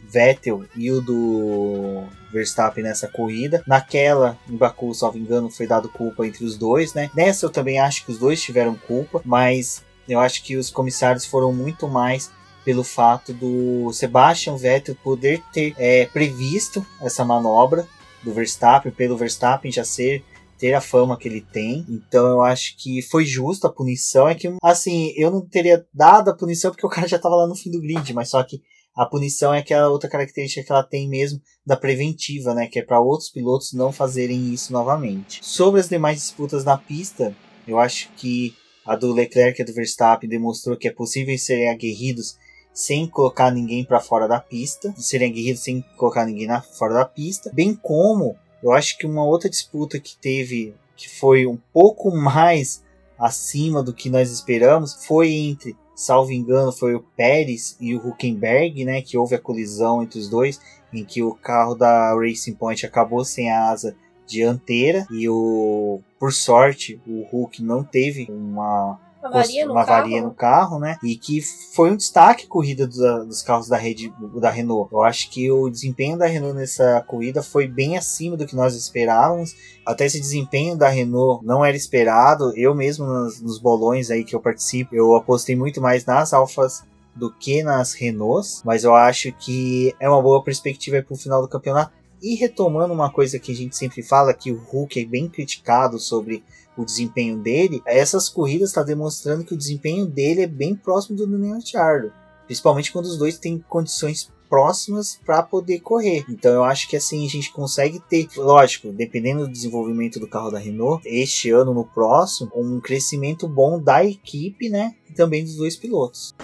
Vettel 0.08 0.64
e 0.76 0.90
o 0.90 1.00
do 1.00 2.04
Verstappen 2.32 2.84
nessa 2.84 3.08
corrida. 3.08 3.62
Naquela, 3.66 4.38
em 4.48 4.56
Baku, 4.56 4.94
salvo 4.94 5.18
engano, 5.18 5.50
foi 5.50 5.66
dado 5.66 5.88
culpa 5.88 6.26
entre 6.26 6.44
os 6.44 6.56
dois, 6.56 6.94
né? 6.94 7.10
Nessa 7.14 7.46
eu 7.46 7.50
também 7.50 7.78
acho 7.78 8.04
que 8.04 8.12
os 8.12 8.18
dois 8.18 8.42
tiveram 8.42 8.74
culpa, 8.74 9.20
mas 9.24 9.82
eu 10.08 10.20
acho 10.20 10.42
que 10.42 10.56
os 10.56 10.70
comissários 10.70 11.24
foram 11.24 11.52
muito 11.52 11.88
mais 11.88 12.30
pelo 12.64 12.82
fato 12.82 13.32
do 13.32 13.92
Sebastian 13.92 14.56
Vettel 14.56 14.96
poder 15.02 15.42
ter 15.52 15.74
é, 15.78 16.06
previsto 16.06 16.84
essa 17.00 17.24
manobra 17.24 17.86
do 18.22 18.32
Verstappen, 18.32 18.90
pelo 18.90 19.16
Verstappen 19.16 19.70
já 19.70 19.84
ser 19.84 20.24
ter 20.58 20.74
a 20.74 20.80
fama 20.80 21.16
que 21.16 21.28
ele 21.28 21.40
tem. 21.40 21.84
Então 21.88 22.26
eu 22.26 22.42
acho 22.42 22.76
que 22.76 23.02
foi 23.02 23.24
justo 23.24 23.66
a 23.66 23.72
punição. 23.72 24.28
É 24.28 24.34
que, 24.34 24.52
assim, 24.62 25.12
eu 25.16 25.30
não 25.30 25.40
teria 25.40 25.86
dado 25.92 26.30
a 26.30 26.36
punição 26.36 26.70
porque 26.70 26.86
o 26.86 26.90
cara 26.90 27.08
já 27.08 27.18
tava 27.18 27.36
lá 27.36 27.46
no 27.46 27.54
fim 27.56 27.70
do 27.70 27.80
grid, 27.80 28.12
mas 28.12 28.30
só 28.30 28.42
que 28.42 28.62
a 28.96 29.04
punição 29.04 29.52
é 29.52 29.58
aquela 29.58 29.88
outra 29.88 30.08
característica 30.08 30.64
que 30.64 30.70
ela 30.70 30.84
tem 30.84 31.08
mesmo 31.08 31.40
da 31.66 31.76
preventiva, 31.76 32.54
né? 32.54 32.66
Que 32.68 32.78
é 32.78 32.82
para 32.82 33.00
outros 33.00 33.28
pilotos 33.28 33.72
não 33.72 33.90
fazerem 33.90 34.52
isso 34.52 34.72
novamente. 34.72 35.40
Sobre 35.42 35.80
as 35.80 35.88
demais 35.88 36.18
disputas 36.18 36.64
na 36.64 36.78
pista, 36.78 37.34
eu 37.66 37.78
acho 37.78 38.08
que 38.16 38.54
a 38.86 38.94
do 38.94 39.12
Leclerc 39.12 39.60
e 39.60 39.62
a 39.62 39.66
do 39.66 39.72
Verstappen 39.72 40.28
demonstrou 40.28 40.76
que 40.76 40.86
é 40.86 40.92
possível 40.92 41.36
serem 41.38 41.70
aguerridos 41.70 42.36
sem 42.72 43.06
colocar 43.06 43.50
ninguém 43.50 43.84
para 43.84 44.00
fora 44.00 44.26
da 44.26 44.40
pista, 44.40 44.92
serem 44.96 45.30
aguerridos 45.30 45.62
sem 45.62 45.82
colocar 45.96 46.26
ninguém 46.26 46.46
na, 46.46 46.60
fora 46.60 46.94
da 46.94 47.04
pista, 47.04 47.50
bem 47.54 47.74
como 47.74 48.36
eu 48.64 48.72
acho 48.72 48.96
que 48.96 49.06
uma 49.06 49.22
outra 49.22 49.50
disputa 49.50 50.00
que 50.00 50.16
teve, 50.16 50.74
que 50.96 51.08
foi 51.08 51.46
um 51.46 51.58
pouco 51.70 52.10
mais 52.16 52.82
acima 53.18 53.82
do 53.82 53.92
que 53.92 54.08
nós 54.08 54.30
esperamos, 54.30 55.06
foi 55.06 55.32
entre, 55.32 55.76
salvo 55.94 56.32
engano, 56.32 56.72
foi 56.72 56.94
o 56.94 57.04
Pérez 57.16 57.76
e 57.78 57.94
o 57.94 58.08
Huckenberg, 58.08 58.84
né? 58.84 59.02
Que 59.02 59.18
houve 59.18 59.34
a 59.34 59.40
colisão 59.40 60.02
entre 60.02 60.18
os 60.18 60.28
dois, 60.28 60.58
em 60.92 61.04
que 61.04 61.22
o 61.22 61.34
carro 61.34 61.74
da 61.74 62.14
Racing 62.14 62.54
Point 62.54 62.86
acabou 62.86 63.22
sem 63.22 63.50
a 63.50 63.68
asa 63.68 63.94
dianteira 64.26 65.06
e 65.10 65.28
o 65.28 66.00
por 66.18 66.32
sorte 66.32 66.98
o 67.06 67.24
Hulk 67.24 67.62
não 67.62 67.84
teve 67.84 68.26
uma 68.30 68.98
avaria, 69.28 69.66
no, 69.66 69.72
uma 69.72 69.84
carro. 69.84 70.08
no 70.20 70.34
carro, 70.34 70.78
né? 70.78 70.96
E 71.02 71.16
que 71.16 71.40
foi 71.74 71.90
um 71.90 71.96
destaque 71.96 72.46
corrida 72.46 72.86
do, 72.86 73.26
dos 73.26 73.42
carros 73.42 73.68
da 73.68 73.76
rede 73.76 74.12
da 74.40 74.50
Renault. 74.50 74.92
Eu 74.92 75.02
acho 75.02 75.30
que 75.30 75.50
o 75.50 75.68
desempenho 75.68 76.18
da 76.18 76.26
Renault 76.26 76.56
nessa 76.56 77.00
corrida 77.06 77.42
foi 77.42 77.66
bem 77.66 77.96
acima 77.96 78.36
do 78.36 78.46
que 78.46 78.56
nós 78.56 78.74
esperávamos. 78.74 79.54
Até 79.86 80.06
esse 80.06 80.20
desempenho 80.20 80.76
da 80.76 80.88
Renault 80.88 81.44
não 81.44 81.64
era 81.64 81.76
esperado. 81.76 82.52
Eu 82.56 82.74
mesmo 82.74 83.06
nos, 83.06 83.40
nos 83.40 83.58
bolões 83.58 84.10
aí 84.10 84.24
que 84.24 84.34
eu 84.34 84.40
participo, 84.40 84.94
eu 84.94 85.14
apostei 85.14 85.56
muito 85.56 85.80
mais 85.80 86.04
nas 86.04 86.32
alfas 86.32 86.84
do 87.14 87.32
que 87.32 87.62
nas 87.62 87.92
Renaults, 87.92 88.62
mas 88.64 88.82
eu 88.82 88.94
acho 88.94 89.32
que 89.32 89.94
é 90.00 90.08
uma 90.08 90.20
boa 90.20 90.42
perspectiva 90.42 91.00
para 91.02 91.14
o 91.14 91.18
final 91.18 91.40
do 91.40 91.48
campeonato. 91.48 91.92
E 92.24 92.36
retomando 92.36 92.94
uma 92.94 93.12
coisa 93.12 93.38
que 93.38 93.52
a 93.52 93.54
gente 93.54 93.76
sempre 93.76 94.02
fala, 94.02 94.32
que 94.32 94.50
o 94.50 94.56
Hulk 94.56 94.98
é 94.98 95.04
bem 95.04 95.28
criticado 95.28 95.98
sobre 95.98 96.42
o 96.74 96.82
desempenho 96.82 97.36
dele, 97.36 97.82
essas 97.84 98.30
corridas 98.30 98.70
está 98.70 98.82
demonstrando 98.82 99.44
que 99.44 99.52
o 99.52 99.58
desempenho 99.58 100.06
dele 100.06 100.40
é 100.40 100.46
bem 100.46 100.74
próximo 100.74 101.18
do 101.18 101.26
Daniel 101.26 101.56
Ricciardo. 101.56 102.10
Principalmente 102.46 102.90
quando 102.90 103.04
os 103.04 103.18
dois 103.18 103.36
têm 103.36 103.62
condições 103.68 104.32
próximas 104.48 105.20
para 105.26 105.42
poder 105.42 105.80
correr. 105.80 106.24
Então 106.26 106.50
eu 106.50 106.64
acho 106.64 106.88
que 106.88 106.96
assim 106.96 107.26
a 107.26 107.28
gente 107.28 107.52
consegue 107.52 108.00
ter, 108.00 108.26
lógico, 108.38 108.90
dependendo 108.90 109.46
do 109.46 109.52
desenvolvimento 109.52 110.18
do 110.18 110.26
carro 110.26 110.50
da 110.50 110.58
Renault, 110.58 111.06
este 111.06 111.50
ano 111.50 111.74
no 111.74 111.84
próximo, 111.84 112.50
um 112.56 112.80
crescimento 112.80 113.46
bom 113.46 113.78
da 113.78 114.02
equipe, 114.02 114.70
né, 114.70 114.94
e 115.10 115.12
também 115.12 115.44
dos 115.44 115.56
dois 115.56 115.76
pilotos. 115.76 116.34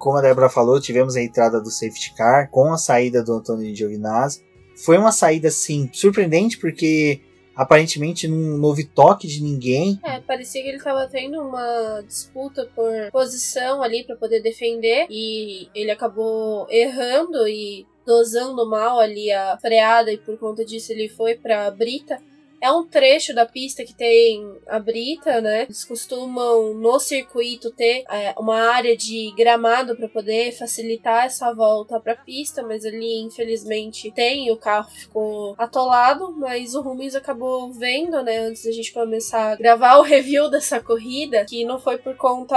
Como 0.00 0.16
a 0.16 0.22
Débora 0.22 0.48
falou, 0.48 0.80
tivemos 0.80 1.14
a 1.14 1.22
entrada 1.22 1.60
do 1.60 1.70
safety 1.70 2.14
car 2.14 2.50
com 2.50 2.72
a 2.72 2.78
saída 2.78 3.22
do 3.22 3.34
Antônio 3.34 3.76
Giovinazzi. 3.76 4.42
Foi 4.74 4.96
uma 4.96 5.12
saída 5.12 5.48
assim 5.48 5.90
surpreendente 5.92 6.56
porque 6.56 7.20
aparentemente 7.54 8.26
não 8.26 8.62
houve 8.62 8.84
toque 8.84 9.28
de 9.28 9.42
ninguém. 9.42 10.00
É, 10.02 10.18
parecia 10.20 10.62
que 10.62 10.70
ele 10.70 10.82
tava 10.82 11.06
tendo 11.06 11.38
uma 11.42 12.00
disputa 12.00 12.66
por 12.74 12.90
posição 13.12 13.82
ali 13.82 14.02
para 14.02 14.16
poder 14.16 14.40
defender 14.40 15.06
e 15.10 15.68
ele 15.74 15.90
acabou 15.90 16.66
errando 16.70 17.46
e 17.46 17.86
dosando 18.06 18.66
mal 18.68 18.98
ali 18.98 19.30
a 19.30 19.58
freada 19.58 20.10
e 20.10 20.16
por 20.16 20.38
conta 20.38 20.64
disso 20.64 20.92
ele 20.92 21.10
foi 21.10 21.34
pra 21.34 21.70
brita. 21.70 22.18
É 22.60 22.70
um 22.70 22.86
trecho 22.86 23.34
da 23.34 23.46
pista 23.46 23.84
que 23.84 23.94
tem 23.94 24.56
a 24.66 24.78
brita, 24.78 25.40
né? 25.40 25.62
Eles 25.62 25.84
costumam 25.84 26.74
no 26.74 26.98
circuito 27.00 27.70
ter 27.70 28.04
é, 28.10 28.34
uma 28.38 28.56
área 28.72 28.96
de 28.96 29.32
gramado 29.36 29.96
para 29.96 30.08
poder 30.08 30.52
facilitar 30.52 31.24
essa 31.24 31.52
volta 31.54 31.98
para 31.98 32.14
pista, 32.14 32.62
mas 32.62 32.84
ali 32.84 33.20
infelizmente 33.22 34.10
tem 34.10 34.50
o 34.50 34.56
carro 34.56 34.90
ficou 34.90 35.54
atolado, 35.56 36.32
mas 36.36 36.74
o 36.74 36.82
Rubens 36.82 37.14
acabou 37.14 37.72
vendo, 37.72 38.22
né, 38.22 38.38
antes 38.38 38.64
da 38.64 38.72
gente 38.72 38.92
começar 38.92 39.52
a 39.52 39.56
gravar 39.56 39.98
o 39.98 40.02
review 40.02 40.50
dessa 40.50 40.80
corrida, 40.80 41.44
que 41.44 41.64
não 41.64 41.78
foi 41.78 41.98
por 41.98 42.16
conta 42.16 42.56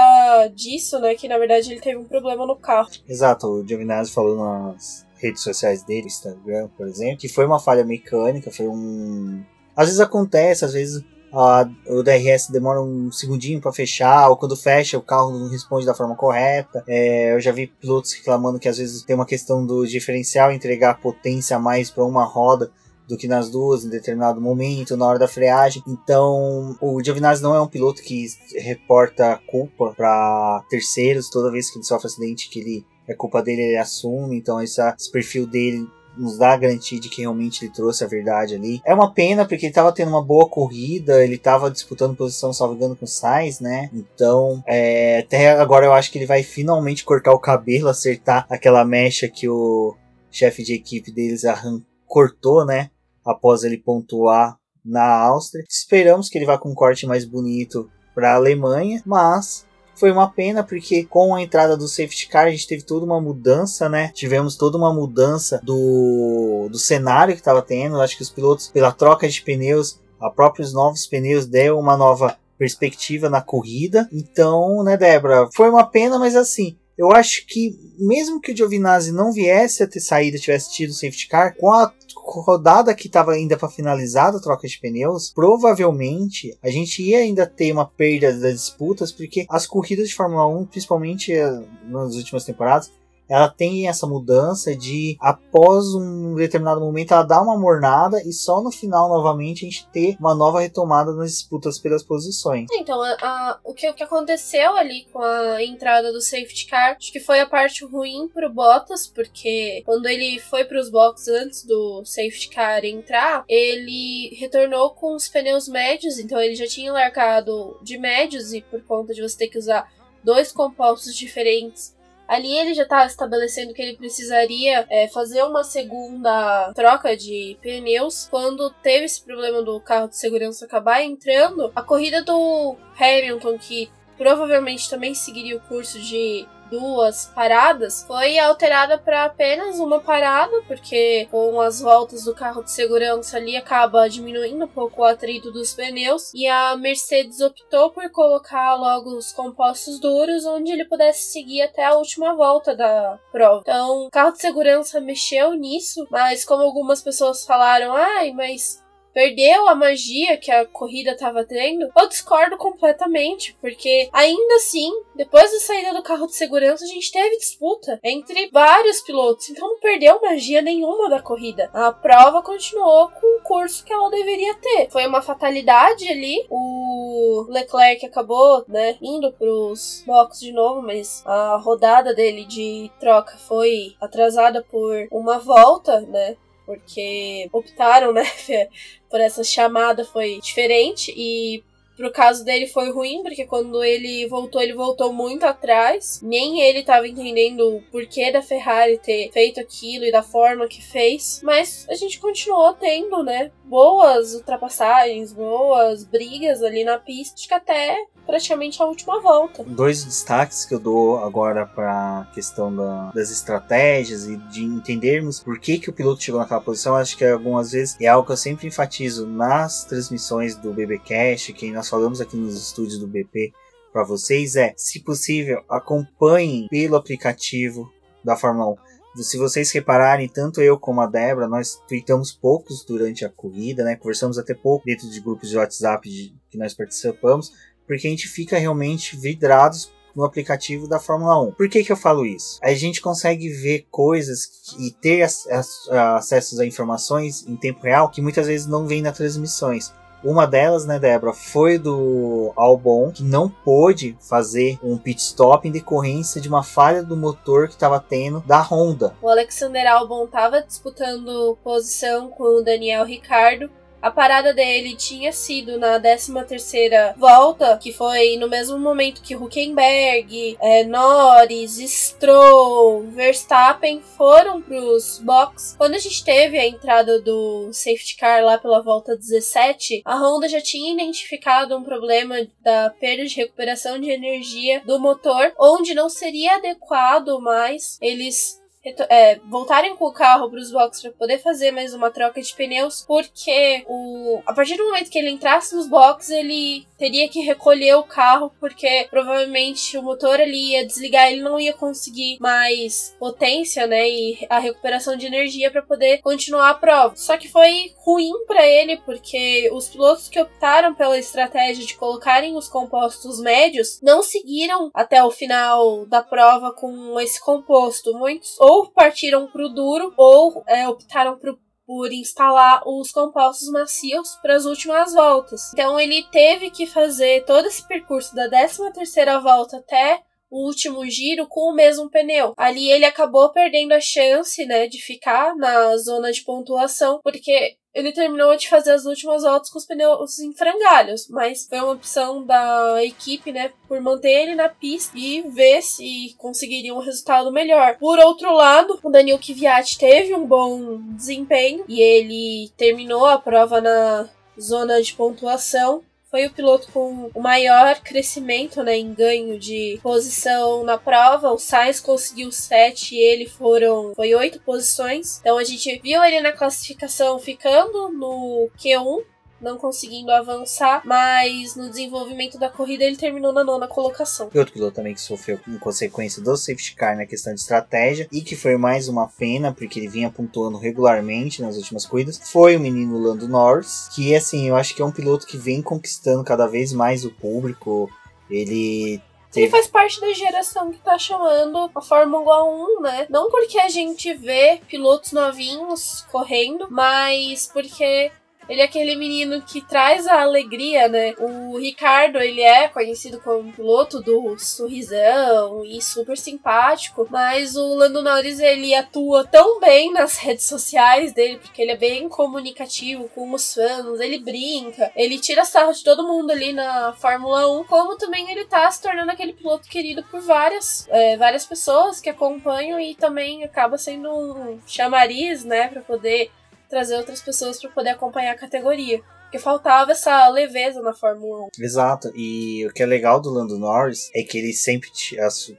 disso, 0.53 0.99
né, 0.99 1.15
que 1.15 1.27
na 1.27 1.37
verdade 1.37 1.71
ele 1.71 1.81
teve 1.81 1.97
um 1.97 2.05
problema 2.05 2.45
no 2.45 2.55
carro. 2.55 2.89
Exato, 3.07 3.47
o 3.47 3.67
Giovinazzi 3.67 4.11
falou 4.11 4.35
nas 4.35 5.05
redes 5.15 5.41
sociais 5.41 5.83
dele, 5.83 6.07
Instagram, 6.07 6.67
por 6.75 6.87
exemplo, 6.87 7.17
que 7.17 7.29
foi 7.29 7.45
uma 7.45 7.59
falha 7.59 7.85
mecânica, 7.85 8.51
foi 8.51 8.67
um 8.67 9.41
às 9.75 9.87
vezes 9.87 9.99
acontece, 9.99 10.65
às 10.65 10.73
vezes 10.73 11.03
a, 11.33 11.67
o 11.87 12.03
DRS 12.03 12.49
demora 12.49 12.81
um 12.81 13.11
segundinho 13.11 13.59
para 13.59 13.73
fechar, 13.73 14.29
ou 14.29 14.37
quando 14.37 14.55
fecha 14.55 14.97
o 14.97 15.01
carro 15.01 15.31
não 15.31 15.49
responde 15.49 15.85
da 15.85 15.95
forma 15.95 16.15
correta. 16.15 16.83
É, 16.87 17.33
eu 17.33 17.39
já 17.39 17.51
vi 17.51 17.67
pilotos 17.67 18.13
reclamando 18.13 18.59
que 18.59 18.69
às 18.69 18.77
vezes 18.77 19.03
tem 19.03 19.15
uma 19.15 19.25
questão 19.25 19.65
do 19.65 19.85
diferencial 19.85 20.51
entregar 20.51 21.01
potência 21.01 21.57
mais 21.57 21.89
para 21.89 22.05
uma 22.05 22.23
roda 22.23 22.71
do 23.07 23.17
que 23.17 23.27
nas 23.27 23.49
duas 23.49 23.83
em 23.83 23.89
determinado 23.89 24.39
momento, 24.39 24.95
na 24.95 25.05
hora 25.05 25.19
da 25.19 25.27
freagem. 25.27 25.83
Então, 25.87 26.77
o 26.79 27.03
Giovinazzi 27.03 27.41
não 27.41 27.55
é 27.55 27.61
um 27.61 27.67
piloto 27.67 28.01
que 28.01 28.27
reporta 28.55 29.39
culpa 29.47 29.93
para 29.95 30.63
terceiros 30.69 31.29
toda 31.29 31.51
vez 31.51 31.69
que 31.69 31.77
ele 31.77 31.85
sofre 31.85 32.07
acidente 32.07 32.49
que 32.49 32.59
ele 32.59 32.85
é 33.07 33.13
culpa 33.13 33.41
dele, 33.41 33.61
ele 33.61 33.77
assume. 33.77 34.37
Então, 34.37 34.61
esse, 34.61 34.81
esse 34.97 35.11
perfil 35.11 35.45
dele 35.45 35.85
nos 36.17 36.37
dá 36.37 36.53
a 36.53 36.57
garantia 36.57 36.99
de 36.99 37.09
que 37.09 37.21
realmente 37.21 37.63
ele 37.63 37.73
trouxe 37.73 38.03
a 38.03 38.07
verdade 38.07 38.55
ali. 38.55 38.81
É 38.85 38.93
uma 38.93 39.13
pena 39.13 39.45
porque 39.45 39.65
ele 39.65 39.73
tava 39.73 39.91
tendo 39.91 40.09
uma 40.09 40.23
boa 40.23 40.47
corrida, 40.47 41.23
ele 41.23 41.37
tava 41.37 41.71
disputando 41.71 42.15
posição, 42.15 42.53
salvando 42.53 42.95
com 42.95 43.05
o 43.05 43.07
Sainz, 43.07 43.59
né? 43.59 43.89
Então, 43.93 44.63
é, 44.67 45.19
até 45.19 45.51
agora 45.51 45.85
eu 45.85 45.93
acho 45.93 46.11
que 46.11 46.17
ele 46.17 46.25
vai 46.25 46.43
finalmente 46.43 47.03
cortar 47.03 47.33
o 47.33 47.39
cabelo, 47.39 47.89
acertar 47.89 48.45
aquela 48.49 48.85
mecha 48.85 49.27
que 49.27 49.47
o 49.47 49.95
chefe 50.31 50.63
de 50.63 50.73
equipe 50.73 51.11
deles 51.11 51.45
arrancou, 51.45 51.93
cortou, 52.13 52.63
né? 52.63 52.91
Após 53.25 53.63
ele 53.63 53.77
pontuar 53.77 54.55
na 54.85 55.03
Áustria. 55.03 55.63
Esperamos 55.67 56.29
que 56.29 56.37
ele 56.37 56.45
vá 56.45 56.59
com 56.59 56.69
um 56.69 56.75
corte 56.75 57.07
mais 57.07 57.25
bonito 57.25 57.89
para 58.13 58.33
a 58.33 58.35
Alemanha, 58.35 59.01
mas 59.03 59.65
foi 59.95 60.11
uma 60.11 60.29
pena 60.29 60.63
porque 60.63 61.05
com 61.05 61.35
a 61.35 61.41
entrada 61.41 61.77
do 61.77 61.87
safety 61.87 62.27
car 62.27 62.47
a 62.47 62.51
gente 62.51 62.67
teve 62.67 62.83
toda 62.83 63.05
uma 63.05 63.21
mudança, 63.21 63.87
né? 63.87 64.11
Tivemos 64.13 64.55
toda 64.55 64.77
uma 64.77 64.93
mudança 64.93 65.59
do, 65.63 66.67
do 66.69 66.77
cenário 66.77 67.33
que 67.33 67.41
estava 67.41 67.61
tendo. 67.61 68.01
Acho 68.01 68.17
que 68.17 68.23
os 68.23 68.29
pilotos, 68.29 68.67
pela 68.69 68.91
troca 68.91 69.27
de 69.27 69.41
pneus, 69.41 69.99
a 70.19 70.29
próprios 70.29 70.73
novos 70.73 71.05
pneus 71.05 71.45
deu 71.45 71.77
uma 71.77 71.97
nova 71.97 72.37
perspectiva 72.57 73.29
na 73.29 73.41
corrida. 73.41 74.07
Então, 74.11 74.83
né, 74.83 74.95
Débora, 74.97 75.49
foi 75.53 75.69
uma 75.69 75.85
pena, 75.85 76.17
mas 76.17 76.35
assim, 76.35 76.77
eu 76.97 77.11
acho 77.11 77.45
que 77.47 77.77
mesmo 77.99 78.39
que 78.39 78.51
o 78.51 78.57
Giovinazzi 78.57 79.11
não 79.11 79.31
viesse 79.31 79.83
a 79.83 79.87
ter 79.87 79.99
saído, 79.99 80.39
tivesse 80.39 80.71
tido 80.71 80.93
safety 80.93 81.27
car, 81.27 81.55
com 81.57 81.71
a 81.71 81.91
rodada 82.25 82.95
que 82.95 83.07
estava 83.07 83.33
ainda 83.33 83.57
para 83.57 83.69
finalizar 83.69 84.35
a 84.35 84.39
troca 84.39 84.67
de 84.67 84.79
pneus, 84.79 85.31
provavelmente 85.33 86.57
a 86.61 86.69
gente 86.69 87.01
ia 87.01 87.19
ainda 87.19 87.45
ter 87.45 87.71
uma 87.71 87.85
perda 87.85 88.33
das 88.33 88.53
disputas, 88.53 89.11
porque 89.11 89.45
as 89.49 89.67
corridas 89.67 90.09
de 90.09 90.15
Fórmula 90.15 90.47
1, 90.47 90.65
principalmente 90.65 91.33
eh, 91.33 91.61
nas 91.85 92.15
últimas 92.15 92.43
temporadas, 92.43 92.91
ela 93.33 93.49
tem 93.49 93.87
essa 93.87 94.05
mudança 94.05 94.75
de 94.75 95.17
após 95.19 95.95
um 95.95 96.35
determinado 96.35 96.79
momento 96.79 97.15
ela 97.15 97.23
dá 97.23 97.41
uma 97.41 97.57
mornada 97.57 98.21
e 98.21 98.31
só 98.31 98.61
no 98.61 98.69
final 98.69 99.09
novamente 99.09 99.65
a 99.65 99.69
gente 99.69 99.87
ter 99.87 100.15
uma 100.19 100.35
nova 100.35 100.61
retomada 100.61 101.11
nas 101.13 101.31
disputas 101.31 101.79
pelas 101.79 102.03
posições. 102.03 102.67
Então, 102.71 103.01
a, 103.01 103.17
a, 103.23 103.59
o, 103.63 103.73
que, 103.73 103.89
o 103.89 103.93
que 103.95 104.03
aconteceu 104.03 104.75
ali 104.75 105.07
com 105.11 105.19
a 105.19 105.63
entrada 105.63 106.13
do 106.13 106.21
safety 106.21 106.67
car, 106.67 106.95
acho 106.95 107.11
que 107.11 107.19
foi 107.19 107.39
a 107.39 107.47
parte 107.47 107.83
ruim 107.83 108.27
pro 108.31 108.53
Bottas, 108.53 109.07
porque 109.07 109.81
quando 109.83 110.05
ele 110.05 110.39
foi 110.39 110.63
para 110.63 110.79
os 110.79 110.91
boxes 110.91 111.27
antes 111.29 111.65
do 111.65 112.05
safety 112.05 112.49
car 112.49 112.85
entrar, 112.85 113.43
ele 113.49 114.29
retornou 114.39 114.91
com 114.91 115.15
os 115.15 115.27
pneus 115.27 115.67
médios, 115.67 116.19
então 116.19 116.39
ele 116.39 116.53
já 116.53 116.67
tinha 116.67 116.93
largado 116.93 117.79
de 117.81 117.97
médios 117.97 118.53
e 118.53 118.61
por 118.61 118.83
conta 118.83 119.11
de 119.11 119.23
você 119.23 119.39
ter 119.39 119.47
que 119.47 119.57
usar 119.57 119.91
dois 120.23 120.51
compostos 120.51 121.15
diferentes 121.15 121.95
Ali 122.27 122.55
ele 122.55 122.73
já 122.73 122.83
estava 122.83 123.05
estabelecendo 123.05 123.73
que 123.73 123.81
ele 123.81 123.97
precisaria 123.97 124.85
é, 124.89 125.07
fazer 125.07 125.43
uma 125.43 125.63
segunda 125.63 126.71
troca 126.73 127.15
de 127.15 127.57
pneus. 127.61 128.27
Quando 128.29 128.69
teve 128.81 129.05
esse 129.05 129.21
problema 129.21 129.61
do 129.61 129.79
carro 129.79 130.07
de 130.07 130.15
segurança 130.15 130.65
acabar 130.65 131.03
entrando, 131.03 131.71
a 131.75 131.81
corrida 131.81 132.23
do 132.23 132.75
Hamilton, 132.99 133.57
que 133.57 133.89
provavelmente 134.17 134.89
também 134.89 135.13
seguiria 135.13 135.57
o 135.57 135.61
curso 135.61 135.99
de 135.99 136.47
duas 136.69 137.27
paradas 137.33 138.03
foi 138.07 138.37
alterada 138.37 138.97
para 138.97 139.25
apenas 139.25 139.79
uma 139.79 139.99
parada, 139.99 140.61
porque 140.67 141.27
com 141.31 141.59
as 141.61 141.81
voltas 141.81 142.25
do 142.25 142.33
carro 142.33 142.63
de 142.63 142.71
segurança 142.71 143.37
ali 143.37 143.55
acaba 143.55 144.09
diminuindo 144.09 144.65
um 144.65 144.67
pouco 144.67 145.01
o 145.01 145.05
atrito 145.05 145.51
dos 145.51 145.73
pneus. 145.73 146.31
E 146.33 146.47
a 146.47 146.75
Mercedes 146.75 147.39
optou 147.41 147.91
por 147.91 148.09
colocar 148.11 148.75
logo 148.75 149.15
os 149.15 149.31
compostos 149.31 149.99
duros, 149.99 150.45
onde 150.45 150.71
ele 150.71 150.85
pudesse 150.85 151.31
seguir 151.31 151.61
até 151.61 151.85
a 151.85 151.95
última 151.95 152.35
volta 152.35 152.75
da 152.75 153.19
prova. 153.31 153.61
Então, 153.61 154.05
o 154.05 154.09
carro 154.09 154.31
de 154.31 154.41
segurança 154.41 154.99
mexeu 154.99 155.53
nisso, 155.53 156.07
mas 156.11 156.43
como 156.43 156.63
algumas 156.63 157.01
pessoas 157.01 157.45
falaram, 157.45 157.93
ai, 157.93 158.31
mas 158.31 158.82
perdeu 159.13 159.67
a 159.67 159.75
magia 159.75 160.37
que 160.37 160.51
a 160.51 160.65
corrida 160.65 161.11
estava 161.11 161.45
tendo, 161.45 161.89
eu 161.95 162.07
discordo 162.07 162.57
completamente, 162.57 163.55
porque 163.61 164.09
ainda 164.11 164.55
assim, 164.55 164.91
depois 165.15 165.51
da 165.51 165.59
saída 165.59 165.93
do 165.93 166.03
carro 166.03 166.27
de 166.27 166.35
segurança, 166.35 166.83
a 166.83 166.87
gente 166.87 167.11
teve 167.11 167.37
disputa 167.37 167.99
entre 168.03 168.49
vários 168.51 169.01
pilotos, 169.01 169.49
então 169.49 169.67
não 169.67 169.79
perdeu 169.79 170.21
magia 170.21 170.61
nenhuma 170.61 171.09
da 171.09 171.21
corrida. 171.21 171.69
A 171.73 171.91
prova 171.91 172.41
continuou 172.41 173.09
com 173.09 173.37
o 173.37 173.43
curso 173.43 173.83
que 173.85 173.93
ela 173.93 174.09
deveria 174.09 174.55
ter. 174.55 174.89
Foi 174.89 175.05
uma 175.05 175.21
fatalidade 175.21 176.07
ali, 176.07 176.45
o 176.49 177.45
Leclerc 177.49 178.05
acabou, 178.05 178.63
né, 178.67 178.97
indo 179.01 179.31
pros 179.33 180.03
boxes 180.05 180.41
de 180.41 180.51
novo, 180.51 180.81
mas 180.81 181.23
a 181.25 181.57
rodada 181.57 182.13
dele 182.13 182.45
de 182.45 182.91
troca 182.99 183.37
foi 183.37 183.95
atrasada 183.99 184.63
por 184.63 185.07
uma 185.11 185.37
volta, 185.39 186.01
né? 186.01 186.35
Porque 186.65 187.49
optaram, 187.51 188.13
né, 188.13 188.23
por 189.09 189.19
essa 189.19 189.43
chamada 189.43 190.05
foi 190.05 190.39
diferente 190.39 191.13
e 191.15 191.63
Pro 191.95 192.11
caso 192.11 192.43
dele 192.43 192.65
foi 192.67 192.91
ruim, 192.91 193.21
porque 193.21 193.45
quando 193.45 193.83
ele 193.83 194.27
voltou, 194.27 194.61
ele 194.61 194.73
voltou 194.73 195.13
muito 195.13 195.45
atrás. 195.45 196.19
Nem 196.23 196.59
ele 196.61 196.79
estava 196.79 197.07
entendendo 197.07 197.75
o 197.75 197.81
porquê 197.91 198.31
da 198.31 198.41
Ferrari 198.41 198.97
ter 198.97 199.31
feito 199.31 199.59
aquilo 199.59 200.03
e 200.03 200.11
da 200.11 200.23
forma 200.23 200.67
que 200.67 200.81
fez. 200.81 201.39
Mas 201.43 201.85
a 201.87 201.93
gente 201.93 202.19
continuou 202.19 202.73
tendo, 202.73 203.23
né? 203.23 203.51
Boas 203.65 204.33
ultrapassagens, 204.33 205.33
boas 205.33 206.03
brigas 206.03 206.63
ali 206.63 206.83
na 206.83 206.97
pista, 206.97 207.35
que 207.47 207.53
até 207.53 207.95
praticamente 208.25 208.81
a 208.81 208.85
última 208.85 209.21
volta. 209.21 209.63
Dois 209.63 210.03
destaques 210.03 210.65
que 210.65 210.73
eu 210.73 210.79
dou 210.79 211.23
agora 211.23 211.65
para 211.65 212.21
a 212.21 212.25
questão 212.33 212.73
da, 212.75 213.11
das 213.11 213.31
estratégias 213.31 214.27
e 214.27 214.37
de 214.37 214.63
entendermos 214.63 215.39
por 215.39 215.59
que, 215.59 215.77
que 215.77 215.89
o 215.89 215.93
piloto 215.93 216.23
chegou 216.23 216.39
naquela 216.39 216.61
posição. 216.61 216.95
Acho 216.95 217.17
que 217.17 217.25
algumas 217.25 217.71
vezes 217.71 217.95
é 217.99 218.07
algo 218.07 218.25
que 218.25 218.33
eu 218.33 218.37
sempre 218.37 218.67
enfatizo 218.67 219.27
nas 219.27 219.83
transmissões 219.85 220.55
do 220.55 220.73
BBcast, 220.73 221.53
que 221.53 221.71
nós 221.71 221.89
falamos 221.89 222.21
aqui 222.21 222.37
nos 222.37 222.55
estúdios 222.55 222.99
do 222.99 223.07
BP 223.07 223.51
para 223.91 224.03
vocês 224.03 224.55
é, 224.55 224.73
se 224.75 225.01
possível, 225.01 225.63
acompanhem 225.69 226.67
pelo 226.67 226.95
aplicativo 226.95 227.91
da 228.23 228.35
Fórmula 228.35 228.71
1 228.71 228.93
se 229.15 229.37
vocês 229.37 229.71
repararem, 229.71 230.27
tanto 230.27 230.61
eu 230.61 230.79
como 230.79 231.01
a 231.01 231.05
Débora, 231.05 231.47
nós 231.47 231.79
tweetamos 231.87 232.31
poucos 232.31 232.83
durante 232.83 233.23
a 233.23 233.29
corrida, 233.29 233.83
né? 233.83 233.95
Conversamos 233.95 234.39
até 234.39 234.55
pouco 234.55 234.85
dentro 234.85 235.07
de 235.09 235.19
grupos 235.19 235.49
de 235.49 235.57
WhatsApp 235.57 236.09
de, 236.09 236.35
que 236.49 236.57
nós 236.57 236.73
participamos, 236.73 237.51
porque 237.85 238.07
a 238.07 238.09
gente 238.09 238.27
fica 238.27 238.57
realmente 238.57 239.15
vidrados 239.15 239.91
no 240.15 240.23
aplicativo 240.23 240.87
da 240.87 240.99
Fórmula 240.99 241.41
1. 241.41 241.51
Por 241.53 241.67
que, 241.67 241.83
que 241.83 241.91
eu 241.91 241.97
falo 241.97 242.25
isso? 242.25 242.59
A 242.61 242.73
gente 242.73 243.01
consegue 243.01 243.49
ver 243.49 243.87
coisas 243.89 244.75
e 244.79 244.91
ter 244.91 245.23
acesso 245.23 246.61
a 246.61 246.65
informações 246.65 247.45
em 247.47 247.55
tempo 247.55 247.83
real 247.83 248.09
que 248.09 248.21
muitas 248.21 248.47
vezes 248.47 248.67
não 248.67 248.85
vem 248.85 249.01
nas 249.01 249.17
transmissões. 249.17 249.91
Uma 250.23 250.47
delas, 250.47 250.85
né, 250.85 250.97
Débora, 250.97 251.33
foi 251.33 251.77
do 251.77 252.53
Albon, 252.55 253.11
que 253.11 253.23
não 253.23 253.49
pôde 253.49 254.15
fazer 254.21 254.79
um 254.81 254.97
pit 254.97 255.21
stop 255.21 255.67
em 255.67 255.71
decorrência 255.71 256.39
de 256.39 256.47
uma 256.47 256.63
falha 256.63 257.03
do 257.03 257.17
motor 257.17 257.67
que 257.67 257.73
estava 257.73 257.99
tendo 257.99 258.39
da 258.39 258.61
Honda. 258.61 259.17
O 259.21 259.27
Alexander 259.27 259.85
Albon 259.85 260.23
estava 260.23 260.61
disputando 260.61 261.57
posição 261.61 262.29
com 262.29 262.59
o 262.59 262.63
Daniel 262.63 263.03
Ricardo 263.03 263.69
a 264.03 264.11
parada 264.11 264.53
dele 264.53 264.97
tinha 264.97 265.31
sido 265.31 265.79
na 265.79 265.97
13 265.97 266.43
terceira 266.45 267.15
volta, 267.17 267.77
que 267.77 267.93
foi 267.93 268.35
no 268.35 268.49
mesmo 268.49 268.77
momento 268.77 269.21
que 269.21 269.33
Huckenberg, 269.33 270.57
é, 270.59 270.83
Norris, 270.83 271.77
Stroll, 271.77 273.03
Verstappen 273.07 274.01
foram 274.17 274.61
pros 274.61 275.19
box. 275.23 275.75
Quando 275.77 275.93
a 275.93 275.99
gente 275.99 276.21
teve 276.21 276.57
a 276.59 276.67
entrada 276.67 277.21
do 277.21 277.71
safety 277.71 278.17
car 278.17 278.43
lá 278.43 278.57
pela 278.57 278.81
volta 278.81 279.15
17, 279.15 280.01
a 280.03 280.17
Honda 280.17 280.49
já 280.49 280.59
tinha 280.59 280.93
identificado 280.93 281.77
um 281.77 281.83
problema 281.83 282.35
da 282.59 282.89
perda 282.99 283.25
de 283.25 283.37
recuperação 283.37 283.97
de 283.97 284.11
energia 284.11 284.81
do 284.85 284.99
motor, 284.99 285.53
onde 285.57 285.93
não 285.93 286.09
seria 286.09 286.57
adequado 286.57 287.39
mais 287.39 287.97
eles 288.01 288.61
é, 288.83 289.39
voltarem 289.49 289.95
com 289.95 290.05
o 290.05 290.11
carro 290.11 290.49
para 290.49 290.59
os 290.59 290.71
boxes 290.71 291.01
para 291.01 291.11
poder 291.11 291.39
fazer 291.39 291.71
mais 291.71 291.93
uma 291.93 292.11
troca 292.11 292.41
de 292.41 292.53
pneus, 292.53 293.03
porque 293.07 293.85
o, 293.87 294.41
a 294.45 294.53
partir 294.53 294.75
do 294.75 294.83
momento 294.83 295.09
que 295.09 295.17
ele 295.17 295.29
entrasse 295.29 295.73
nos 295.73 295.87
boxes, 295.87 296.31
ele 296.31 296.85
teria 297.03 297.27
que 297.27 297.41
recolher 297.41 297.95
o 297.95 298.03
carro, 298.03 298.49
porque 298.61 299.05
provavelmente 299.09 299.97
o 299.97 300.01
motor 300.01 300.39
ali 300.39 300.71
ia 300.71 300.85
desligar, 300.85 301.29
ele 301.29 301.41
não 301.41 301.59
ia 301.59 301.73
conseguir 301.73 302.37
mais 302.39 303.13
potência, 303.19 303.85
né, 303.85 304.09
e 304.09 304.47
a 304.49 304.57
recuperação 304.57 305.17
de 305.17 305.25
energia 305.25 305.69
para 305.69 305.81
poder 305.81 306.21
continuar 306.21 306.69
a 306.69 306.73
prova. 306.73 307.13
Só 307.17 307.35
que 307.35 307.49
foi 307.49 307.93
ruim 307.97 308.31
para 308.47 308.65
ele, 308.65 308.95
porque 309.05 309.69
os 309.73 309.89
pilotos 309.89 310.29
que 310.29 310.39
optaram 310.39 310.95
pela 310.95 311.19
estratégia 311.19 311.85
de 311.85 311.97
colocarem 311.97 312.55
os 312.55 312.69
compostos 312.69 313.41
médios 313.41 313.99
não 314.01 314.23
seguiram 314.23 314.89
até 314.93 315.21
o 315.21 315.29
final 315.29 316.05
da 316.05 316.23
prova 316.23 316.71
com 316.71 317.19
esse 317.19 317.37
composto. 317.41 318.13
Muitos 318.13 318.55
ou 318.61 318.89
partiram 318.91 319.47
para 319.47 319.65
o 319.65 319.73
duro 319.73 320.13
ou 320.15 320.63
é, 320.67 320.87
optaram 320.87 321.37
pro, 321.37 321.59
por 321.85 322.11
instalar 322.11 322.81
os 322.85 323.11
compostos 323.11 323.69
macios 323.69 324.37
para 324.41 324.55
as 324.55 324.65
últimas 324.65 325.13
voltas. 325.13 325.71
Então 325.73 325.99
ele 325.99 326.23
teve 326.31 326.69
que 326.69 326.85
fazer 326.85 327.45
todo 327.45 327.67
esse 327.67 327.87
percurso 327.87 328.33
da 328.35 328.49
13 328.49 328.91
terceira 328.93 329.39
volta 329.39 329.77
até 329.77 330.23
o 330.49 330.67
último 330.67 331.03
giro 331.09 331.47
com 331.47 331.71
o 331.71 331.73
mesmo 331.73 332.09
pneu. 332.11 332.53
Ali 332.55 332.91
ele 332.91 333.05
acabou 333.05 333.49
perdendo 333.51 333.91
a 333.93 333.99
chance, 333.99 334.63
né, 334.65 334.87
de 334.87 334.99
ficar 335.01 335.55
na 335.55 335.97
zona 335.97 336.31
de 336.31 336.43
pontuação, 336.43 337.19
porque 337.23 337.75
ele 337.93 338.11
terminou 338.11 338.55
de 338.55 338.67
fazer 338.67 338.91
as 338.91 339.05
últimas 339.05 339.43
voltas 339.43 339.69
com 339.69 339.77
os 339.77 339.85
pneus 339.85 340.39
em 340.39 340.51
frangalhos, 340.53 341.27
mas 341.27 341.67
foi 341.67 341.79
uma 341.79 341.91
opção 341.91 342.43
da 342.43 343.03
equipe, 343.03 343.51
né, 343.51 343.71
por 343.87 344.01
manter 344.01 344.29
ele 344.29 344.55
na 344.55 344.69
pista 344.69 345.17
e 345.17 345.41
ver 345.43 345.81
se 345.81 346.33
conseguiria 346.37 346.93
um 346.93 346.99
resultado 346.99 347.51
melhor. 347.51 347.97
Por 347.97 348.17
outro 348.19 348.51
lado, 348.53 348.99
o 349.03 349.09
Daniel 349.09 349.39
Kvyat 349.39 349.97
teve 349.97 350.33
um 350.33 350.45
bom 350.45 351.01
desempenho 351.15 351.85
e 351.87 352.01
ele 352.01 352.71
terminou 352.75 353.25
a 353.25 353.37
prova 353.37 353.79
na 353.79 354.29
zona 354.59 355.01
de 355.01 355.13
pontuação 355.13 356.03
foi 356.33 356.47
o 356.47 356.51
piloto 356.51 356.91
com 356.91 357.29
o 357.31 357.39
maior 357.39 357.99
crescimento 357.99 358.81
né, 358.81 358.97
em 358.97 359.13
ganho 359.13 359.59
de 359.59 359.99
posição 360.01 360.83
na 360.83 360.97
prova. 360.97 361.51
O 361.51 361.59
Sainz 361.59 361.99
conseguiu 361.99 362.51
sete 362.51 363.13
e 363.13 363.19
ele 363.19 363.47
foram 363.47 364.15
foi 364.15 364.33
oito 364.33 364.59
posições. 364.61 365.37
Então 365.41 365.59
a 365.59 365.63
gente 365.63 365.99
viu 365.99 366.23
ele 366.23 366.41
na 366.41 366.51
classificação 366.51 367.37
ficando 367.37 368.09
no 368.09 368.67
Q1 368.79 369.23
não 369.63 369.77
conseguindo 369.77 370.31
avançar, 370.31 371.01
mas 371.05 371.75
no 371.75 371.89
desenvolvimento 371.89 372.59
da 372.59 372.69
corrida 372.69 373.03
ele 373.03 373.15
terminou 373.15 373.51
na 373.51 373.63
nona 373.63 373.87
colocação. 373.87 374.49
E 374.53 374.59
outro 374.59 374.73
piloto 374.73 374.95
também 374.95 375.13
que 375.13 375.21
sofreu 375.21 375.59
em 375.67 375.77
consequência 375.77 376.41
do 376.41 376.55
safety 376.55 376.95
car 376.95 377.15
na 377.15 377.25
questão 377.25 377.53
de 377.53 377.61
estratégia 377.61 378.27
e 378.31 378.41
que 378.41 378.55
foi 378.55 378.77
mais 378.77 379.07
uma 379.07 379.27
pena 379.27 379.73
porque 379.73 379.99
ele 379.99 380.07
vinha 380.07 380.29
pontuando 380.29 380.77
regularmente 380.77 381.61
nas 381.61 381.77
últimas 381.77 382.05
corridas 382.05 382.39
foi 382.43 382.75
o 382.75 382.79
menino 382.79 383.17
Lando 383.17 383.47
Norris, 383.47 384.09
que 384.13 384.35
assim, 384.35 384.67
eu 384.67 384.75
acho 384.75 384.95
que 384.95 385.01
é 385.01 385.05
um 385.05 385.11
piloto 385.11 385.47
que 385.47 385.57
vem 385.57 385.81
conquistando 385.81 386.43
cada 386.43 386.67
vez 386.67 386.91
mais 386.91 387.25
o 387.25 387.31
público. 387.31 388.09
Ele 388.49 389.21
ele 389.55 389.69
faz 389.69 389.87
parte 389.87 390.19
da 390.19 390.33
geração 390.33 390.91
que 390.91 390.99
tá 390.99 391.17
chamando 391.17 391.89
a 391.93 392.01
Fórmula 392.01 392.63
1, 392.63 393.01
né? 393.01 393.27
Não 393.29 393.51
porque 393.51 393.77
a 393.79 393.87
gente 393.87 394.33
vê 394.33 394.81
pilotos 394.87 395.31
novinhos 395.31 396.25
correndo, 396.31 396.87
mas 396.89 397.69
porque 397.71 398.31
ele 398.67 398.81
é 398.81 398.85
aquele 398.85 399.15
menino 399.15 399.61
que 399.61 399.81
traz 399.81 400.27
a 400.27 400.41
alegria, 400.41 401.07
né? 401.07 401.33
O 401.39 401.77
Ricardo, 401.77 402.39
ele 402.39 402.61
é 402.61 402.87
conhecido 402.87 403.39
como 403.39 403.71
piloto 403.71 404.21
do 404.21 404.57
sorrisão 404.57 405.83
e 405.85 406.01
super 406.01 406.37
simpático, 406.37 407.27
mas 407.29 407.75
o 407.75 407.93
Lando 407.95 408.21
Norris, 408.21 408.59
ele 408.59 408.93
atua 408.93 409.45
tão 409.45 409.79
bem 409.79 410.11
nas 410.11 410.37
redes 410.37 410.65
sociais 410.65 411.33
dele, 411.33 411.57
porque 411.57 411.81
ele 411.81 411.91
é 411.91 411.97
bem 411.97 412.29
comunicativo 412.29 413.29
com 413.29 413.51
os 413.51 413.73
fãs, 413.73 414.19
ele 414.19 414.39
brinca, 414.39 415.11
ele 415.15 415.39
tira 415.39 415.65
sarro 415.65 415.93
de 415.93 416.03
todo 416.03 416.27
mundo 416.27 416.51
ali 416.51 416.73
na 416.73 417.13
Fórmula 417.13 417.69
1, 417.79 417.83
como 417.85 418.17
também 418.17 418.49
ele 418.51 418.65
tá 418.65 418.89
se 418.89 419.01
tornando 419.01 419.31
aquele 419.31 419.53
piloto 419.53 419.87
querido 419.87 420.23
por 420.23 420.41
várias, 420.41 421.07
é, 421.09 421.37
várias 421.37 421.65
pessoas 421.65 422.19
que 422.19 422.29
acompanham 422.29 422.99
e 422.99 423.15
também 423.15 423.63
acaba 423.63 423.97
sendo 423.97 424.29
um 424.29 424.79
chamariz, 424.87 425.63
né, 425.63 425.87
para 425.87 426.01
poder 426.01 426.51
trazer 426.93 427.15
outras 427.15 427.41
pessoas 427.41 427.81
para 427.81 427.89
poder 427.89 428.09
acompanhar 428.09 428.51
a 428.51 428.57
categoria. 428.57 429.19
Porque 429.41 429.57
faltava 429.57 430.11
essa 430.11 430.47
leveza 430.49 431.01
na 431.01 431.13
Fórmula 431.13 431.65
1. 431.65 431.83
Exato. 431.83 432.31
E 432.35 432.85
o 432.85 432.93
que 432.93 433.01
é 433.01 433.05
legal 433.05 433.41
do 433.41 433.49
Lando 433.49 433.79
Norris 433.79 434.29
é 434.35 434.43
que 434.43 434.59
ele 434.59 434.73
sempre, 434.73 435.09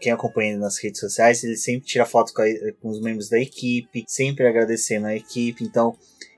quem 0.00 0.12
acompanha 0.12 0.50
ele 0.50 0.60
nas 0.60 0.78
redes 0.82 0.98
sociais, 0.98 1.44
ele 1.44 1.56
sempre 1.56 1.86
tira 1.86 2.04
foto 2.04 2.32
com, 2.32 2.42
a, 2.42 2.46
com 2.80 2.88
os 2.88 3.00
membros 3.00 3.28
da 3.28 3.38
equipe, 3.38 4.04
sempre 4.08 4.46
agradecendo 4.46 5.06
a 5.06 5.14
equipe. 5.14 5.62
Então, 5.62 5.96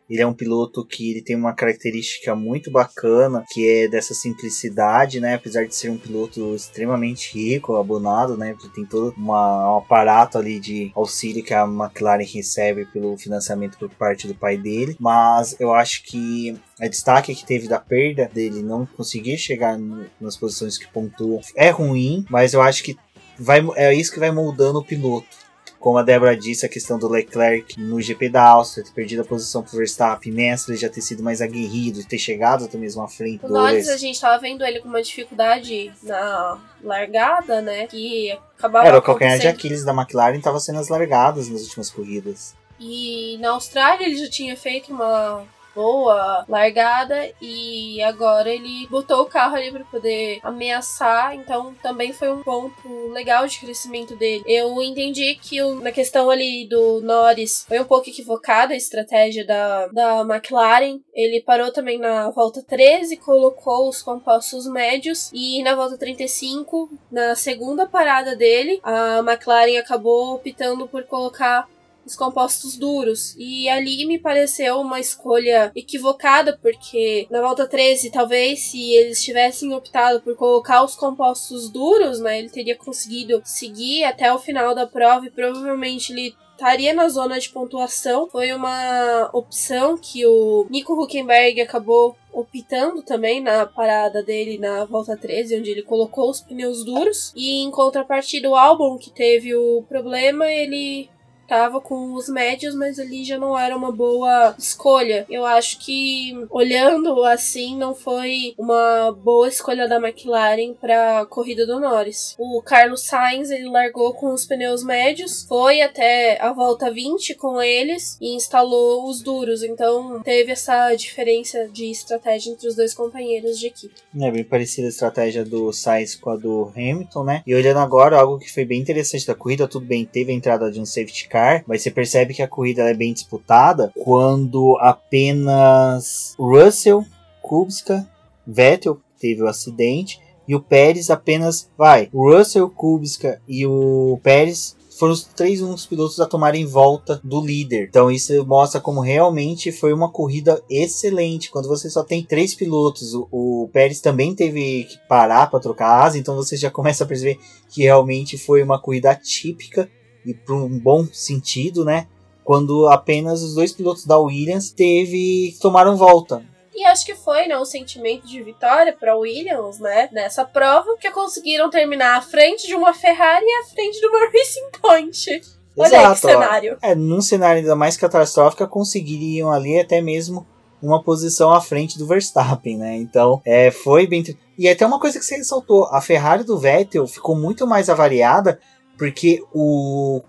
ele 0.09 0.23
é 0.23 0.27
um 0.27 0.33
piloto 0.33 0.85
que 0.85 1.11
ele 1.11 1.23
tem 1.23 1.37
uma 1.37 1.53
característica 1.53 2.35
muito 2.35 2.71
bacana, 2.71 3.45
que 3.51 3.69
é 3.69 3.89
dessa 3.89 4.15
simplicidade, 4.15 5.21
né? 5.21 5.35
Apesar 5.35 5.67
de 5.67 5.75
ser 5.75 5.91
um 5.91 5.99
piloto 5.99 6.55
extremamente 6.55 7.37
rico, 7.37 7.77
abonado, 7.77 8.37
né? 8.37 8.51
Ele 8.59 8.73
tem 8.73 8.85
todo 8.85 9.15
uma, 9.17 9.75
um 9.75 9.79
aparato 9.79 10.39
ali 10.39 10.61
de 10.61 10.93
auxílio 10.95 11.43
que 11.43 11.55
a 11.55 11.65
McLaren 11.65 12.25
recebe 12.25 12.87
pelo 12.87 13.17
financiamento 13.17 13.79
por 13.79 13.91
parte 13.91 14.29
do 14.29 14.35
pai 14.35 14.57
dele. 14.57 14.97
Mas 15.01 15.57
eu 15.59 15.75
acho 15.75 16.05
que 16.05 16.57
a 16.81 16.87
destaque 16.87 17.35
que 17.35 17.47
teve 17.47 17.69
da 17.69 17.79
perda 17.79 18.31
dele 18.33 18.63
não 18.63 18.87
conseguir 18.87 19.39
chegar 19.39 19.79
no, 19.79 20.07
nas 20.21 20.37
posições 20.37 20.79
que 20.79 20.87
pontuam 20.87 21.41
é 21.55 21.71
ruim, 21.71 22.25
mas 22.31 22.55
eu 22.55 22.63
acho 22.63 22.85
que 22.85 22.97
vai, 23.39 23.61
é 23.77 23.95
isso 23.95 24.13
que 24.13 24.21
vai 24.21 24.31
moldando 24.31 24.79
o 24.79 24.85
piloto. 24.85 25.46
Como 25.87 25.99
a 25.99 26.03
Débora 26.03 26.37
disse, 26.37 26.67
a 26.67 26.69
questão 26.69 26.99
do 26.99 27.07
Leclerc 27.07 27.79
no 27.79 28.03
GP 28.03 28.29
da 28.29 28.43
Áustria, 28.43 28.85
ter 28.85 28.91
perdido 28.91 29.23
a 29.23 29.25
posição 29.25 29.63
pro 29.63 29.79
Verstappen 29.79 30.35
ele 30.37 30.77
já 30.77 30.89
ter 30.89 31.01
sido 31.01 31.23
mais 31.23 31.41
aguerrido, 31.41 32.05
ter 32.05 32.19
chegado 32.19 32.65
até 32.65 32.77
mesmo 32.77 33.05
à 33.05 33.09
frente 33.09 33.45
o 33.45 33.47
do 33.47 33.55
Norris, 33.55 33.89
a 33.89 33.97
gente 33.97 34.21
tava 34.21 34.37
vendo 34.41 34.65
ele 34.65 34.81
com 34.81 34.89
uma 34.89 35.01
dificuldade 35.01 35.93
na 36.03 36.59
largada, 36.83 37.63
né? 37.63 37.87
Que 37.87 38.37
acabava 38.59 38.89
Era 38.89 38.99
o 38.99 39.03
calcanhar 39.03 39.39
de 39.39 39.47
Aquiles 39.47 39.85
da 39.85 39.93
McLaren 39.95 40.39
estava 40.39 40.59
sendo 40.59 40.81
as 40.81 40.89
largadas 40.89 41.49
nas 41.49 41.63
últimas 41.63 41.89
corridas. 41.89 42.57
E 42.81 43.39
na 43.39 43.51
Austrália 43.51 44.07
ele 44.07 44.17
já 44.17 44.29
tinha 44.29 44.57
feito 44.57 44.93
uma 44.93 45.45
boa 45.77 46.47
largada 46.49 47.31
e 47.41 48.03
agora 48.03 48.49
ele 48.49 48.87
botou 48.89 49.21
o 49.23 49.27
carro 49.27 49.55
ali 49.55 49.71
para 49.71 49.85
poder 49.85 50.41
ameaçar, 50.43 51.35
então 51.35 51.75
também 51.83 52.15
foi 52.15 52.33
um 52.33 52.43
ponto 52.43 53.13
legal 53.13 53.47
de 53.47 53.59
crescimento 53.61 54.17
dele. 54.17 54.43
Eu 54.47 54.83
entendi 54.83 55.35
que 55.35 55.61
na 55.83 55.93
questão 55.93 56.31
ali 56.31 56.67
do 56.67 57.03
Norris 57.03 57.67
foi 57.69 57.79
um 57.79 57.85
pouco 57.85 58.09
equivocada 58.09 58.73
a 58.73 58.77
estratégia 58.77 59.45
da, 59.45 59.87
da 59.89 60.21
McLaren. 60.23 61.01
Ele 61.15 61.43
parou 61.43 61.71
também 61.71 61.99
na 61.99 62.31
volta 62.31 62.63
13, 62.63 63.19
colocou 63.19 63.89
os 63.89 64.03
compostos 64.03 64.67
médios 64.67 65.31
e 65.33 65.63
na 65.63 65.75
volta 65.75 65.99
35, 65.99 66.91
na 67.13 67.35
segunda 67.35 67.87
parada 67.87 68.35
dele, 68.35 68.81
a 68.83 69.19
McLaren 69.19 69.79
acabou 69.79 70.35
optando 70.35 70.89
por 70.89 71.05
colocar 71.05 71.69
os 72.07 72.15
compostos 72.15 72.77
duros. 72.77 73.35
E 73.37 73.69
ali 73.69 74.07
me 74.07 74.19
pareceu 74.19 74.81
uma 74.81 75.01
escolha 75.01 75.73
equivocada, 75.75 76.57
porque 76.63 77.27
na 77.31 77.41
volta 77.41 77.67
13, 77.67 78.11
talvez 78.11 78.61
se 78.61 78.93
eles 78.93 79.23
tivessem 79.23 79.75
optado 79.75 80.21
por 80.21 80.37
colocar 80.37 80.85
os 80.85 80.95
compostos 80.95 81.69
duros, 81.69 82.21
né, 82.21 82.39
ele 82.39 82.49
teria 82.49 82.77
conseguido 82.77 83.43
seguir 83.45 84.05
até 84.05 84.33
o 84.33 84.39
final 84.39 84.75
da 84.75 84.87
prova 84.87 85.27
e 85.27 85.31
provavelmente 85.31 86.13
ele 86.13 86.35
estaria 86.53 86.95
na 86.95 87.09
zona 87.09 87.39
de 87.39 87.51
pontuação. 87.51 88.29
Foi 88.31 88.53
uma 88.53 89.29
opção 89.33 89.99
que 89.99 90.25
o 90.25 90.67
Nico 90.71 90.95
Huckenberg 90.95 91.61
acabou 91.61 92.17
optando 92.33 93.03
também 93.03 93.41
na 93.41 93.67
parada 93.67 94.23
dele 94.23 94.59
na 94.59 94.85
volta 94.85 95.17
13, 95.17 95.59
onde 95.59 95.71
ele 95.71 95.83
colocou 95.83 96.31
os 96.31 96.41
pneus 96.41 96.85
duros. 96.85 97.33
E 97.37 97.63
em 97.63 97.71
contrapartida, 97.71 98.49
o 98.49 98.55
álbum 98.55 98.97
que 98.97 99.11
teve 99.11 99.55
o 99.55 99.83
problema, 99.89 100.47
ele 100.51 101.09
tava 101.47 101.81
com 101.81 102.15
os 102.15 102.29
médios, 102.29 102.75
mas 102.75 102.99
ali 102.99 103.25
já 103.25 103.39
não 103.39 103.59
era 103.59 103.77
uma 103.77 103.93
boa 103.93 104.55
escolha. 104.59 105.27
Eu 105.29 105.45
acho 105.45 105.79
que, 105.79 106.47
olhando 106.51 107.25
assim, 107.25 107.77
não 107.77 107.95
foi 107.95 108.55
uma 108.59 109.13
boa 109.13 109.49
escolha 109.49 109.89
da 109.89 109.97
McLaren 109.97 110.75
para 110.75 111.21
a 111.21 111.27
corrida 111.27 111.67
do 111.67 111.81
Norris. 111.81 112.35
O 112.39 112.63
Carlos 112.63 113.05
Sainz 113.05 113.51
ele 113.51 113.69
largou 113.69 114.15
com 114.15 114.33
os 114.33 114.45
pneus 114.45 114.83
médios, 114.83 115.45
foi 115.49 115.81
até 115.81 116.41
a 116.41 116.53
volta 116.53 116.91
20 116.91 117.35
com 117.35 117.61
eles 117.61 118.17
e 118.21 118.35
instalou 118.35 119.09
os 119.09 119.23
duros. 119.23 119.63
Então 119.63 120.21
teve 120.23 120.53
essa 120.53 120.95
diferença 120.95 121.69
de 121.69 121.91
estratégia 121.91 122.51
entre 122.53 122.69
os 122.69 122.75
dois 122.75 122.95
companheiros 122.95 123.59
de 123.59 123.67
equipe. 123.67 123.95
É 124.19 124.31
bem 124.31 124.45
parecida 124.45 124.87
a 124.87 124.91
estratégia 124.91 125.45
do 125.45 125.73
Sainz 125.73 126.15
com 126.15 126.31
a 126.31 126.37
do 126.37 126.73
Hamilton, 126.75 127.25
né? 127.25 127.43
E 127.47 127.55
olhando 127.55 127.79
agora, 127.79 128.19
algo 128.19 128.39
que 128.39 128.53
foi 128.53 128.65
bem 128.65 128.81
interessante 128.81 129.27
da 129.27 129.35
corrida, 129.35 129.69
tudo 129.69 129.87
bem, 129.87 130.05
teve 130.05 130.33
a 130.33 130.35
entrada 130.35 130.71
de 130.71 130.81
um 130.81 130.87
safety 130.87 131.29
car, 131.29 131.36
mas 131.67 131.83
você 131.83 131.91
percebe 131.91 132.35
que 132.35 132.43
a 132.43 132.49
corrida 132.49 132.83
é 132.83 132.95
bem 132.95 133.13
disputada 133.13 133.93
quando 134.03 134.77
apenas 134.81 136.35
Russell, 136.39 137.05
Kubica, 137.43 138.07
Vettel 138.47 138.99
teve 139.19 139.43
o 139.43 139.49
acidente 139.49 140.21
e 140.49 140.55
o 140.55 140.61
Pérez 140.61 141.11
apenas 141.11 141.69
vai. 141.77 142.09
Russell, 142.13 142.71
Kubica 142.71 143.41
e 143.49 143.67
o 143.67 144.19
Pérez 144.23 144.77
foram 144.97 145.13
os 145.13 145.25
três 145.25 145.61
únicos 145.61 145.85
pilotos 145.85 146.19
a 146.21 146.27
tomarem 146.27 146.65
volta 146.65 147.21
do 147.23 147.45
líder. 147.45 147.87
Então 147.89 148.11
isso 148.11 148.45
mostra 148.47 148.81
como 148.81 149.01
realmente 149.01 149.71
foi 149.71 149.93
uma 149.93 150.11
corrida 150.11 150.63
excelente. 150.71 151.51
Quando 151.51 151.69
você 151.69 151.91
só 151.91 152.03
tem 152.03 152.25
três 152.25 152.55
pilotos, 152.55 153.13
o, 153.15 153.29
o 153.31 153.71
Pérez 153.73 154.01
também 154.01 154.35
teve 154.35 154.85
que 154.85 154.99
parar 155.09 155.51
para 155.51 155.61
trocar 155.61 156.03
asa, 156.03 156.19
então 156.19 156.35
você 156.35 156.57
já 156.57 156.71
começa 156.71 157.05
a 157.05 157.07
perceber 157.07 157.39
que 157.69 157.83
realmente 157.83 158.39
foi 158.39 158.63
uma 158.63 158.81
corrida 158.81 159.15
típica 159.15 159.89
e 160.27 160.35
para 160.35 160.55
um 160.55 160.79
bom 160.79 161.07
sentido, 161.13 161.85
né? 161.85 162.07
Quando 162.45 162.89
apenas 162.89 163.43
os 163.43 163.55
dois 163.55 163.73
pilotos 163.73 164.05
da 164.05 164.19
Williams 164.19 164.71
teve 164.71 165.57
tomaram 165.61 165.97
volta. 165.97 166.45
E 166.75 166.85
acho 166.85 167.07
que 167.07 167.15
foi, 167.15 167.47
né, 167.47 167.59
um 167.59 167.65
sentimento 167.65 168.27
de 168.27 168.43
vitória 168.43 168.93
para 168.93 169.17
Williams, 169.17 169.81
né, 169.81 170.11
nessa 170.13 170.45
prova, 170.45 170.95
que 171.01 171.11
conseguiram 171.11 171.71
terminar 171.71 172.19
à 172.19 172.21
frente 172.21 172.67
de 172.67 172.75
uma 172.75 172.93
Ferrari 172.93 173.47
e 173.47 173.63
à 173.63 173.65
frente 173.65 173.99
de 173.99 174.07
uma 174.07 174.27
Racing 174.29 174.81
Point. 174.83 175.41
Olha 175.75 175.89
Exato, 175.89 176.07
aí 176.07 176.15
que 176.15 176.21
cenário. 176.21 176.79
É, 176.83 176.95
num 176.95 177.23
cenário 177.23 177.61
ainda 177.61 177.75
mais 177.75 177.97
catastrófico, 177.97 178.67
conseguiriam 178.69 179.51
ali 179.51 179.81
até 179.81 180.03
mesmo 180.03 180.47
uma 180.83 181.03
posição 181.03 181.53
à 181.53 181.61
frente 181.61 181.99
do 181.99 182.07
Verstappen, 182.07 182.79
né? 182.79 182.97
Então, 182.97 183.41
é, 183.45 183.71
foi 183.71 184.07
bem. 184.07 184.25
E 184.59 184.69
até 184.69 184.87
uma 184.87 185.01
coisa 185.01 185.19
que 185.19 185.25
você 185.25 185.37
ressaltou: 185.37 185.87
a 185.87 186.01
Ferrari 186.01 186.45
do 186.45 186.59
Vettel 186.59 187.07
ficou 187.07 187.37
muito 187.37 187.67
mais 187.67 187.91
avariada 187.91 188.59
porque 188.97 189.43
o 189.53 190.23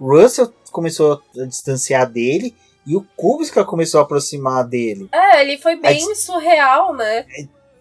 Russell 0.00 0.52
começou 0.70 1.22
a 1.36 1.44
distanciar 1.44 2.10
dele 2.10 2.54
e 2.86 2.96
o 2.96 3.06
Kubica 3.16 3.64
começou 3.64 4.00
a 4.00 4.04
aproximar 4.04 4.66
dele. 4.66 5.08
É, 5.12 5.42
ele 5.42 5.58
foi 5.58 5.76
bem 5.76 6.08
Aí, 6.08 6.14
surreal, 6.16 6.94
né? 6.94 7.26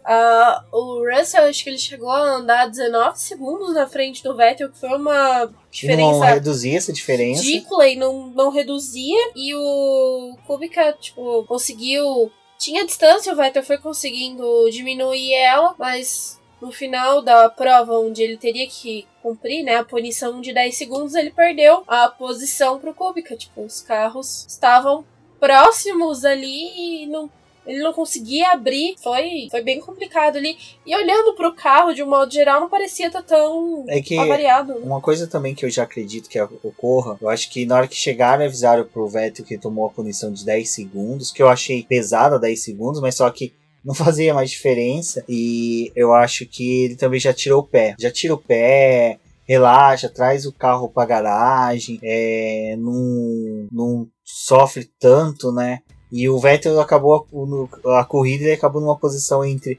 Uh, 0.10 0.76
o 0.76 1.10
Russell, 1.10 1.44
acho 1.44 1.64
que 1.64 1.70
ele 1.70 1.78
chegou 1.78 2.10
a 2.10 2.38
andar 2.38 2.68
19 2.68 3.20
segundos 3.20 3.74
na 3.74 3.88
frente 3.88 4.24
do 4.24 4.36
Vettel, 4.36 4.72
que 4.72 4.80
foi 4.80 4.90
uma 4.90 5.52
diferença. 5.70 6.12
Não 6.12 6.20
reduzia 6.22 6.78
essa 6.78 6.92
diferença. 6.92 7.44
Ridícula 7.44 7.88
e 7.88 7.96
não, 7.96 8.28
não 8.28 8.50
reduzia. 8.50 9.32
E 9.36 9.54
o 9.56 10.36
Kubica, 10.48 10.94
tipo, 10.94 11.46
conseguiu. 11.46 12.32
Tinha 12.58 12.86
distância, 12.86 13.32
o 13.32 13.36
Vettel 13.36 13.64
foi 13.64 13.78
conseguindo 13.78 14.70
diminuir 14.70 15.34
ela, 15.34 15.76
mas 15.78 16.39
no 16.62 16.72
final 16.72 17.22
da 17.22 17.50
prova, 17.50 17.98
onde 18.00 18.22
ele 18.22 18.38
teria 18.38 18.68
que 18.68 19.08
cumprir 19.22 19.64
né, 19.64 19.78
a 19.78 19.84
punição 19.84 20.42
de 20.42 20.54
10 20.54 20.76
segundos, 20.76 21.16
ele 21.16 21.32
perdeu 21.32 21.84
a 21.88 22.10
posição 22.10 22.80
pro 22.80 22.94
Kubica. 22.94 23.36
Tipo, 23.36 23.64
os 23.64 23.82
carros 23.82 24.46
estavam 24.48 25.06
próximos 25.40 26.26
ali 26.26 27.04
e 27.04 27.08
não 27.08 27.30
ele 27.70 27.84
não 27.84 27.94
conseguia 27.94 28.52
abrir, 28.52 28.96
foi, 28.98 29.48
foi 29.52 29.62
bem 29.62 29.80
complicado 29.80 30.38
ali. 30.38 30.58
E 30.86 30.96
olhando 30.96 31.36
pro 31.36 31.54
carro, 31.54 31.94
de 31.94 32.02
um 32.02 32.10
modo 32.10 32.34
geral, 32.34 32.60
não 32.60 32.70
parecia 32.70 33.08
estar 33.08 33.22
tão 33.22 33.86
é 33.88 34.02
que 34.02 34.18
avariado. 34.18 34.74
Uma 34.78 35.00
coisa 35.00 35.28
também 35.28 35.54
que 35.54 35.64
eu 35.64 35.70
já 35.70 35.84
acredito 35.84 36.30
que 36.30 36.42
ocorra, 36.42 37.18
eu 37.22 37.30
acho 37.30 37.50
que 37.52 37.68
na 37.68 37.76
hora 37.76 37.88
que 37.88 37.96
chegaram 37.96 38.44
avisaram 38.44 38.86
pro 38.86 39.08
Vettel 39.08 39.46
que 39.46 39.58
tomou 39.58 39.86
a 39.86 39.90
punição 39.92 40.34
de 40.34 40.44
10 40.44 40.68
segundos, 40.68 41.32
que 41.32 41.44
eu 41.44 41.48
achei 41.48 41.84
pesada 41.84 42.40
10 42.40 42.60
segundos, 42.60 43.02
mas 43.02 43.16
só 43.16 43.30
que 43.30 43.54
não 43.84 43.94
fazia 43.94 44.34
mais 44.34 44.50
diferença. 44.50 45.24
E 45.28 45.92
eu 45.96 46.14
acho 46.14 46.46
que 46.46 46.86
ele 46.86 46.96
também 46.96 47.20
já 47.20 47.34
tirou 47.34 47.62
o 47.62 47.68
pé. 47.68 47.96
Já 48.00 48.12
tira 48.12 48.34
o 48.34 48.38
pé, 48.38 49.20
relaxa, 49.48 50.08
traz 50.08 50.46
o 50.46 50.54
carro 50.54 50.90
pra 50.90 51.06
garagem, 51.06 52.00
é, 52.04 52.76
não, 52.78 53.68
não 53.72 54.08
sofre 54.24 54.90
tanto, 55.00 55.52
né? 55.52 55.80
E 56.12 56.28
o 56.30 56.40
Vettel 56.40 56.80
acabou 56.80 57.28
a, 57.86 58.00
a 58.00 58.06
corrida 58.06 58.46
e 58.46 58.54
acabou 58.54 58.82
numa 58.82 58.98
posição 58.98 59.46
entre 59.46 59.78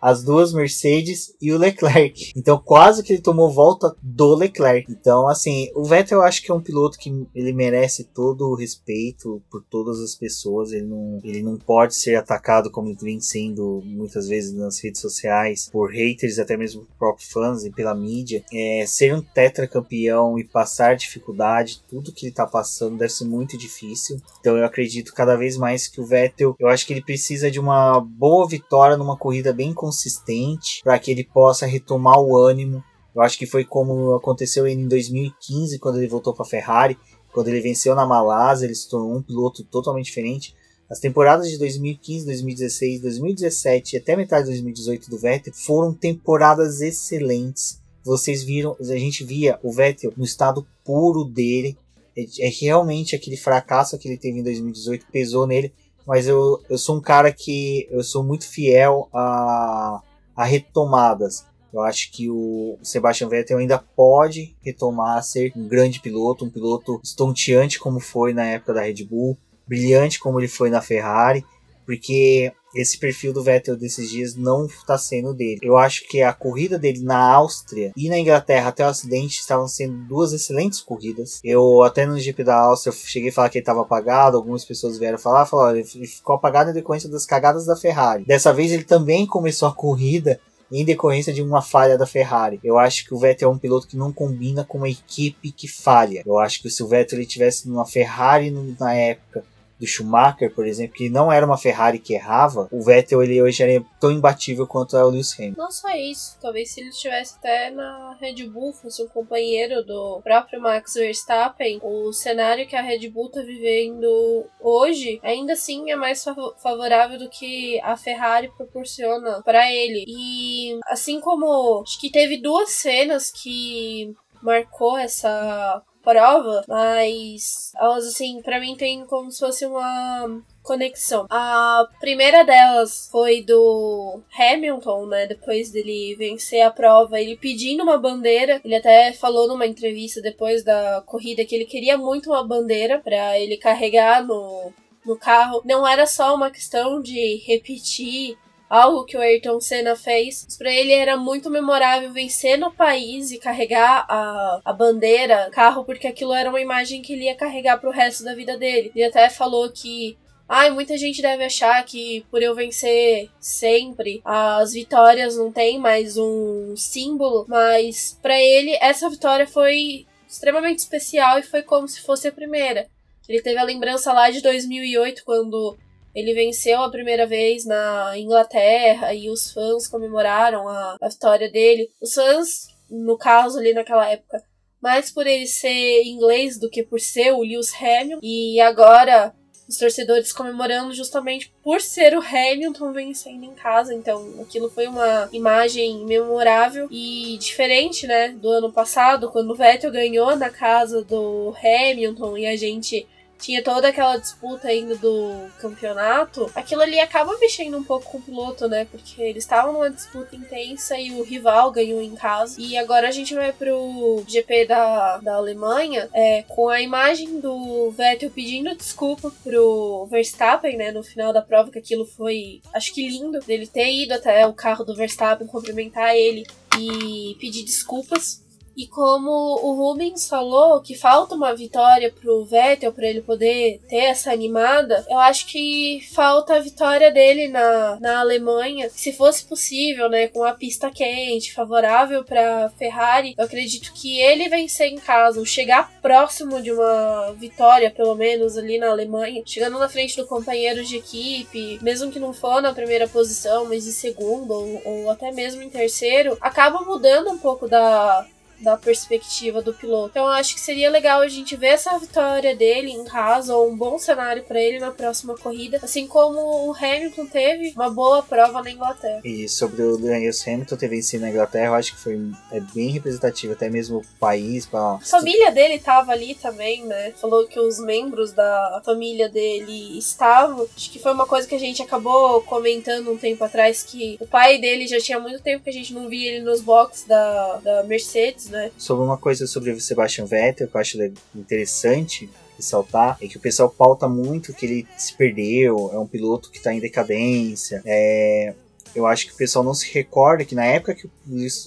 as 0.00 0.22
duas 0.22 0.52
Mercedes 0.52 1.34
e 1.40 1.52
o 1.52 1.58
Leclerc. 1.58 2.32
Então 2.36 2.60
quase 2.64 3.02
que 3.02 3.12
ele 3.12 3.22
tomou 3.22 3.50
volta 3.50 3.94
do 4.02 4.34
Leclerc. 4.34 4.90
Então 4.90 5.28
assim, 5.28 5.70
o 5.74 5.84
Vettel 5.84 6.18
eu 6.18 6.24
acho 6.24 6.42
que 6.42 6.50
é 6.50 6.54
um 6.54 6.60
piloto 6.60 6.98
que 6.98 7.26
ele 7.34 7.52
merece 7.52 8.04
todo 8.04 8.48
o 8.48 8.54
respeito 8.54 9.42
por 9.50 9.62
todas 9.62 10.00
as 10.00 10.14
pessoas. 10.14 10.72
Ele 10.72 10.86
não, 10.86 11.20
ele 11.24 11.42
não 11.42 11.56
pode 11.56 11.94
ser 11.94 12.16
atacado 12.16 12.70
como 12.70 12.88
ele 12.88 12.98
vem 13.00 13.20
sendo 13.20 13.82
muitas 13.84 14.28
vezes 14.28 14.52
nas 14.52 14.82
redes 14.82 15.00
sociais 15.00 15.68
por 15.70 15.90
haters, 15.90 16.38
até 16.38 16.56
mesmo 16.56 16.82
por 16.82 16.98
próprios 16.98 17.30
fãs 17.30 17.64
e 17.64 17.70
pela 17.70 17.94
mídia. 17.94 18.44
É, 18.52 18.84
ser 18.86 19.14
um 19.14 19.22
tetracampeão 19.22 20.38
e 20.38 20.44
passar 20.44 20.96
dificuldade, 20.96 21.82
tudo 21.88 22.12
que 22.12 22.26
ele 22.26 22.34
tá 22.34 22.46
passando 22.46 22.98
deve 22.98 23.12
ser 23.12 23.24
muito 23.24 23.56
difícil. 23.56 24.20
Então 24.40 24.56
eu 24.56 24.64
acredito 24.64 25.14
cada 25.14 25.36
vez 25.36 25.56
mais 25.56 25.86
que 25.86 26.00
o 26.00 26.06
Vettel, 26.06 26.56
eu 26.58 26.68
acho 26.68 26.86
que 26.86 26.92
ele 26.92 27.02
precisa 27.02 27.50
de 27.50 27.60
uma 27.60 28.00
boa 28.00 28.46
vitória 28.48 28.96
numa 28.96 29.16
corrida 29.16 29.52
bem 29.52 29.72
consistente 29.88 30.82
para 30.84 30.98
que 30.98 31.10
ele 31.10 31.24
possa 31.24 31.66
retomar 31.66 32.20
o 32.20 32.36
ânimo. 32.36 32.84
Eu 33.14 33.22
acho 33.22 33.38
que 33.38 33.46
foi 33.46 33.64
como 33.64 34.14
aconteceu 34.14 34.66
em 34.66 34.86
2015 34.86 35.78
quando 35.78 35.98
ele 35.98 36.06
voltou 36.06 36.34
para 36.34 36.44
a 36.44 36.48
Ferrari, 36.48 36.98
quando 37.32 37.48
ele 37.48 37.60
venceu 37.60 37.94
na 37.94 38.06
Malásia, 38.06 38.66
ele 38.66 38.74
se 38.74 38.88
tornou 38.88 39.16
um 39.16 39.22
piloto 39.22 39.64
totalmente 39.64 40.06
diferente. 40.06 40.54
As 40.90 41.00
temporadas 41.00 41.50
de 41.50 41.58
2015, 41.58 42.26
2016, 42.26 43.00
2017 43.00 43.96
e 43.96 43.98
até 43.98 44.16
metade 44.16 44.44
de 44.44 44.50
2018 44.52 45.10
do 45.10 45.18
Vettel 45.18 45.52
foram 45.54 45.92
temporadas 45.92 46.80
excelentes. 46.80 47.80
Vocês 48.04 48.42
viram, 48.42 48.76
a 48.78 48.96
gente 48.96 49.24
via 49.24 49.58
o 49.62 49.72
Vettel 49.72 50.12
no 50.16 50.24
estado 50.24 50.66
puro 50.84 51.24
dele. 51.24 51.76
É, 52.16 52.46
é 52.46 52.48
realmente 52.48 53.14
aquele 53.14 53.36
fracasso 53.36 53.98
que 53.98 54.08
ele 54.08 54.16
teve 54.16 54.38
em 54.38 54.42
2018 54.42 55.06
pesou 55.12 55.46
nele 55.46 55.72
mas 56.08 56.26
eu, 56.26 56.64
eu 56.70 56.78
sou 56.78 56.96
um 56.96 57.02
cara 57.02 57.30
que 57.30 57.86
eu 57.90 58.02
sou 58.02 58.24
muito 58.24 58.48
fiel 58.48 59.10
a, 59.12 60.00
a 60.34 60.42
retomadas. 60.42 61.44
Eu 61.70 61.82
acho 61.82 62.10
que 62.10 62.30
o 62.30 62.78
Sebastian 62.82 63.28
Vettel 63.28 63.58
ainda 63.58 63.76
pode 63.76 64.56
retomar 64.62 65.18
a 65.18 65.22
ser 65.22 65.52
um 65.54 65.68
grande 65.68 66.00
piloto, 66.00 66.46
um 66.46 66.50
piloto 66.50 66.98
estonteante 67.04 67.78
como 67.78 68.00
foi 68.00 68.32
na 68.32 68.46
época 68.46 68.72
da 68.72 68.80
Red 68.80 69.04
Bull, 69.04 69.36
brilhante 69.66 70.18
como 70.18 70.40
ele 70.40 70.48
foi 70.48 70.70
na 70.70 70.80
Ferrari, 70.80 71.44
porque 71.84 72.50
esse 72.74 72.98
perfil 72.98 73.32
do 73.32 73.42
Vettel 73.42 73.76
desses 73.76 74.10
dias 74.10 74.34
não 74.34 74.66
está 74.66 74.98
sendo 74.98 75.32
dele. 75.32 75.60
Eu 75.62 75.76
acho 75.76 76.06
que 76.08 76.22
a 76.22 76.32
corrida 76.32 76.78
dele 76.78 77.00
na 77.00 77.18
Áustria 77.18 77.92
e 77.96 78.08
na 78.08 78.18
Inglaterra 78.18 78.68
até 78.68 78.84
o 78.84 78.88
acidente 78.88 79.40
estavam 79.40 79.66
sendo 79.66 79.94
duas 80.06 80.32
excelentes 80.32 80.80
corridas. 80.80 81.40
Eu 81.42 81.82
até 81.82 82.06
no 82.06 82.18
GP 82.18 82.44
da 82.44 82.58
Áustria 82.58 82.92
cheguei 82.92 83.30
a 83.30 83.32
falar 83.32 83.48
que 83.48 83.58
ele 83.58 83.62
estava 83.62 83.82
apagado, 83.82 84.36
algumas 84.36 84.64
pessoas 84.64 84.98
vieram 84.98 85.18
falar, 85.18 85.46
falaram, 85.46 85.78
ele 85.78 86.06
ficou 86.06 86.34
apagado 86.34 86.70
em 86.70 86.74
decorrência 86.74 87.08
das 87.08 87.26
cagadas 87.26 87.66
da 87.66 87.76
Ferrari. 87.76 88.24
Dessa 88.24 88.52
vez 88.52 88.72
ele 88.72 88.84
também 88.84 89.26
começou 89.26 89.68
a 89.68 89.74
corrida 89.74 90.40
em 90.70 90.84
decorrência 90.84 91.32
de 91.32 91.42
uma 91.42 91.62
falha 91.62 91.96
da 91.96 92.06
Ferrari. 92.06 92.60
Eu 92.62 92.78
acho 92.78 93.06
que 93.06 93.14
o 93.14 93.18
Vettel 93.18 93.48
é 93.48 93.52
um 93.52 93.58
piloto 93.58 93.88
que 93.88 93.96
não 93.96 94.12
combina 94.12 94.64
com 94.64 94.78
uma 94.78 94.88
equipe 94.88 95.50
que 95.50 95.66
falha. 95.66 96.22
Eu 96.26 96.38
acho 96.38 96.60
que 96.60 96.68
se 96.68 96.82
o 96.82 96.86
Vettel 96.86 97.18
ele 97.18 97.26
tivesse 97.26 97.68
numa 97.68 97.86
Ferrari 97.86 98.50
na 98.78 98.94
época 98.94 99.42
do 99.78 99.86
Schumacher, 99.86 100.54
por 100.54 100.66
exemplo, 100.66 100.96
que 100.96 101.08
não 101.08 101.30
era 101.30 101.46
uma 101.46 101.58
Ferrari 101.58 101.98
que 101.98 102.14
errava, 102.14 102.68
o 102.70 102.82
Vettel 102.82 103.22
ele 103.22 103.40
hoje 103.40 103.62
era 103.62 103.84
tão 104.00 104.10
imbatível 104.10 104.66
quanto 104.66 104.96
é 104.96 105.04
o 105.04 105.08
Lewis 105.08 105.34
Hamilton. 105.38 105.62
Não 105.62 105.70
só 105.70 105.90
isso, 105.90 106.36
talvez 106.40 106.70
se 106.70 106.80
ele 106.80 106.90
estivesse 106.90 107.36
até 107.36 107.70
na 107.70 108.16
Red 108.20 108.46
Bull, 108.48 108.72
fosse 108.72 109.02
um 109.02 109.08
companheiro 109.08 109.84
do 109.84 110.20
próprio 110.22 110.60
Max 110.60 110.94
Verstappen, 110.94 111.80
o 111.82 112.12
cenário 112.12 112.66
que 112.66 112.76
a 112.76 112.82
Red 112.82 113.08
Bull 113.08 113.30
tá 113.30 113.40
vivendo 113.42 114.46
hoje 114.60 115.20
ainda 115.22 115.52
assim 115.52 115.90
é 115.90 115.96
mais 115.96 116.24
favorável 116.58 117.18
do 117.18 117.28
que 117.28 117.80
a 117.80 117.96
Ferrari 117.96 118.50
proporciona 118.56 119.42
para 119.42 119.70
ele. 119.70 120.04
E 120.06 120.78
assim 120.86 121.20
como 121.20 121.82
acho 121.82 122.00
que 122.00 122.10
teve 122.10 122.40
duas 122.40 122.70
cenas 122.70 123.30
que 123.30 124.14
marcou 124.42 124.96
essa 124.96 125.82
prova, 126.08 126.64
mas 126.66 127.70
elas, 127.78 128.06
assim, 128.06 128.40
para 128.40 128.58
mim 128.58 128.74
tem 128.74 129.04
como 129.04 129.30
se 129.30 129.40
fosse 129.40 129.66
uma 129.66 130.42
conexão. 130.62 131.26
A 131.28 131.86
primeira 132.00 132.44
delas 132.44 133.10
foi 133.12 133.42
do 133.42 134.22
Hamilton, 134.38 135.04
né? 135.04 135.26
Depois 135.26 135.70
dele 135.70 136.16
vencer 136.18 136.62
a 136.62 136.70
prova, 136.70 137.20
ele 137.20 137.36
pedindo 137.36 137.82
uma 137.82 137.98
bandeira. 137.98 138.58
Ele 138.64 138.74
até 138.74 139.12
falou 139.12 139.46
numa 139.46 139.66
entrevista 139.66 140.22
depois 140.22 140.64
da 140.64 141.02
corrida 141.04 141.44
que 141.44 141.54
ele 141.54 141.66
queria 141.66 141.98
muito 141.98 142.30
uma 142.30 142.42
bandeira 142.42 142.98
para 142.98 143.38
ele 143.38 143.58
carregar 143.58 144.26
no, 144.26 144.72
no 145.04 145.14
carro. 145.14 145.60
Não 145.66 145.86
era 145.86 146.06
só 146.06 146.34
uma 146.34 146.50
questão 146.50 147.02
de 147.02 147.36
repetir 147.46 148.38
algo 148.68 149.04
que 149.04 149.16
o 149.16 149.20
Ayrton 149.20 149.60
Senna 149.60 149.96
fez. 149.96 150.46
Para 150.56 150.72
ele 150.72 150.92
era 150.92 151.16
muito 151.16 151.50
memorável 151.50 152.12
vencer 152.12 152.58
no 152.58 152.72
país 152.72 153.30
e 153.30 153.38
carregar 153.38 154.06
a, 154.08 154.60
a 154.64 154.72
bandeira, 154.72 155.48
carro, 155.50 155.84
porque 155.84 156.06
aquilo 156.06 156.34
era 156.34 156.50
uma 156.50 156.60
imagem 156.60 157.02
que 157.02 157.12
ele 157.12 157.24
ia 157.24 157.34
carregar 157.34 157.78
pro 157.78 157.90
resto 157.90 158.24
da 158.24 158.34
vida 158.34 158.56
dele. 158.56 158.92
Ele 158.94 159.04
até 159.04 159.28
falou 159.28 159.70
que 159.70 160.16
Ai, 160.48 160.70
muita 160.70 160.96
gente 160.96 161.20
deve 161.20 161.44
achar 161.44 161.84
que 161.84 162.24
por 162.30 162.42
eu 162.42 162.54
vencer 162.54 163.28
sempre, 163.38 164.22
as 164.24 164.72
vitórias 164.72 165.36
não 165.36 165.52
têm 165.52 165.78
mais 165.78 166.16
um 166.16 166.74
símbolo, 166.74 167.44
mas 167.46 168.18
para 168.22 168.40
ele 168.40 168.74
essa 168.80 169.10
vitória 169.10 169.46
foi 169.46 170.06
extremamente 170.26 170.78
especial 170.78 171.38
e 171.38 171.42
foi 171.42 171.62
como 171.62 171.86
se 171.86 172.00
fosse 172.00 172.28
a 172.28 172.32
primeira. 172.32 172.88
Ele 173.28 173.42
teve 173.42 173.58
a 173.58 173.62
lembrança 173.62 174.10
lá 174.10 174.30
de 174.30 174.40
2008 174.40 175.22
quando 175.22 175.76
ele 176.18 176.34
venceu 176.34 176.82
a 176.82 176.90
primeira 176.90 177.26
vez 177.26 177.64
na 177.64 178.18
Inglaterra 178.18 179.14
e 179.14 179.30
os 179.30 179.52
fãs 179.52 179.86
comemoraram 179.86 180.68
a, 180.68 180.96
a 181.00 181.08
vitória 181.08 181.50
dele. 181.50 181.88
Os 182.00 182.14
fãs, 182.14 182.68
no 182.90 183.16
caso 183.16 183.58
ali 183.58 183.72
naquela 183.72 184.08
época, 184.10 184.42
mais 184.80 185.10
por 185.10 185.26
ele 185.26 185.46
ser 185.46 186.02
inglês 186.04 186.58
do 186.58 186.68
que 186.68 186.82
por 186.82 187.00
ser 187.00 187.32
o 187.32 187.42
Lewis 187.42 187.72
Hamilton. 187.74 188.20
E 188.22 188.60
agora 188.60 189.32
os 189.68 189.76
torcedores 189.76 190.32
comemorando 190.32 190.94
justamente 190.94 191.52
por 191.62 191.80
ser 191.80 192.16
o 192.16 192.22
Hamilton 192.22 192.92
vencendo 192.92 193.44
em 193.44 193.54
casa. 193.54 193.94
Então, 193.94 194.34
aquilo 194.40 194.70
foi 194.70 194.86
uma 194.86 195.28
imagem 195.30 196.06
memorável 196.06 196.88
e 196.90 197.36
diferente, 197.38 198.06
né, 198.06 198.30
do 198.30 198.48
ano 198.48 198.72
passado, 198.72 199.30
quando 199.30 199.50
o 199.50 199.54
Vettel 199.54 199.92
ganhou 199.92 200.34
na 200.36 200.48
casa 200.48 201.04
do 201.04 201.54
Hamilton 201.62 202.38
e 202.38 202.46
a 202.46 202.56
gente 202.56 203.06
tinha 203.38 203.62
toda 203.62 203.88
aquela 203.88 204.16
disputa 204.16 204.68
ainda 204.68 204.96
do 204.96 205.48
campeonato, 205.58 206.50
aquilo 206.54 206.82
ali 206.82 206.98
acaba 206.98 207.38
mexendo 207.38 207.78
um 207.78 207.84
pouco 207.84 208.10
com 208.10 208.18
o 208.18 208.22
piloto, 208.22 208.68
né? 208.68 208.86
Porque 208.90 209.22
eles 209.22 209.44
estavam 209.44 209.72
numa 209.72 209.90
disputa 209.90 210.34
intensa 210.34 210.98
e 210.98 211.12
o 211.12 211.22
rival 211.22 211.70
ganhou 211.70 212.02
em 212.02 212.14
casa. 212.14 212.60
E 212.60 212.76
agora 212.76 213.08
a 213.08 213.12
gente 213.12 213.34
vai 213.34 213.52
pro 213.52 214.24
GP 214.26 214.66
da, 214.66 215.18
da 215.18 215.34
Alemanha 215.34 216.08
é, 216.12 216.42
com 216.48 216.68
a 216.68 216.80
imagem 216.80 217.40
do 217.40 217.90
Vettel 217.92 218.30
pedindo 218.30 218.74
desculpa 218.74 219.32
pro 219.42 220.06
Verstappen, 220.10 220.76
né? 220.76 220.90
No 220.90 221.02
final 221.02 221.32
da 221.32 221.42
prova, 221.42 221.70
que 221.70 221.78
aquilo 221.78 222.04
foi, 222.04 222.60
acho 222.74 222.92
que 222.92 223.08
lindo, 223.08 223.40
dele 223.40 223.66
ter 223.66 223.90
ido 223.92 224.14
até 224.14 224.46
o 224.46 224.52
carro 224.52 224.84
do 224.84 224.94
Verstappen 224.94 225.46
cumprimentar 225.46 226.14
ele 226.14 226.46
e 226.78 227.36
pedir 227.38 227.64
desculpas 227.64 228.42
e 228.78 228.86
como 228.86 229.28
o 229.28 229.74
Rubens 229.74 230.28
falou 230.28 230.80
que 230.80 230.94
falta 230.94 231.34
uma 231.34 231.52
vitória 231.52 232.12
pro 232.12 232.44
Vettel 232.44 232.92
para 232.92 233.08
ele 233.08 233.20
poder 233.20 233.80
ter 233.88 234.04
essa 234.04 234.30
animada, 234.30 235.04
eu 235.10 235.18
acho 235.18 235.48
que 235.48 236.00
falta 236.12 236.54
a 236.54 236.60
vitória 236.60 237.10
dele 237.10 237.48
na, 237.48 237.98
na 238.00 238.20
Alemanha. 238.20 238.88
Se 238.88 239.12
fosse 239.12 239.44
possível, 239.44 240.08
né, 240.08 240.28
com 240.28 240.44
a 240.44 240.52
pista 240.52 240.92
quente, 240.92 241.52
favorável 241.52 242.22
para 242.22 242.70
Ferrari, 242.78 243.34
eu 243.36 243.44
acredito 243.44 243.92
que 243.92 244.20
ele 244.20 244.48
vencer 244.48 244.86
em 244.86 244.98
casa, 244.98 245.44
chegar 245.44 245.90
próximo 246.00 246.62
de 246.62 246.70
uma 246.70 247.32
vitória, 247.36 247.90
pelo 247.90 248.14
menos 248.14 248.56
ali 248.56 248.78
na 248.78 248.90
Alemanha, 248.90 249.42
chegando 249.44 249.76
na 249.80 249.88
frente 249.88 250.16
do 250.16 250.24
companheiro 250.24 250.84
de 250.84 250.98
equipe, 250.98 251.80
mesmo 251.82 252.12
que 252.12 252.20
não 252.20 252.32
for 252.32 252.62
na 252.62 252.72
primeira 252.72 253.08
posição, 253.08 253.64
mas 253.64 253.88
em 253.88 253.90
segundo 253.90 254.52
ou, 254.52 254.82
ou 254.84 255.10
até 255.10 255.32
mesmo 255.32 255.62
em 255.62 255.68
terceiro, 255.68 256.38
acaba 256.40 256.82
mudando 256.82 257.32
um 257.32 257.38
pouco 257.38 257.66
da 257.66 258.24
da 258.60 258.76
perspectiva 258.76 259.62
do 259.62 259.74
piloto. 259.74 260.10
Então 260.10 260.24
eu 260.24 260.32
acho 260.32 260.54
que 260.54 260.60
seria 260.60 260.90
legal 260.90 261.20
a 261.20 261.28
gente 261.28 261.56
ver 261.56 261.68
essa 261.68 261.98
vitória 261.98 262.54
dele 262.56 262.90
em 262.90 263.04
casa 263.04 263.54
ou 263.54 263.70
um 263.70 263.76
bom 263.76 263.98
cenário 263.98 264.42
para 264.42 264.60
ele 264.60 264.78
na 264.78 264.90
próxima 264.90 265.36
corrida, 265.36 265.80
assim 265.82 266.06
como 266.06 266.68
o 266.68 266.74
Hamilton 266.74 267.26
teve 267.26 267.72
uma 267.74 267.90
boa 267.90 268.22
prova 268.22 268.62
na 268.62 268.70
Inglaterra. 268.70 269.20
E 269.24 269.48
sobre 269.48 269.82
o 269.82 269.96
Lewis 269.96 270.46
Hamilton 270.46 270.76
ter 270.76 270.88
vencido 270.88 271.22
na 271.22 271.30
Inglaterra, 271.30 271.66
eu 271.66 271.74
acho 271.74 271.94
que 271.94 272.00
foi 272.00 272.18
é 272.50 272.60
bem 272.60 272.90
representativo, 272.90 273.52
até 273.52 273.68
mesmo 273.68 273.98
o 273.98 274.06
país. 274.18 274.66
Pra... 274.66 274.94
A 274.94 275.00
família 275.00 275.50
dele 275.50 275.78
tava 275.78 276.12
ali 276.12 276.34
também, 276.34 276.84
né? 276.84 277.12
Falou 277.12 277.46
que 277.46 277.58
os 277.58 277.78
membros 277.78 278.32
da 278.32 278.82
família 278.84 279.28
dele 279.28 279.98
estavam. 279.98 280.66
Acho 280.76 280.90
que 280.90 280.98
foi 280.98 281.12
uma 281.12 281.26
coisa 281.26 281.46
que 281.46 281.54
a 281.54 281.58
gente 281.58 281.82
acabou 281.82 282.42
comentando 282.42 283.12
um 283.12 283.16
tempo 283.16 283.44
atrás 283.44 283.82
que 283.82 284.16
o 284.20 284.26
pai 284.26 284.58
dele 284.58 284.86
já 284.86 284.98
tinha 284.98 285.18
muito 285.18 285.42
tempo 285.42 285.64
que 285.64 285.70
a 285.70 285.72
gente 285.72 285.92
não 285.94 286.08
via 286.08 286.32
ele 286.32 286.44
nos 286.44 286.60
boxes 286.60 287.04
da, 287.04 287.56
da 287.56 287.82
Mercedes 287.84 288.47
né? 288.48 288.70
Sobre 288.76 289.04
uma 289.04 289.16
coisa 289.16 289.46
sobre 289.46 289.70
o 289.70 289.80
Sebastian 289.80 290.24
Vettel 290.24 290.68
que 290.68 290.76
eu 290.76 290.80
acho 290.80 290.98
interessante 291.34 292.28
ressaltar 292.56 293.16
é 293.22 293.28
que 293.28 293.36
o 293.36 293.40
pessoal 293.40 293.70
pauta 293.70 294.08
muito 294.08 294.52
que 294.52 294.66
ele 294.66 294.86
se 294.96 295.14
perdeu, 295.14 295.90
é 295.92 295.98
um 295.98 296.06
piloto 296.06 296.50
que 296.50 296.58
está 296.58 296.72
em 296.72 296.80
decadência. 296.80 297.80
É, 297.84 298.54
eu 298.94 299.06
acho 299.06 299.26
que 299.26 299.32
o 299.32 299.36
pessoal 299.36 299.64
não 299.64 299.74
se 299.74 299.90
recorda 299.92 300.44
que 300.44 300.54
na 300.54 300.64
época 300.64 300.94
que 300.94 301.08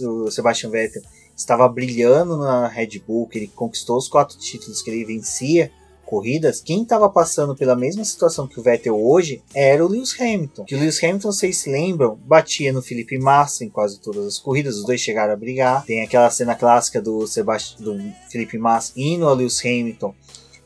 o 0.06 0.30
Sebastian 0.30 0.70
Vettel 0.70 1.02
estava 1.36 1.68
brilhando 1.68 2.38
na 2.38 2.68
Red 2.68 3.02
Bull, 3.08 3.28
que 3.28 3.40
ele 3.40 3.48
conquistou 3.48 3.98
os 3.98 4.08
quatro 4.08 4.38
títulos 4.38 4.82
que 4.82 4.90
ele 4.90 5.06
vencia, 5.06 5.72
corridas, 6.12 6.60
quem 6.60 6.84
estava 6.84 7.10
passando 7.10 7.56
pela 7.56 7.74
mesma 7.74 8.04
situação 8.04 8.46
que 8.46 8.60
o 8.60 8.62
Vettel 8.62 9.02
hoje 9.02 9.42
era 9.56 9.84
o 9.84 9.88
Lewis 9.88 10.14
Hamilton. 10.20 10.66
Que 10.66 10.76
o 10.76 10.78
Lewis 10.78 11.02
Hamilton, 11.02 11.32
vocês 11.32 11.58
se 11.60 11.72
lembram, 11.72 12.20
batia 12.26 12.74
no 12.74 12.82
Felipe 12.82 13.18
Massa 13.18 13.64
em 13.64 13.70
quase 13.70 13.98
todas 13.98 14.26
as 14.26 14.38
corridas, 14.38 14.76
os 14.76 14.86
dois 14.86 15.00
chegaram 15.00 15.32
a 15.32 15.38
brigar. 15.38 15.86
Tem 15.86 16.02
aquela 16.02 16.30
cena 16.30 16.54
clássica 16.54 17.02
do, 17.02 17.26
Sebast 17.26 17.82
do 17.82 17.98
Felipe 18.30 18.58
Massa 18.58 18.92
indo 18.98 19.26
ao 19.26 19.34
Lewis 19.34 19.62
Hamilton 19.64 20.14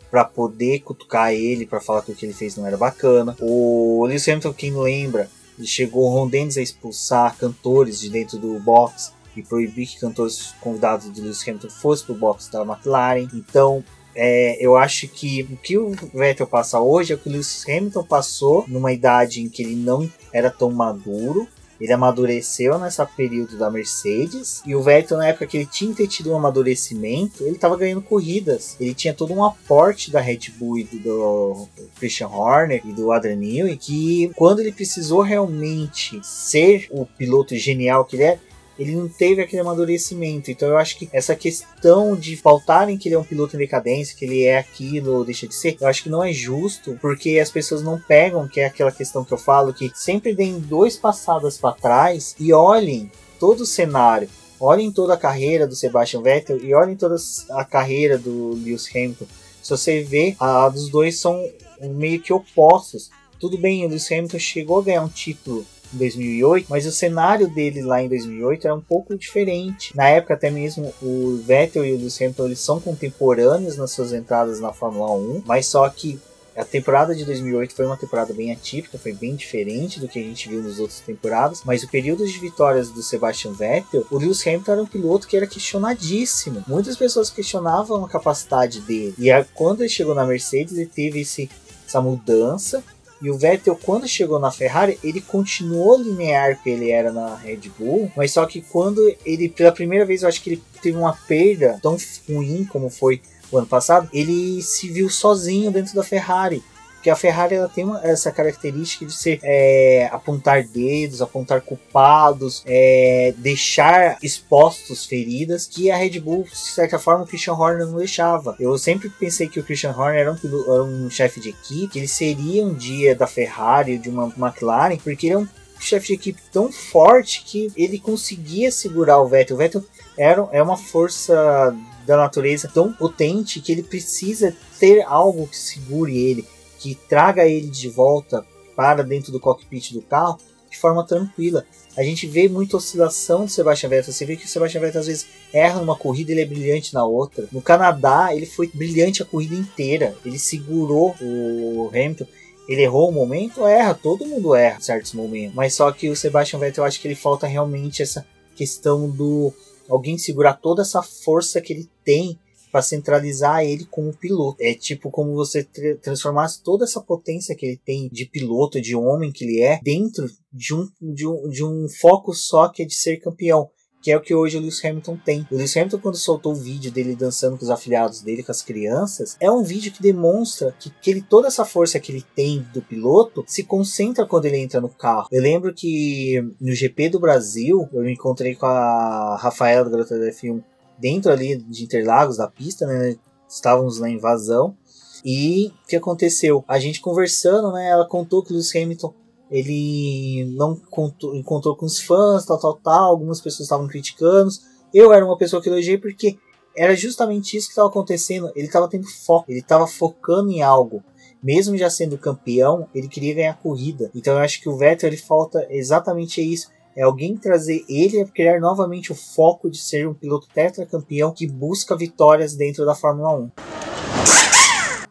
para 0.10 0.26
poder 0.26 0.80
cutucar 0.80 1.32
ele, 1.32 1.68
para 1.68 1.80
falar 1.80 2.02
que 2.02 2.12
o 2.12 2.16
que 2.16 2.26
ele 2.26 2.34
fez 2.34 2.56
não 2.56 2.66
era 2.66 2.76
bacana. 2.76 3.38
O 3.40 4.04
Lewis 4.08 4.28
Hamilton, 4.28 4.52
quem 4.52 4.76
lembra, 4.76 5.30
ele 5.60 5.68
chegou 5.68 6.06
o 6.06 6.10
Ron 6.10 6.28
Dennis 6.28 6.58
a 6.58 6.62
expulsar 6.64 7.38
cantores 7.38 8.00
de 8.00 8.10
dentro 8.10 8.40
do 8.40 8.58
box 8.60 9.14
e 9.38 9.44
proibir 9.44 9.86
que 9.90 10.00
cantores 10.00 10.56
convidados 10.60 11.08
do 11.08 11.22
Lewis 11.22 11.48
Hamilton 11.48 11.70
fossem 11.70 12.08
para 12.08 12.16
o 12.16 12.18
box 12.18 12.50
da 12.50 12.64
McLaren. 12.64 13.28
Então, 13.32 13.84
é, 14.16 14.58
eu 14.60 14.78
acho 14.78 15.08
que 15.08 15.44
o 15.52 15.58
que 15.58 15.78
o 15.78 15.92
Vettel 16.14 16.48
passa 16.48 16.80
hoje 16.80 17.12
é 17.12 17.16
o 17.16 17.20
que 17.20 17.28
o 17.28 17.32
Lewis 17.32 17.66
Hamilton 17.68 18.04
passou 18.04 18.66
numa 18.68 18.94
idade 18.94 19.42
em 19.42 19.50
que 19.50 19.62
ele 19.62 19.76
não 19.76 20.10
era 20.32 20.50
tão 20.50 20.72
maduro. 20.72 21.48
Ele 21.80 21.92
amadureceu 21.92 22.80
nessa 22.80 23.06
período 23.06 23.58
da 23.58 23.70
Mercedes. 23.70 24.62
E 24.66 24.74
o 24.74 24.82
Vettel, 24.82 25.18
na 25.18 25.28
época 25.28 25.46
que 25.46 25.58
ele 25.58 25.66
tinha 25.66 25.94
tido 26.08 26.32
um 26.32 26.38
amadurecimento, 26.38 27.44
ele 27.44 27.56
estava 27.56 27.76
ganhando 27.76 28.02
corridas. 28.02 28.78
Ele 28.80 28.94
tinha 28.94 29.14
todo 29.14 29.34
um 29.34 29.44
aporte 29.44 30.10
da 30.10 30.22
Red 30.22 30.52
Bull 30.58 30.80
e 30.80 30.84
do, 30.86 30.98
do 30.98 31.68
Christian 32.00 32.30
Horner 32.30 32.82
e 32.86 32.94
do 32.94 33.12
Adrian 33.12 33.36
Newey. 33.36 33.76
Que 33.76 34.32
quando 34.38 34.62
ele 34.62 34.72
precisou 34.72 35.22
realmente 35.22 36.22
ser 36.24 36.88
o 36.90 37.06
piloto 37.06 37.54
genial 37.58 38.06
que 38.06 38.16
ele 38.16 38.24
é, 38.24 38.40
ele 38.78 38.96
não 38.96 39.08
teve 39.08 39.42
aquele 39.42 39.62
amadurecimento. 39.62 40.52
Então 40.52 40.70
eu 40.70 40.78
acho 40.78 40.98
que 40.98 41.10
essa 41.12 41.36
questão 41.36 42.16
de 42.16 42.36
faltarem 42.36 42.98
que 42.98 43.08
ele 43.08 43.16
é 43.16 43.20
um 43.20 43.24
piloto 43.24 43.56
em 43.56 43.60
decadência, 43.60 44.16
que 44.16 44.26
ele 44.26 44.44
é 44.44 44.58
aquilo, 44.58 45.24
deixa 45.24 45.48
de 45.48 45.56
ser, 45.56 45.78
eu 45.80 45.88
acho 45.88 46.04
que 46.04 46.10
não 46.10 46.24
é 46.24 46.32
justo, 46.34 46.98
porque 47.02 47.40
as 47.40 47.50
pessoas 47.50 47.82
não 47.82 48.00
pegam, 48.00 48.48
que 48.48 48.60
é 48.60 48.66
aquela 48.66 48.92
questão 48.92 49.24
que 49.24 49.34
eu 49.34 49.38
falo, 49.38 49.74
que 49.74 49.92
sempre 49.96 50.36
deem 50.36 50.60
dois 50.60 50.98
passadas 50.98 51.58
para 51.58 51.76
trás 51.76 52.36
e 52.40 52.52
olhem 52.54 53.12
todo 53.40 53.62
o 53.62 53.66
cenário. 53.66 54.30
Olhem 54.60 54.92
toda 54.92 55.14
a 55.14 55.18
carreira 55.18 55.68
do 55.68 55.76
Sebastian 55.76 56.22
Vettel 56.22 56.64
e 56.64 56.74
olhem 56.74 56.96
toda 56.96 57.18
a 57.52 57.66
carreira 57.66 58.18
do 58.18 58.54
Lewis 58.54 58.90
Hamilton. 58.90 59.26
Se 59.62 59.70
você 59.70 60.02
vê, 60.02 60.36
a 60.40 60.70
dos 60.70 60.90
dois 60.90 61.20
são 61.20 61.44
meio 61.82 62.22
que 62.22 62.32
opostos. 62.32 63.12
Tudo 63.38 63.58
bem, 63.58 63.86
o 63.86 63.90
Lewis 63.90 64.10
Hamilton 64.10 64.40
chegou 64.40 64.80
a 64.80 64.84
ganhar 64.84 65.04
um 65.04 65.10
título 65.10 65.66
em 65.94 65.98
2008, 65.98 66.68
mas 66.70 66.86
o 66.86 66.92
cenário 66.92 67.48
dele 67.48 67.82
lá 67.82 68.02
em 68.02 68.10
2008 68.10 68.66
era 68.66 68.76
um 68.76 68.82
pouco 68.82 69.18
diferente. 69.18 69.96
Na 69.96 70.08
época 70.10 70.34
até 70.34 70.50
mesmo 70.50 70.94
o 71.02 71.40
Vettel 71.46 71.86
e 71.86 71.94
o 71.94 71.98
Lewis 71.98 72.22
Hamilton 72.22 72.46
eles 72.46 72.60
são 72.60 72.80
contemporâneos 72.80 73.78
nas 73.78 73.92
suas 73.92 74.14
entradas 74.14 74.60
na 74.60 74.74
Fórmula 74.74 75.14
1, 75.14 75.44
mas 75.46 75.68
só 75.68 75.88
que 75.90 76.20
a 76.56 76.64
temporada 76.64 77.14
de 77.14 77.26
2008 77.26 77.76
foi 77.76 77.86
uma 77.86 77.98
temporada 77.98 78.34
bem 78.34 78.52
atípica, 78.52 78.98
foi 78.98 79.12
bem 79.12 79.36
diferente 79.36 80.00
do 80.00 80.08
que 80.08 80.18
a 80.18 80.22
gente 80.22 80.48
viu 80.48 80.64
nas 80.64 80.80
outras 80.80 81.02
temporadas, 81.02 81.62
mas 81.66 81.84
o 81.84 81.90
período 81.90 82.26
de 82.26 82.40
vitórias 82.40 82.90
do 82.90 83.04
Sebastian 83.04 83.52
Vettel, 83.52 84.08
o 84.10 84.18
Lewis 84.18 84.46
Hamilton 84.48 84.72
era 84.72 84.82
um 84.82 84.86
piloto 84.86 85.28
que 85.28 85.36
era 85.36 85.46
questionadíssimo. 85.46 86.64
Muitas 86.66 86.96
pessoas 86.96 87.30
questionavam 87.30 88.06
a 88.06 88.10
capacidade 88.10 88.80
dele. 88.80 89.14
E 89.20 89.30
quando 89.54 89.82
ele 89.82 89.90
chegou 89.90 90.16
na 90.16 90.26
Mercedes, 90.26 90.78
ele 90.78 90.86
teve 90.86 91.20
esse, 91.22 91.50
essa 91.86 92.00
mudança 92.00 92.82
e 93.22 93.30
o 93.30 93.38
Vettel, 93.38 93.80
quando 93.82 94.08
chegou 94.08 94.40
na 94.40 94.52
Ferrari, 94.52 95.00
ele 95.04 95.22
continuou 95.22 95.98
linear 95.98 96.62
que 96.62 96.70
ele 96.70 96.92
era 96.92 97.12
na 97.12 97.36
Red 97.36 97.62
Bull, 97.78 98.12
mas 98.16 98.32
só 98.32 98.46
que 98.46 98.62
quando 98.62 99.02
ele, 99.26 99.48
pela 99.48 99.72
primeira 99.72 100.06
vez, 100.06 100.22
eu 100.22 100.30
acho 100.30 100.42
que 100.42 100.52
ele 100.52 100.64
teve 100.82 100.98
uma 100.98 101.14
perda 101.28 101.80
tão 101.82 101.98
ruim 102.28 102.66
como 102.66 102.90
foi 102.90 103.22
o 103.52 103.58
ano 103.58 103.68
passado, 103.68 104.10
ele 104.12 104.62
se 104.62 104.90
viu 104.90 105.10
sozinho 105.10 105.72
dentro 105.72 105.96
da 105.96 106.04
Ferrari. 106.04 106.64
Porque 107.06 107.12
a 107.12 107.16
Ferrari 107.16 107.54
ela 107.54 107.70
tem 107.70 107.84
uma, 107.84 108.02
essa 108.04 108.32
característica 108.32 109.06
de 109.06 109.14
ser 109.14 109.40
é, 109.44 110.10
apontar 110.12 110.64
dedos, 110.64 111.22
apontar 111.22 111.62
culpados, 111.62 112.64
é, 112.66 113.32
deixar 113.38 114.18
expostos 114.24 115.06
feridas, 115.06 115.68
que 115.68 115.92
a 115.92 115.98
Red 115.98 116.20
Bull, 116.20 116.46
de 116.46 116.58
certa 116.58 116.98
forma, 116.98 117.24
o 117.24 117.28
Christian 117.28 117.54
Horner 117.54 117.86
não 117.86 117.98
deixava. 117.98 118.56
Eu 118.60 118.76
sempre 118.80 119.08
pensei 119.08 119.48
que 119.48 119.60
o 119.60 119.64
Christian 119.64 119.92
Horner 119.92 120.22
era 120.22 120.32
um, 120.32 120.74
era 120.74 120.84
um 120.84 121.08
chefe 121.08 121.40
de 121.40 121.50
equipe, 121.50 121.90
que 121.90 122.00
ele 122.00 122.08
seria 122.08 122.66
um 122.66 122.74
dia 122.74 123.14
da 123.14 123.28
Ferrari, 123.28 124.00
de 124.00 124.10
uma 124.10 124.34
McLaren, 124.36 124.98
porque 124.98 125.28
ele 125.28 125.36
é 125.36 125.38
um 125.38 125.48
chefe 125.80 126.08
de 126.08 126.14
equipe 126.14 126.42
tão 126.52 126.72
forte 126.72 127.44
que 127.46 127.72
ele 127.78 128.00
conseguia 128.00 128.72
segurar 128.72 129.22
o 129.22 129.28
Vettel. 129.28 129.56
O 129.56 129.60
Vettel 129.60 129.86
era, 130.18 130.50
é 130.52 130.64
uma 130.64 130.76
força 130.76 131.72
da 132.08 132.18
natureza 132.18 132.68
tão 132.68 132.92
potente 132.92 133.60
que 133.60 133.72
ele 133.72 133.84
precisa 133.84 134.56
ter 134.80 135.04
algo 135.04 135.46
que 135.46 135.58
segure 135.58 136.18
ele 136.18 136.55
que 136.86 136.94
traga 136.94 137.48
ele 137.48 137.68
de 137.68 137.90
volta 137.90 138.46
para 138.76 139.02
dentro 139.02 139.32
do 139.32 139.40
cockpit 139.40 139.92
do 139.92 140.04
carro 140.04 140.38
de 140.70 140.78
forma 140.78 141.04
tranquila. 141.04 141.66
A 141.98 142.04
gente 142.04 142.28
vê 142.28 142.48
muita 142.48 142.78
oscilação 142.78 143.46
do 143.46 143.52
Sebastian 143.52 143.90
Vettel. 143.90 144.14
Você 144.14 144.24
vê 144.24 144.36
que 144.36 144.46
o 144.46 144.48
Sebastian 144.48 144.82
Vettel 144.82 145.02
às 145.02 145.08
vezes 145.08 145.26
erra 145.52 145.80
numa 145.80 145.96
corrida 145.96 146.32
ele 146.32 146.42
é 146.42 146.46
brilhante 146.46 146.94
na 146.94 147.04
outra. 147.04 147.48
No 147.52 147.60
Canadá, 147.60 148.36
ele 148.36 148.46
foi 148.46 148.68
brilhante 148.68 149.24
a 149.24 149.26
corrida 149.26 149.56
inteira. 149.56 150.16
Ele 150.24 150.38
segurou 150.38 151.16
o 151.20 151.90
Hamilton. 151.92 152.28
Ele 152.70 152.84
errou 152.84 153.10
um 153.10 153.14
momento? 153.14 153.66
Erra, 153.66 153.96
todo 153.96 154.26
mundo 154.26 154.54
erra 154.54 154.78
em 154.78 154.82
certos 154.82 155.14
momentos. 155.14 155.56
Mas 155.56 155.74
só 155.74 155.92
que 155.92 156.10
o 156.10 156.16
Sebastian 156.16 156.60
Vettel, 156.60 156.84
eu 156.84 156.88
acho 156.88 157.02
que 157.02 157.08
ele 157.08 157.16
falta 157.16 157.48
realmente 157.48 158.04
essa 158.04 158.26
questão 158.56 159.10
do 159.10 159.52
alguém 159.90 160.18
segurar 160.20 160.54
toda 160.54 160.84
essa 160.84 161.02
força 161.02 161.62
que 161.62 161.74
ele 161.74 161.90
tem 162.04 162.38
para 162.76 162.82
centralizar 162.82 163.64
ele 163.64 163.86
como 163.86 164.14
piloto. 164.14 164.58
É 164.60 164.74
tipo 164.74 165.10
como 165.10 165.34
você 165.34 165.64
tra 165.64 165.96
transformasse 165.96 166.62
toda 166.62 166.84
essa 166.84 167.00
potência 167.00 167.56
que 167.56 167.66
ele 167.66 167.78
tem 167.78 168.10
de 168.12 168.26
piloto, 168.26 168.82
de 168.82 168.94
homem 168.94 169.32
que 169.32 169.46
ele 169.46 169.62
é, 169.62 169.80
dentro 169.82 170.30
de 170.52 170.76
um, 170.76 170.86
de 171.02 171.26
um, 171.26 171.48
de 171.48 171.64
um 171.64 171.88
foco 171.88 172.34
só 172.34 172.68
que 172.68 172.84
é 172.84 172.86
de 172.86 172.94
ser 172.94 173.16
campeão 173.22 173.70
que 174.02 174.12
é 174.12 174.18
o 174.18 174.22
que 174.22 174.36
hoje 174.36 174.56
o 174.56 174.60
Lewis 174.60 174.86
Hamilton 174.86 175.18
tem. 175.26 175.48
O 175.50 175.56
Lewis 175.56 175.76
Hamilton, 175.76 175.98
quando 175.98 176.18
soltou 176.18 176.52
o 176.52 176.56
vídeo 176.56 176.92
dele 176.92 177.16
dançando 177.16 177.58
com 177.58 177.64
os 177.64 177.72
afiliados 177.72 178.22
dele, 178.22 178.44
com 178.44 178.52
as 178.52 178.62
crianças, 178.62 179.36
é 179.40 179.50
um 179.50 179.64
vídeo 179.64 179.92
que 179.92 180.00
demonstra 180.00 180.76
que, 180.80 180.92
que 181.02 181.10
ele, 181.10 181.24
toda 181.24 181.48
essa 181.48 181.66
força 181.66 182.00
que 182.00 182.12
ele 182.12 182.24
tem 182.36 182.64
do 182.72 182.84
piloto 182.84 183.44
se 183.48 183.64
concentra 183.64 184.24
quando 184.28 184.46
ele 184.46 184.60
entra 184.60 184.80
no 184.80 184.90
carro. 184.90 185.28
Eu 185.32 185.42
lembro 185.42 185.74
que 185.74 186.40
no 186.62 186.76
GP 186.76 187.10
do 187.10 187.20
Brasil, 187.20 187.90
eu 187.92 188.04
me 188.04 188.14
encontrei 188.14 188.54
com 188.54 188.68
a 188.68 189.38
Rafaela 189.38 189.86
do 189.86 189.90
Garota 189.90 190.20
da 190.20 190.28
F1 190.28 190.62
dentro 191.00 191.32
ali 191.32 191.58
de 191.58 191.84
Interlagos, 191.84 192.38
da 192.38 192.48
pista, 192.48 192.86
né? 192.86 193.16
Estávamos 193.48 194.00
na 194.00 194.10
invasão. 194.10 194.76
E 195.24 195.72
o 195.84 195.88
que 195.88 195.96
aconteceu? 195.96 196.64
A 196.68 196.80
gente 196.80 197.02
conversando, 197.02 197.72
né? 197.72 197.90
Ela 197.90 198.08
contou 198.08 198.44
que 198.44 198.52
o 198.52 198.54
Lewis 198.54 198.76
Hamilton 198.76 199.14
ele 199.50 200.46
não 200.56 200.76
contou, 200.76 201.36
encontrou 201.36 201.76
com 201.76 201.86
os 201.86 202.00
fãs, 202.00 202.46
tal, 202.46 202.60
tal, 202.60 202.76
tal. 202.76 203.12
Algumas 203.12 203.42
pessoas 203.42 203.62
estavam 203.62 203.88
criticando. 203.88 204.52
Eu 204.94 205.14
era 205.14 205.26
uma 205.26 205.38
pessoa 205.38 205.62
que 205.62 205.70
elogiei 205.70 205.98
porque 205.98 206.38
era 206.76 206.96
justamente 206.96 207.56
isso 207.56 207.68
que 207.68 207.72
estava 207.72 207.88
acontecendo. 207.88 208.52
Ele 208.56 208.68
estava 208.68 208.88
tendo 208.88 209.08
foco, 209.08 209.52
ele 209.52 209.60
estava 209.60 209.88
focando 209.88 210.52
em 210.52 210.62
algo. 210.62 211.04
Mesmo 211.42 211.78
já 211.78 211.90
sendo 211.90 212.18
campeão, 212.18 212.88
ele 212.94 213.08
queria 213.08 213.34
ganhar 213.34 213.52
a 213.52 213.56
corrida. 213.56 214.10
Então 214.16 214.34
eu 214.34 214.40
acho 214.40 214.60
que 214.62 214.70
o 214.70 214.78
Vettel 214.78 215.10
ele 215.10 215.18
falta 215.18 215.66
exatamente 215.70 216.42
isso 216.42 216.70
é 216.96 217.04
alguém 217.04 217.36
trazer 217.36 217.84
ele 217.90 218.22
a 218.22 218.26
criar 218.26 218.60
novamente 218.60 219.12
o 219.12 219.16
foco 219.16 219.70
de 219.70 219.78
ser 219.78 220.08
um 220.08 220.14
piloto 220.14 220.48
tetracampeão 220.54 221.32
que 221.32 221.46
busca 221.46 221.96
vitórias 221.96 222.56
dentro 222.56 222.86
da 222.86 222.96
Fórmula 222.96 223.34
1. 223.36 223.52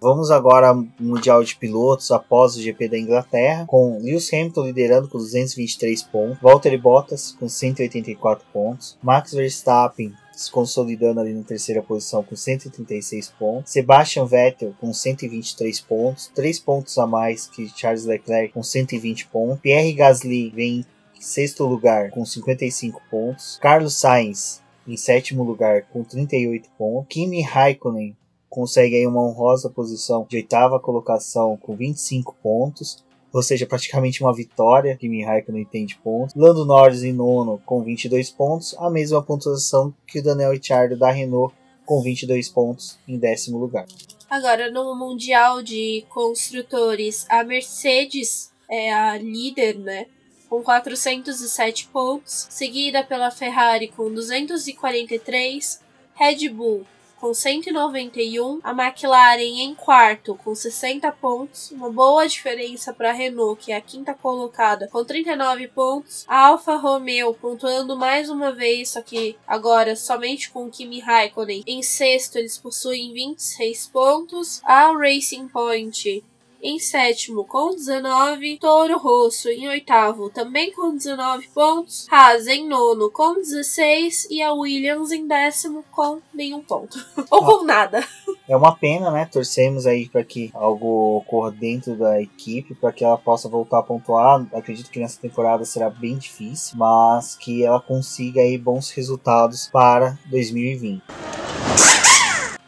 Vamos 0.01 0.31
agora 0.31 0.69
ao 0.69 0.85
Mundial 1.01 1.43
de 1.43 1.57
Pilotos 1.57 2.11
após 2.11 2.57
o 2.57 2.61
GP 2.61 2.89
da 2.89 2.99
Inglaterra, 2.99 3.65
com 3.67 3.99
Lewis 4.03 4.31
Hamilton 4.33 4.67
liderando 4.67 5.09
com 5.09 5.17
223 5.17 6.03
pontos, 6.03 6.39
Valtteri 6.43 6.77
Bottas 6.77 7.35
com 7.39 7.49
184 7.49 8.45
pontos, 8.53 8.99
Max 9.03 9.33
Verstappen 9.33 10.13
se 10.37 10.51
consolidando 10.51 11.21
ali 11.21 11.33
na 11.33 11.43
terceira 11.43 11.83
posição 11.83 12.23
com 12.23 12.37
136 12.37 13.33
pontos. 13.39 13.73
Sebastian 13.73 14.27
Vettel 14.27 14.75
com 14.81 14.93
123 14.93 15.81
pontos, 15.81 16.31
3 16.35 16.59
pontos 16.59 16.99
a 16.99 17.07
mais 17.07 17.47
que 17.47 17.69
Charles 17.69 18.05
Leclerc 18.05 18.53
com 18.53 18.63
120 18.63 19.29
pontos. 19.29 19.61
Pierre 19.61 19.93
Gasly 19.93 20.51
vem 20.51 20.85
sexto 21.25 21.65
lugar 21.65 22.11
com 22.11 22.25
55 22.25 23.01
pontos. 23.11 23.59
Carlos 23.61 23.95
Sainz 23.95 24.63
em 24.87 24.97
sétimo 24.97 25.43
lugar 25.43 25.83
com 25.85 26.05
38 26.05 26.69
pontos. 26.77 27.07
Kimi 27.09 27.41
Raikkonen 27.41 28.17
consegue 28.51 28.97
aí 28.97 29.07
uma 29.07 29.23
honrosa 29.23 29.71
posição 29.71 30.27
de 30.29 30.37
oitava 30.37 30.79
colocação 30.79 31.57
com 31.57 31.75
25 31.75 32.37
pontos. 32.43 33.03
Ou 33.33 33.43
seja, 33.43 33.67
praticamente 33.67 34.23
uma 34.23 34.35
vitória. 34.35 34.97
Kimi 34.97 35.25
Raikkonen 35.25 35.65
tem 35.65 35.87
de 35.87 35.97
pontos. 35.97 36.35
Lando 36.37 36.65
Norris 36.65 37.03
em 37.03 37.13
nono 37.13 37.61
com 37.65 37.83
22 37.83 38.31
pontos. 38.31 38.77
A 38.79 38.91
mesma 38.91 39.23
pontuação 39.23 39.95
que 40.07 40.21
o 40.21 40.23
Daniel 40.23 40.53
Ricciardo 40.53 40.97
da 40.97 41.11
Renault 41.11 41.55
com 41.87 42.01
22 42.03 42.49
pontos 42.51 42.99
em 43.09 43.19
décimo 43.19 43.59
lugar. 43.59 43.87
Agora, 44.29 44.71
no 44.71 44.95
Mundial 44.95 45.63
de 45.63 46.05
Construtores, 46.09 47.27
a 47.29 47.43
Mercedes 47.45 48.53
é 48.71 48.93
a 48.93 49.19
líder, 49.19 49.79
né? 49.79 50.07
Com 50.49 50.63
407 50.63 51.89
pontos, 51.89 52.47
seguida 52.51 53.03
pela 53.03 53.31
Ferrari 53.31 53.89
com 53.89 54.13
243, 54.13 55.81
Red 56.15 56.49
Bull 56.49 56.87
com 57.25 57.33
191, 57.33 58.61
a 58.63 58.73
McLaren 58.73 59.41
em 59.41 59.75
quarto 59.75 60.35
com 60.45 60.55
60 60.55 61.11
pontos, 61.13 61.71
uma 61.71 61.91
boa 61.91 62.29
diferença 62.29 62.93
para 62.93 63.09
a 63.09 63.13
Renault, 63.15 63.65
que 63.65 63.73
é 63.73 63.77
a 63.77 63.81
quinta 63.81 64.13
colocada, 64.13 64.89
com 64.89 65.03
39 65.03 65.69
pontos, 65.69 66.27
a 66.29 66.49
Alfa 66.49 66.77
Romeo 66.77 67.33
pontuando 67.33 67.97
mais 67.97 68.29
uma 68.29 68.53
vez, 68.53 68.91
só 68.91 69.01
que 69.01 69.39
agora 69.47 69.97
somente 69.97 70.51
com 70.51 70.71
Kimi 70.71 71.01
Raikkonen. 71.01 71.65
Em 71.67 71.83
sexto, 71.83 72.37
eles 72.37 72.59
possuem 72.59 73.15
26 73.15 73.87
pontos, 73.87 74.61
a 74.63 74.93
Racing 74.93 75.49
Point 75.49 76.23
em 76.65 76.79
sétimo 76.79 77.45
com 77.45 77.73
19, 77.75 78.57
Toro 78.57 78.97
Rosso 78.97 79.51
em 79.51 79.69
oitavo 79.69 80.31
também 80.31 80.73
com 80.73 80.97
19 80.97 81.47
pontos, 81.49 82.07
Haas 82.11 82.47
em 82.47 82.67
nono 82.67 83.11
com 83.11 83.35
16 83.35 84.29
e 84.31 84.41
a 84.41 84.55
Williams 84.55 85.13
em 85.13 85.27
décimo 85.27 85.85
com 85.93 86.23
nenhum 86.33 86.63
ponto. 86.63 86.99
Ou 87.31 87.45
com 87.45 87.65
nada. 87.65 88.03
É 88.49 88.57
uma 88.57 88.75
pena, 88.75 89.11
né? 89.11 89.29
Torcemos 89.31 89.87
aí 89.87 90.09
para 90.09 90.25
que 90.25 90.51
algo 90.55 91.19
ocorra 91.19 91.51
dentro 91.51 91.97
da 91.97 92.19
equipe, 92.21 92.75
para 92.75 92.93
que 92.93 93.05
ela 93.05 93.19
possa 93.19 93.47
voltar 93.47 93.81
a 93.81 93.83
pontuar. 93.83 94.47
Acredito 94.55 94.91
que 94.91 95.01
nessa 95.01 95.21
temporada 95.21 95.67
será 95.67 95.91
bem 95.91 96.17
difícil, 96.17 96.79
mas 96.79 97.37
que 97.37 97.63
ela 97.63 97.81
consiga 97.81 98.41
aí 98.41 98.57
bons 98.57 98.91
resultados 98.91 99.69
para 99.69 100.19
2020. 100.27 101.03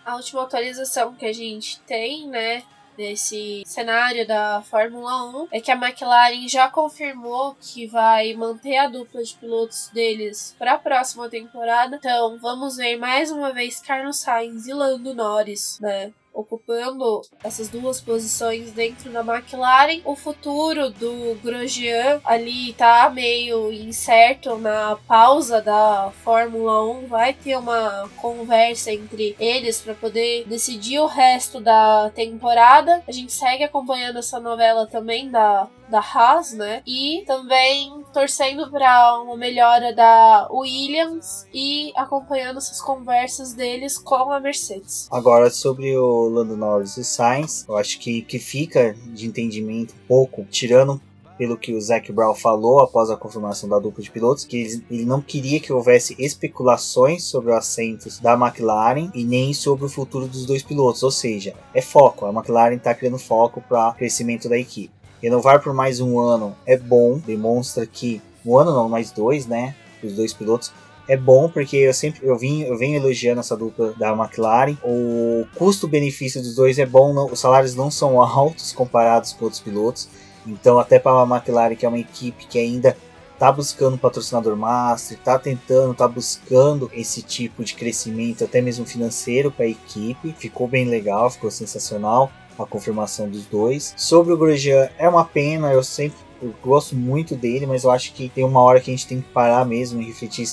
A 0.05 0.17
última 0.17 0.43
atualização 0.43 1.15
que 1.15 1.25
a 1.25 1.33
gente 1.33 1.81
tem, 1.81 2.29
né, 2.29 2.63
nesse 2.97 3.63
cenário 3.67 4.27
da 4.27 4.63
Fórmula 4.63 5.25
1 5.43 5.49
é 5.53 5.61
que 5.61 5.71
a 5.71 5.75
McLaren 5.75 6.49
já 6.49 6.69
confirmou 6.69 7.57
que 7.61 7.87
vai 7.87 8.35
manter 8.35 8.77
a 8.77 8.89
dupla 8.89 9.23
de 9.23 9.35
pilotos 9.35 9.91
deles 9.93 10.55
para 10.59 10.75
a 10.75 10.79
próxima 10.79 11.29
temporada. 11.29 11.97
Então, 11.97 12.39
vamos 12.39 12.77
ver 12.77 12.97
mais 12.97 13.31
uma 13.31 13.53
vez 13.53 13.81
Carlos 13.81 14.19
Sainz 14.19 14.67
e 14.67 14.73
Lando 14.73 15.15
Norris, 15.15 15.79
né? 15.81 16.13
Ocupando 16.37 17.23
essas 17.43 17.69
duas 17.69 18.01
posições 18.01 18.73
dentro 18.73 19.11
da 19.11 19.21
McLaren. 19.21 20.03
O 20.05 20.15
futuro 20.15 20.91
do 20.91 21.35
Grosjean 21.43 22.21
ali 22.25 22.75
tá 22.75 23.11
meio 23.11 23.73
incerto 23.73 24.59
na 24.59 24.97
pausa 25.09 25.63
da 25.63 26.13
Fórmula 26.23 26.85
1. 26.85 27.07
Vai 27.07 27.33
ter 27.33 27.57
uma 27.57 28.09
conversa 28.17 28.93
entre 28.93 29.35
eles 29.41 29.81
para 29.81 29.95
poder 29.95 30.45
decidir 30.47 30.99
o 30.99 31.07
resto 31.07 31.61
da 31.61 32.11
temporada. 32.15 33.03
A 33.09 33.13
gente 33.13 33.33
segue 33.33 33.65
acompanhando 33.65 34.19
essa 34.19 34.39
novela 34.39 34.87
também 34.87 35.31
da 35.31 35.69
da 35.89 36.01
Haas, 36.01 36.53
né? 36.53 36.83
E 36.87 37.23
também 37.27 38.05
torcendo 38.13 38.71
para 38.71 39.21
uma 39.21 39.37
melhora 39.37 39.95
da 39.95 40.49
Williams 40.51 41.47
e 41.53 41.93
acompanhando 41.97 42.59
essas 42.59 42.81
conversas 42.81 43.53
deles 43.53 43.99
com 43.99 44.33
a 44.33 44.41
Mercedes. 44.41 45.09
Agora 45.11 45.51
sobre 45.51 45.97
o 45.97 46.29
Lando 46.29 46.57
Norris 46.57 46.97
e 46.97 47.05
Sainz, 47.05 47.65
eu 47.69 47.77
acho 47.77 47.99
que 47.99 48.23
que 48.23 48.39
fica 48.39 48.95
de 49.07 49.27
entendimento 49.27 49.95
pouco, 50.07 50.45
tirando 50.45 51.01
pelo 51.37 51.57
que 51.57 51.75
o 51.75 51.81
Zac 51.81 52.11
Brown 52.13 52.35
falou 52.35 52.81
após 52.81 53.11
a 53.11 53.17
confirmação 53.17 53.69
da 53.69 53.79
dupla 53.79 54.03
de 54.03 54.11
pilotos, 54.11 54.45
que 54.45 54.83
ele, 54.91 55.05
não 55.05 55.21
queria 55.21 55.61
que 55.61 55.73
houvesse 55.73 56.17
especulações 56.19 57.25
sobre 57.25 57.51
os 57.51 57.57
assentos 57.57 58.19
da 58.19 58.35
McLaren 58.35 59.11
e 59.15 59.25
nem 59.25 59.53
sobre 59.53 59.85
o 59.85 59.89
futuro 59.89 60.27
dos 60.27 60.47
dois 60.47 60.63
pilotos, 60.63 61.03
ou 61.03 61.11
seja, 61.11 61.55
é 61.75 61.83
foco. 61.83 62.27
A 62.27 62.31
McLaren 62.31 62.77
está 62.77 62.95
criando 62.95 63.19
foco 63.19 63.63
para 63.69 63.91
o 63.91 63.95
crescimento 63.95 64.49
da 64.49 64.59
equipe. 64.59 64.95
Renovar 65.27 65.61
por 65.61 65.75
mais 65.75 65.99
um 65.99 66.21
ano 66.21 66.57
é 66.65 66.77
bom, 66.77 67.19
demonstra 67.19 67.85
que 67.85 68.23
um 68.45 68.57
ano 68.57 68.73
não, 68.73 68.89
mais 68.89 69.11
dois, 69.11 69.45
né? 69.45 69.75
Os 70.01 70.13
dois 70.13 70.33
pilotos 70.33 70.73
é 71.09 71.17
bom 71.17 71.49
porque 71.49 71.79
eu 71.79 71.93
sempre 71.93 72.21
eu 72.25 72.39
vim 72.39 72.63
eu 72.63 72.79
venho 72.79 72.95
elogiando 72.95 73.41
essa 73.41 73.57
dupla 73.57 73.93
da 73.95 74.13
McLaren. 74.13 74.77
O 74.85 75.45
custo-benefício 75.57 76.41
dos 76.41 76.55
dois 76.55 76.79
é 76.79 76.87
bom, 76.87 77.13
não, 77.13 77.27
os 77.27 77.41
salários 77.41 77.75
não 77.75 77.91
são 77.91 78.23
altos 78.23 78.73
comparados 78.73 79.33
com 79.33 79.47
outros 79.47 79.61
pilotos. 79.61 80.09
Então 80.47 80.79
até 80.79 80.97
para 81.01 81.21
a 81.21 81.27
McLaren 81.27 81.75
que 81.75 81.85
é 81.85 81.89
uma 81.89 81.99
equipe 81.99 82.47
que 82.47 82.61
ainda 82.61 82.97
tá 83.37 83.51
buscando 83.51 83.95
um 83.95 83.99
patrocinador 83.99 84.57
master, 84.57 85.19
tá 85.19 85.37
tentando, 85.41 85.93
tá 85.93 86.07
buscando 86.07 86.89
esse 86.95 87.21
tipo 87.21 87.65
de 87.65 87.75
crescimento, 87.75 88.45
até 88.45 88.61
mesmo 88.61 88.87
financeiro 88.87 89.51
para 89.51 89.65
a 89.65 89.71
equipe. 89.71 90.37
Ficou 90.39 90.69
bem 90.69 90.85
legal, 90.85 91.29
ficou 91.29 91.51
sensacional 91.51 92.31
a 92.59 92.67
confirmação 92.67 93.29
dos 93.29 93.47
dois. 93.47 93.95
Sobre 93.97 94.33
o 94.33 94.37
Grosjean, 94.37 94.89
é 94.99 95.09
uma 95.09 95.25
pena, 95.25 95.73
eu 95.73 95.83
sempre 95.83 96.27
eu 96.41 96.55
gosto 96.63 96.95
muito 96.95 97.35
dele, 97.35 97.67
mas 97.67 97.85
eu 97.85 97.91
acho 97.91 98.13
que 98.13 98.29
tem 98.29 98.45
uma 98.45 98.61
hora 98.61 98.81
que 98.81 98.91
a 98.91 98.95
gente 98.95 99.07
tem 99.07 99.21
que 99.21 99.29
parar 99.29 99.65
mesmo 99.65 100.01
e 100.01 100.07
refletir 100.07 100.47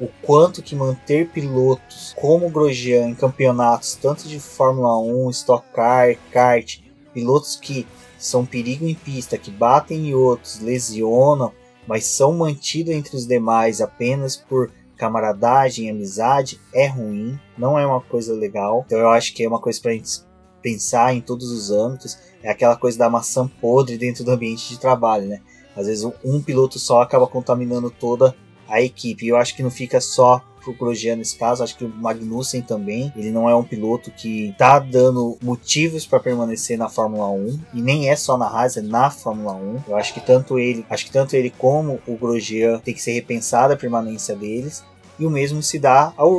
o 0.00 0.08
quanto 0.22 0.62
que 0.62 0.74
manter 0.74 1.28
pilotos 1.28 2.14
como 2.16 2.46
o 2.46 2.50
Grosjean 2.50 3.08
em 3.08 3.14
campeonatos 3.14 3.94
tanto 3.94 4.26
de 4.28 4.40
Fórmula 4.40 4.98
1, 4.98 5.30
Stock 5.30 5.66
Car, 5.72 6.16
kart, 6.30 6.78
pilotos 7.12 7.56
que 7.56 7.86
são 8.18 8.44
perigo 8.44 8.86
em 8.86 8.94
pista, 8.94 9.38
que 9.38 9.50
batem 9.50 10.08
em 10.08 10.14
outros, 10.14 10.60
lesionam, 10.60 11.52
mas 11.86 12.04
são 12.04 12.34
mantidos 12.34 12.94
entre 12.94 13.16
os 13.16 13.26
demais 13.26 13.80
apenas 13.80 14.36
por 14.36 14.70
camaradagem, 14.96 15.88
amizade, 15.88 16.60
é 16.74 16.86
ruim, 16.86 17.40
não 17.56 17.78
é 17.78 17.86
uma 17.86 18.02
coisa 18.02 18.34
legal. 18.34 18.84
Então 18.86 18.98
eu 18.98 19.08
acho 19.08 19.32
que 19.32 19.42
é 19.42 19.48
uma 19.48 19.60
coisa 19.60 19.80
para 19.80 19.92
a 19.92 19.94
gente 19.94 20.22
pensar 20.62 21.14
em 21.14 21.20
todos 21.20 21.50
os 21.50 21.70
âmbitos. 21.70 22.18
É 22.42 22.50
aquela 22.50 22.76
coisa 22.76 22.98
da 22.98 23.10
maçã 23.10 23.48
podre 23.60 23.98
dentro 23.98 24.24
do 24.24 24.30
ambiente 24.30 24.68
de 24.68 24.78
trabalho, 24.78 25.26
né? 25.26 25.40
Às 25.76 25.86
vezes 25.86 26.08
um 26.24 26.42
piloto 26.42 26.78
só 26.78 27.00
acaba 27.00 27.26
contaminando 27.26 27.90
toda 27.90 28.34
a 28.68 28.80
equipe. 28.80 29.26
E 29.26 29.28
eu 29.28 29.36
acho 29.36 29.54
que 29.54 29.62
não 29.62 29.70
fica 29.70 30.00
só 30.00 30.42
pro 30.60 30.74
Grosjean 30.74 31.16
nesse 31.16 31.36
caso, 31.36 31.62
acho 31.62 31.76
que 31.76 31.84
o 31.84 31.88
Magnussen 31.88 32.62
também, 32.62 33.12
ele 33.16 33.30
não 33.30 33.48
é 33.48 33.56
um 33.56 33.64
piloto 33.64 34.10
que 34.10 34.54
tá 34.58 34.78
dando 34.78 35.38
motivos 35.42 36.06
para 36.06 36.20
permanecer 36.20 36.78
na 36.78 36.88
Fórmula 36.88 37.28
1 37.30 37.60
e 37.74 37.82
nem 37.82 38.10
é 38.10 38.16
só 38.16 38.36
na 38.36 38.46
Haas, 38.46 38.76
é 38.76 38.82
na 38.82 39.10
Fórmula 39.10 39.54
1. 39.54 39.84
Eu 39.88 39.96
acho 39.96 40.12
que 40.12 40.20
tanto 40.20 40.58
ele, 40.58 40.84
acho 40.88 41.06
que 41.06 41.12
tanto 41.12 41.34
ele 41.34 41.50
como 41.50 41.98
o 42.06 42.16
Grosjean 42.16 42.78
tem 42.78 42.94
que 42.94 43.02
ser 43.02 43.12
repensada 43.12 43.74
a 43.74 43.76
permanência 43.76 44.36
deles. 44.36 44.84
E 45.18 45.26
o 45.26 45.30
mesmo 45.30 45.62
se 45.62 45.78
dá 45.78 46.14
ao 46.16 46.32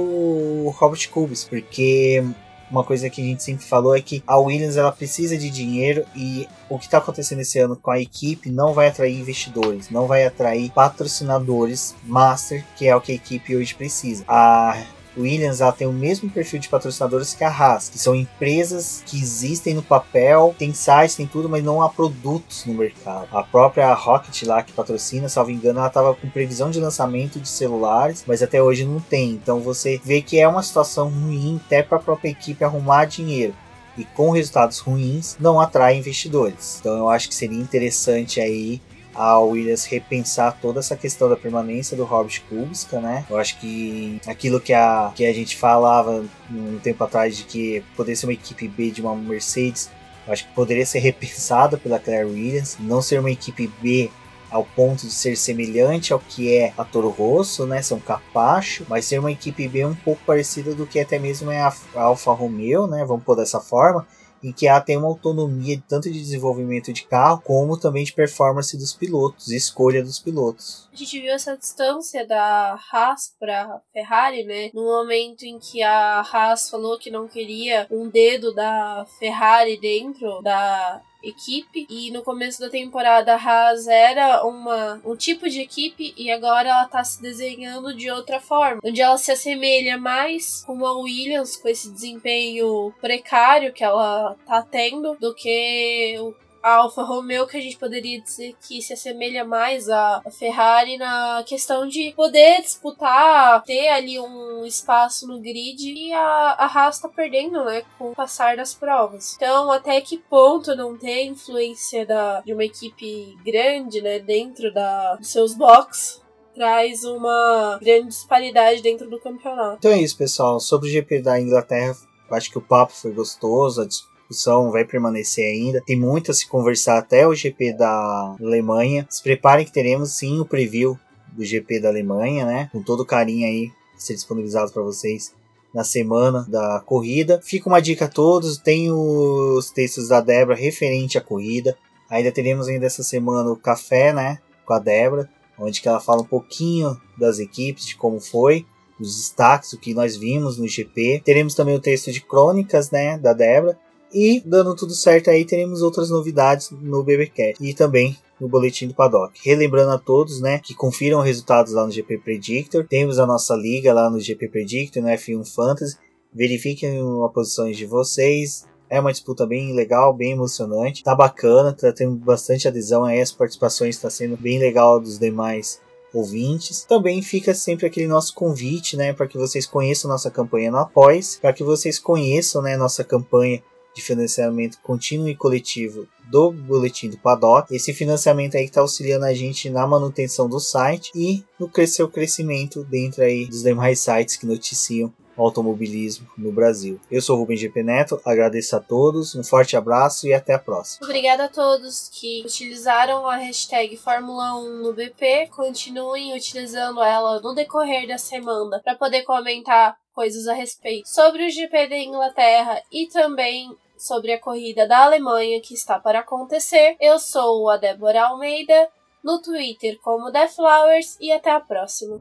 Robert 0.69 1.07
Kubica, 1.11 1.47
porque 1.49 2.23
uma 2.71 2.83
coisa 2.83 3.09
que 3.09 3.21
a 3.21 3.25
gente 3.25 3.43
sempre 3.43 3.65
falou 3.65 3.95
é 3.95 4.01
que 4.01 4.23
a 4.25 4.37
Williams 4.37 4.77
ela 4.77 4.91
precisa 4.91 5.37
de 5.37 5.49
dinheiro 5.49 6.05
e 6.15 6.47
o 6.69 6.79
que 6.79 6.85
está 6.85 6.99
acontecendo 6.99 7.41
esse 7.41 7.59
ano 7.59 7.75
com 7.75 7.91
a 7.91 7.99
equipe 7.99 8.49
não 8.49 8.73
vai 8.73 8.87
atrair 8.87 9.19
investidores, 9.19 9.89
não 9.89 10.07
vai 10.07 10.25
atrair 10.25 10.71
patrocinadores 10.71 11.93
master, 12.05 12.65
que 12.77 12.87
é 12.87 12.95
o 12.95 13.01
que 13.01 13.11
a 13.11 13.15
equipe 13.15 13.55
hoje 13.55 13.75
precisa. 13.75 14.23
A 14.27 14.81
Williams 15.17 15.61
ela 15.61 15.71
tem 15.71 15.87
o 15.87 15.93
mesmo 15.93 16.29
perfil 16.29 16.59
de 16.59 16.69
patrocinadores 16.69 17.33
que 17.33 17.43
a 17.43 17.49
Haas, 17.49 17.89
que 17.89 17.99
são 17.99 18.15
empresas 18.15 19.03
que 19.05 19.17
existem 19.17 19.73
no 19.73 19.83
papel, 19.83 20.55
tem 20.57 20.73
sites, 20.73 21.15
tem 21.15 21.27
tudo, 21.27 21.49
mas 21.49 21.63
não 21.63 21.81
há 21.81 21.89
produtos 21.89 22.65
no 22.65 22.73
mercado. 22.73 23.27
A 23.31 23.43
própria 23.43 23.93
Rocket 23.93 24.43
lá 24.43 24.63
que 24.63 24.71
patrocina, 24.71 25.27
salvo 25.27 25.51
engano, 25.51 25.79
ela 25.79 25.87
estava 25.87 26.13
com 26.13 26.29
previsão 26.29 26.69
de 26.69 26.79
lançamento 26.79 27.39
de 27.39 27.49
celulares, 27.49 28.23
mas 28.25 28.41
até 28.41 28.61
hoje 28.61 28.85
não 28.85 28.99
tem. 28.99 29.31
Então 29.31 29.59
você 29.59 29.99
vê 30.03 30.21
que 30.21 30.39
é 30.39 30.47
uma 30.47 30.63
situação 30.63 31.09
ruim 31.09 31.59
até 31.65 31.83
para 31.83 31.97
a 31.97 32.01
própria 32.01 32.29
equipe 32.29 32.63
arrumar 32.63 33.05
dinheiro 33.05 33.53
e 33.97 34.05
com 34.05 34.31
resultados 34.31 34.79
ruins 34.79 35.35
não 35.39 35.59
atrai 35.59 35.97
investidores. 35.97 36.77
Então 36.79 36.97
eu 36.97 37.09
acho 37.09 37.27
que 37.27 37.35
seria 37.35 37.59
interessante 37.59 38.39
aí 38.39 38.81
a 39.13 39.39
Williams 39.39 39.85
repensar 39.85 40.57
toda 40.61 40.79
essa 40.79 40.95
questão 40.95 41.29
da 41.29 41.35
permanência 41.35 41.95
do 41.97 42.03
Robert 42.03 42.41
Kubica, 42.47 42.99
né? 42.99 43.25
Eu 43.29 43.37
acho 43.37 43.59
que 43.59 44.19
aquilo 44.25 44.59
que 44.59 44.73
a, 44.73 45.11
que 45.15 45.25
a 45.25 45.33
gente 45.33 45.57
falava 45.57 46.23
um 46.49 46.79
tempo 46.79 47.03
atrás 47.03 47.37
de 47.37 47.43
que 47.43 47.83
poderia 47.95 48.15
ser 48.15 48.25
uma 48.25 48.33
equipe 48.33 48.67
B 48.67 48.91
de 48.91 49.01
uma 49.01 49.15
Mercedes, 49.15 49.89
eu 50.25 50.33
acho 50.33 50.47
que 50.47 50.53
poderia 50.53 50.85
ser 50.85 50.99
repensado 50.99 51.77
pela 51.77 51.99
Claire 51.99 52.25
Williams, 52.25 52.77
não 52.79 53.01
ser 53.01 53.19
uma 53.19 53.31
equipe 53.31 53.67
B 53.81 54.09
ao 54.49 54.65
ponto 54.65 55.05
de 55.05 55.13
ser 55.13 55.37
semelhante 55.37 56.11
ao 56.11 56.19
que 56.19 56.53
é 56.53 56.73
a 56.77 56.83
Toro 56.83 57.09
Rosso, 57.09 57.65
né? 57.65 57.81
Ser 57.81 57.93
um 57.93 57.99
capacho, 57.99 58.85
mas 58.89 59.05
ser 59.05 59.19
uma 59.19 59.31
equipe 59.31 59.67
B 59.67 59.85
um 59.85 59.95
pouco 59.95 60.21
parecida 60.25 60.75
do 60.75 60.85
que 60.85 60.99
até 60.99 61.17
mesmo 61.17 61.49
é 61.49 61.61
a 61.61 61.73
Alfa 61.95 62.33
Romeo, 62.33 62.85
né? 62.85 63.05
Vamos 63.05 63.23
pôr 63.23 63.35
dessa 63.35 63.61
forma 63.61 64.05
em 64.43 64.51
que 64.51 64.67
ela 64.67 64.81
tem 64.81 64.97
uma 64.97 65.07
autonomia 65.07 65.81
tanto 65.87 66.11
de 66.11 66.19
desenvolvimento 66.19 66.91
de 66.91 67.03
carro 67.03 67.41
como 67.43 67.79
também 67.79 68.03
de 68.03 68.13
performance 68.13 68.77
dos 68.77 68.93
pilotos, 68.93 69.49
escolha 69.49 70.03
dos 70.03 70.19
pilotos. 70.19 70.87
A 70.91 70.95
gente 70.95 71.19
viu 71.19 71.31
essa 71.31 71.57
distância 71.57 72.25
da 72.25 72.79
Haas 72.91 73.33
para 73.39 73.79
Ferrari, 73.93 74.43
né? 74.43 74.71
No 74.73 74.83
momento 74.83 75.43
em 75.43 75.59
que 75.59 75.81
a 75.83 76.21
Haas 76.21 76.69
falou 76.69 76.97
que 76.97 77.11
não 77.11 77.27
queria 77.27 77.87
um 77.91 78.09
dedo 78.09 78.53
da 78.53 79.05
Ferrari 79.19 79.79
dentro 79.79 80.41
da 80.41 81.01
equipe. 81.23 81.85
E 81.89 82.11
no 82.11 82.21
começo 82.23 82.59
da 82.59 82.69
temporada 82.69 83.33
a 83.33 83.37
Haas 83.37 83.87
era 83.87 84.45
uma, 84.45 85.01
um 85.05 85.15
tipo 85.15 85.49
de 85.49 85.61
equipe 85.61 86.13
e 86.17 86.31
agora 86.31 86.69
ela 86.69 86.87
tá 86.87 87.03
se 87.03 87.21
desenhando 87.21 87.93
de 87.93 88.09
outra 88.09 88.39
forma, 88.39 88.81
onde 88.83 89.01
ela 89.01 89.17
se 89.17 89.31
assemelha 89.31 89.97
mais 89.97 90.63
com 90.65 90.85
a 90.85 90.93
Williams 90.99 91.55
com 91.55 91.67
esse 91.67 91.91
desempenho 91.91 92.93
precário 92.99 93.73
que 93.73 93.83
ela 93.83 94.35
tá 94.45 94.61
tendo 94.61 95.15
do 95.19 95.33
que 95.33 96.15
o 96.19 96.33
a 96.61 96.75
Alfa 96.75 97.03
Romeo 97.03 97.47
que 97.47 97.57
a 97.57 97.61
gente 97.61 97.77
poderia 97.77 98.21
dizer 98.21 98.55
que 98.61 98.81
se 98.81 98.93
assemelha 98.93 99.43
mais 99.43 99.89
à 99.89 100.21
Ferrari 100.31 100.97
na 100.97 101.43
questão 101.45 101.87
de 101.87 102.13
poder 102.15 102.61
disputar, 102.61 103.63
ter 103.63 103.89
ali 103.89 104.19
um 104.19 104.65
espaço 104.65 105.27
no 105.27 105.39
grid 105.39 105.91
e 105.91 106.13
a, 106.13 106.55
a 106.57 106.65
Haas 106.65 106.99
tá 106.99 107.09
perdendo, 107.09 107.63
né, 107.65 107.83
com 107.97 108.11
o 108.11 108.15
passar 108.15 108.55
das 108.55 108.73
provas. 108.73 109.35
Então, 109.35 109.71
até 109.71 109.99
que 110.01 110.17
ponto 110.17 110.75
não 110.75 110.97
ter 110.97 111.25
influência 111.25 112.05
da, 112.05 112.41
de 112.41 112.53
uma 112.53 112.63
equipe 112.63 113.35
grande, 113.43 114.01
né, 114.01 114.19
dentro 114.19 114.73
da, 114.73 115.15
dos 115.15 115.31
seus 115.31 115.53
boxes 115.53 116.21
traz 116.53 117.03
uma 117.03 117.79
grande 117.81 118.09
disparidade 118.09 118.81
dentro 118.81 119.09
do 119.09 119.19
campeonato. 119.19 119.77
Então 119.79 119.91
é 119.91 120.01
isso, 120.01 120.17
pessoal. 120.17 120.59
Sobre 120.59 120.89
o 120.89 120.91
GP 120.91 121.21
da 121.21 121.39
Inglaterra, 121.39 121.95
acho 122.29 122.51
que 122.51 122.57
o 122.57 122.61
papo 122.61 122.93
foi 122.93 123.11
gostoso, 123.11 123.81
a 123.81 123.85
discussão 124.31 124.71
vai 124.71 124.85
permanecer 124.85 125.45
ainda. 125.45 125.83
Tem 125.85 125.99
muito 125.99 126.31
a 126.31 126.33
se 126.33 126.47
conversar 126.47 126.97
até 126.97 127.27
o 127.27 127.35
GP 127.35 127.73
da 127.73 128.35
Alemanha. 128.39 129.05
Se 129.09 129.21
preparem 129.21 129.65
que 129.65 129.71
teremos 129.71 130.13
sim 130.13 130.39
o 130.39 130.45
preview 130.45 130.97
do 131.33 131.43
GP 131.43 131.81
da 131.81 131.89
Alemanha, 131.89 132.45
né? 132.45 132.69
Com 132.71 132.81
todo 132.81 133.05
carinho 133.05 133.45
aí 133.45 133.71
ser 133.97 134.15
disponibilizado 134.15 134.71
para 134.71 134.81
vocês 134.81 135.33
na 135.73 135.83
semana 135.83 136.45
da 136.49 136.81
corrida. 136.85 137.39
Fica 137.43 137.69
uma 137.69 137.81
dica 137.81 138.05
a 138.05 138.09
todos, 138.09 138.57
tem 138.57 138.91
os 138.91 139.69
textos 139.71 140.07
da 140.07 140.19
Débora 140.19 140.57
referente 140.57 141.17
à 141.17 141.21
corrida. 141.21 141.77
Ainda 142.09 142.31
teremos 142.31 142.67
ainda 142.67 142.85
essa 142.85 143.03
semana 143.03 143.51
o 143.51 143.55
café, 143.55 144.11
né, 144.11 144.39
com 144.65 144.73
a 144.73 144.79
Débora, 144.79 145.29
onde 145.57 145.81
que 145.81 145.87
ela 145.87 145.99
fala 145.99 146.23
um 146.23 146.25
pouquinho 146.25 146.99
das 147.17 147.39
equipes, 147.39 147.85
de 147.85 147.95
como 147.95 148.19
foi, 148.19 148.65
os 148.99 149.15
destaques, 149.15 149.71
o 149.71 149.79
que 149.79 149.93
nós 149.93 150.17
vimos 150.17 150.57
no 150.57 150.67
GP. 150.67 151.21
Teremos 151.23 151.53
também 151.53 151.75
o 151.75 151.79
texto 151.79 152.11
de 152.11 152.19
crônicas, 152.19 152.91
né, 152.91 153.17
da 153.17 153.31
Débora, 153.31 153.79
e, 154.13 154.41
dando 154.45 154.75
tudo 154.75 154.93
certo 154.93 155.29
aí, 155.29 155.45
teremos 155.45 155.81
outras 155.81 156.09
novidades 156.09 156.69
no 156.71 157.03
BBcast 157.03 157.55
e 157.61 157.73
também 157.73 158.17
no 158.39 158.47
boletim 158.47 158.87
do 158.87 158.93
Paddock. 158.93 159.39
Relembrando 159.43 159.91
a 159.91 159.97
todos, 159.97 160.41
né, 160.41 160.59
que 160.59 160.73
confiram 160.73 161.19
os 161.19 161.25
resultados 161.25 161.73
lá 161.73 161.85
no 161.85 161.91
GP 161.91 162.17
Predictor. 162.17 162.87
Temos 162.87 163.19
a 163.19 163.27
nossa 163.27 163.55
liga 163.55 163.93
lá 163.93 164.09
no 164.09 164.19
GP 164.19 164.49
Predictor, 164.49 165.03
no 165.03 165.09
F1 165.09 165.45
Fantasy. 165.53 165.97
Verifiquem 166.33 166.99
as 166.99 167.33
posições 167.33 167.77
de 167.77 167.85
vocês. 167.85 168.65
É 168.89 168.99
uma 168.99 169.11
disputa 169.11 169.45
bem 169.45 169.73
legal, 169.73 170.13
bem 170.13 170.31
emocionante. 170.31 171.03
Tá 171.03 171.15
bacana, 171.15 171.71
tá 171.71 171.93
tendo 171.93 172.15
bastante 172.15 172.67
adesão 172.67 173.05
aí, 173.05 173.21
as 173.21 173.31
participações 173.31 173.95
está 173.95 174.09
sendo 174.09 174.35
bem 174.35 174.59
legal 174.59 174.99
dos 174.99 175.19
demais 175.19 175.79
ouvintes. 176.13 176.83
Também 176.83 177.21
fica 177.21 177.53
sempre 177.53 177.85
aquele 177.85 178.07
nosso 178.07 178.33
convite, 178.33 178.97
né, 178.97 179.13
para 179.13 179.27
que 179.27 179.37
vocês 179.37 179.65
conheçam 179.65 180.09
nossa 180.09 180.29
campanha 180.29 180.71
no 180.71 180.77
Após, 180.77 181.37
para 181.41 181.53
que 181.53 181.63
vocês 181.63 181.97
conheçam, 181.97 182.61
né, 182.61 182.75
nossa 182.75 183.03
campanha 183.03 183.61
de 183.95 184.01
financiamento 184.01 184.79
contínuo 184.81 185.29
e 185.29 185.35
coletivo 185.35 186.07
do 186.29 186.51
Boletim 186.51 187.09
do 187.09 187.17
Paddock. 187.17 187.75
Esse 187.75 187.93
financiamento 187.93 188.55
aí 188.55 188.65
está 188.65 188.81
auxiliando 188.81 189.25
a 189.25 189.33
gente 189.33 189.69
na 189.69 189.85
manutenção 189.85 190.47
do 190.47 190.59
site 190.59 191.11
e 191.13 191.43
no 191.59 191.69
seu 191.85 192.07
crescimento 192.07 192.83
dentro 192.85 193.23
aí 193.23 193.45
dos 193.45 193.63
demais 193.63 193.99
sites 193.99 194.37
que 194.37 194.45
noticiam 194.45 195.13
automobilismo 195.37 196.27
no 196.37 196.51
Brasil. 196.51 196.99
Eu 197.09 197.21
sou 197.21 197.35
o 197.35 197.39
Rubem 197.39 197.57
GP 197.57 197.83
Neto, 197.83 198.21
agradeço 198.25 198.75
a 198.75 198.79
todos, 198.79 199.35
um 199.35 199.43
forte 199.43 199.75
abraço 199.75 200.27
e 200.27 200.33
até 200.33 200.53
a 200.53 200.59
próxima. 200.59 201.05
Obrigada 201.05 201.45
a 201.45 201.49
todos 201.49 202.09
que 202.09 202.43
utilizaram 202.45 203.27
a 203.27 203.37
hashtag 203.37 203.97
Fórmula 203.97 204.55
1 204.57 204.83
no 204.83 204.93
BP, 204.93 205.47
continuem 205.55 206.35
utilizando 206.35 207.01
ela 207.01 207.39
no 207.41 207.53
decorrer 207.53 208.07
da 208.07 208.17
semana 208.17 208.79
para 208.83 208.95
poder 208.95 209.23
comentar 209.23 209.97
coisas 210.13 210.47
a 210.47 210.53
respeito 210.53 211.07
sobre 211.07 211.45
o 211.45 211.49
GP 211.49 211.87
da 211.87 211.97
Inglaterra 211.97 212.81
e 212.91 213.07
também 213.07 213.75
sobre 214.01 214.33
a 214.33 214.39
corrida 214.39 214.87
da 214.87 215.03
Alemanha 215.03 215.61
que 215.61 215.75
está 215.75 215.99
para 215.99 216.19
acontecer. 216.19 216.97
Eu 216.99 217.19
sou 217.19 217.69
a 217.69 217.77
Débora 217.77 218.23
Almeida, 218.23 218.89
no 219.23 219.39
Twitter 219.41 219.99
como 220.01 220.31
The 220.31 220.47
Flowers 220.47 221.17
e 221.21 221.31
até 221.31 221.51
a 221.51 221.59
próxima. 221.59 222.19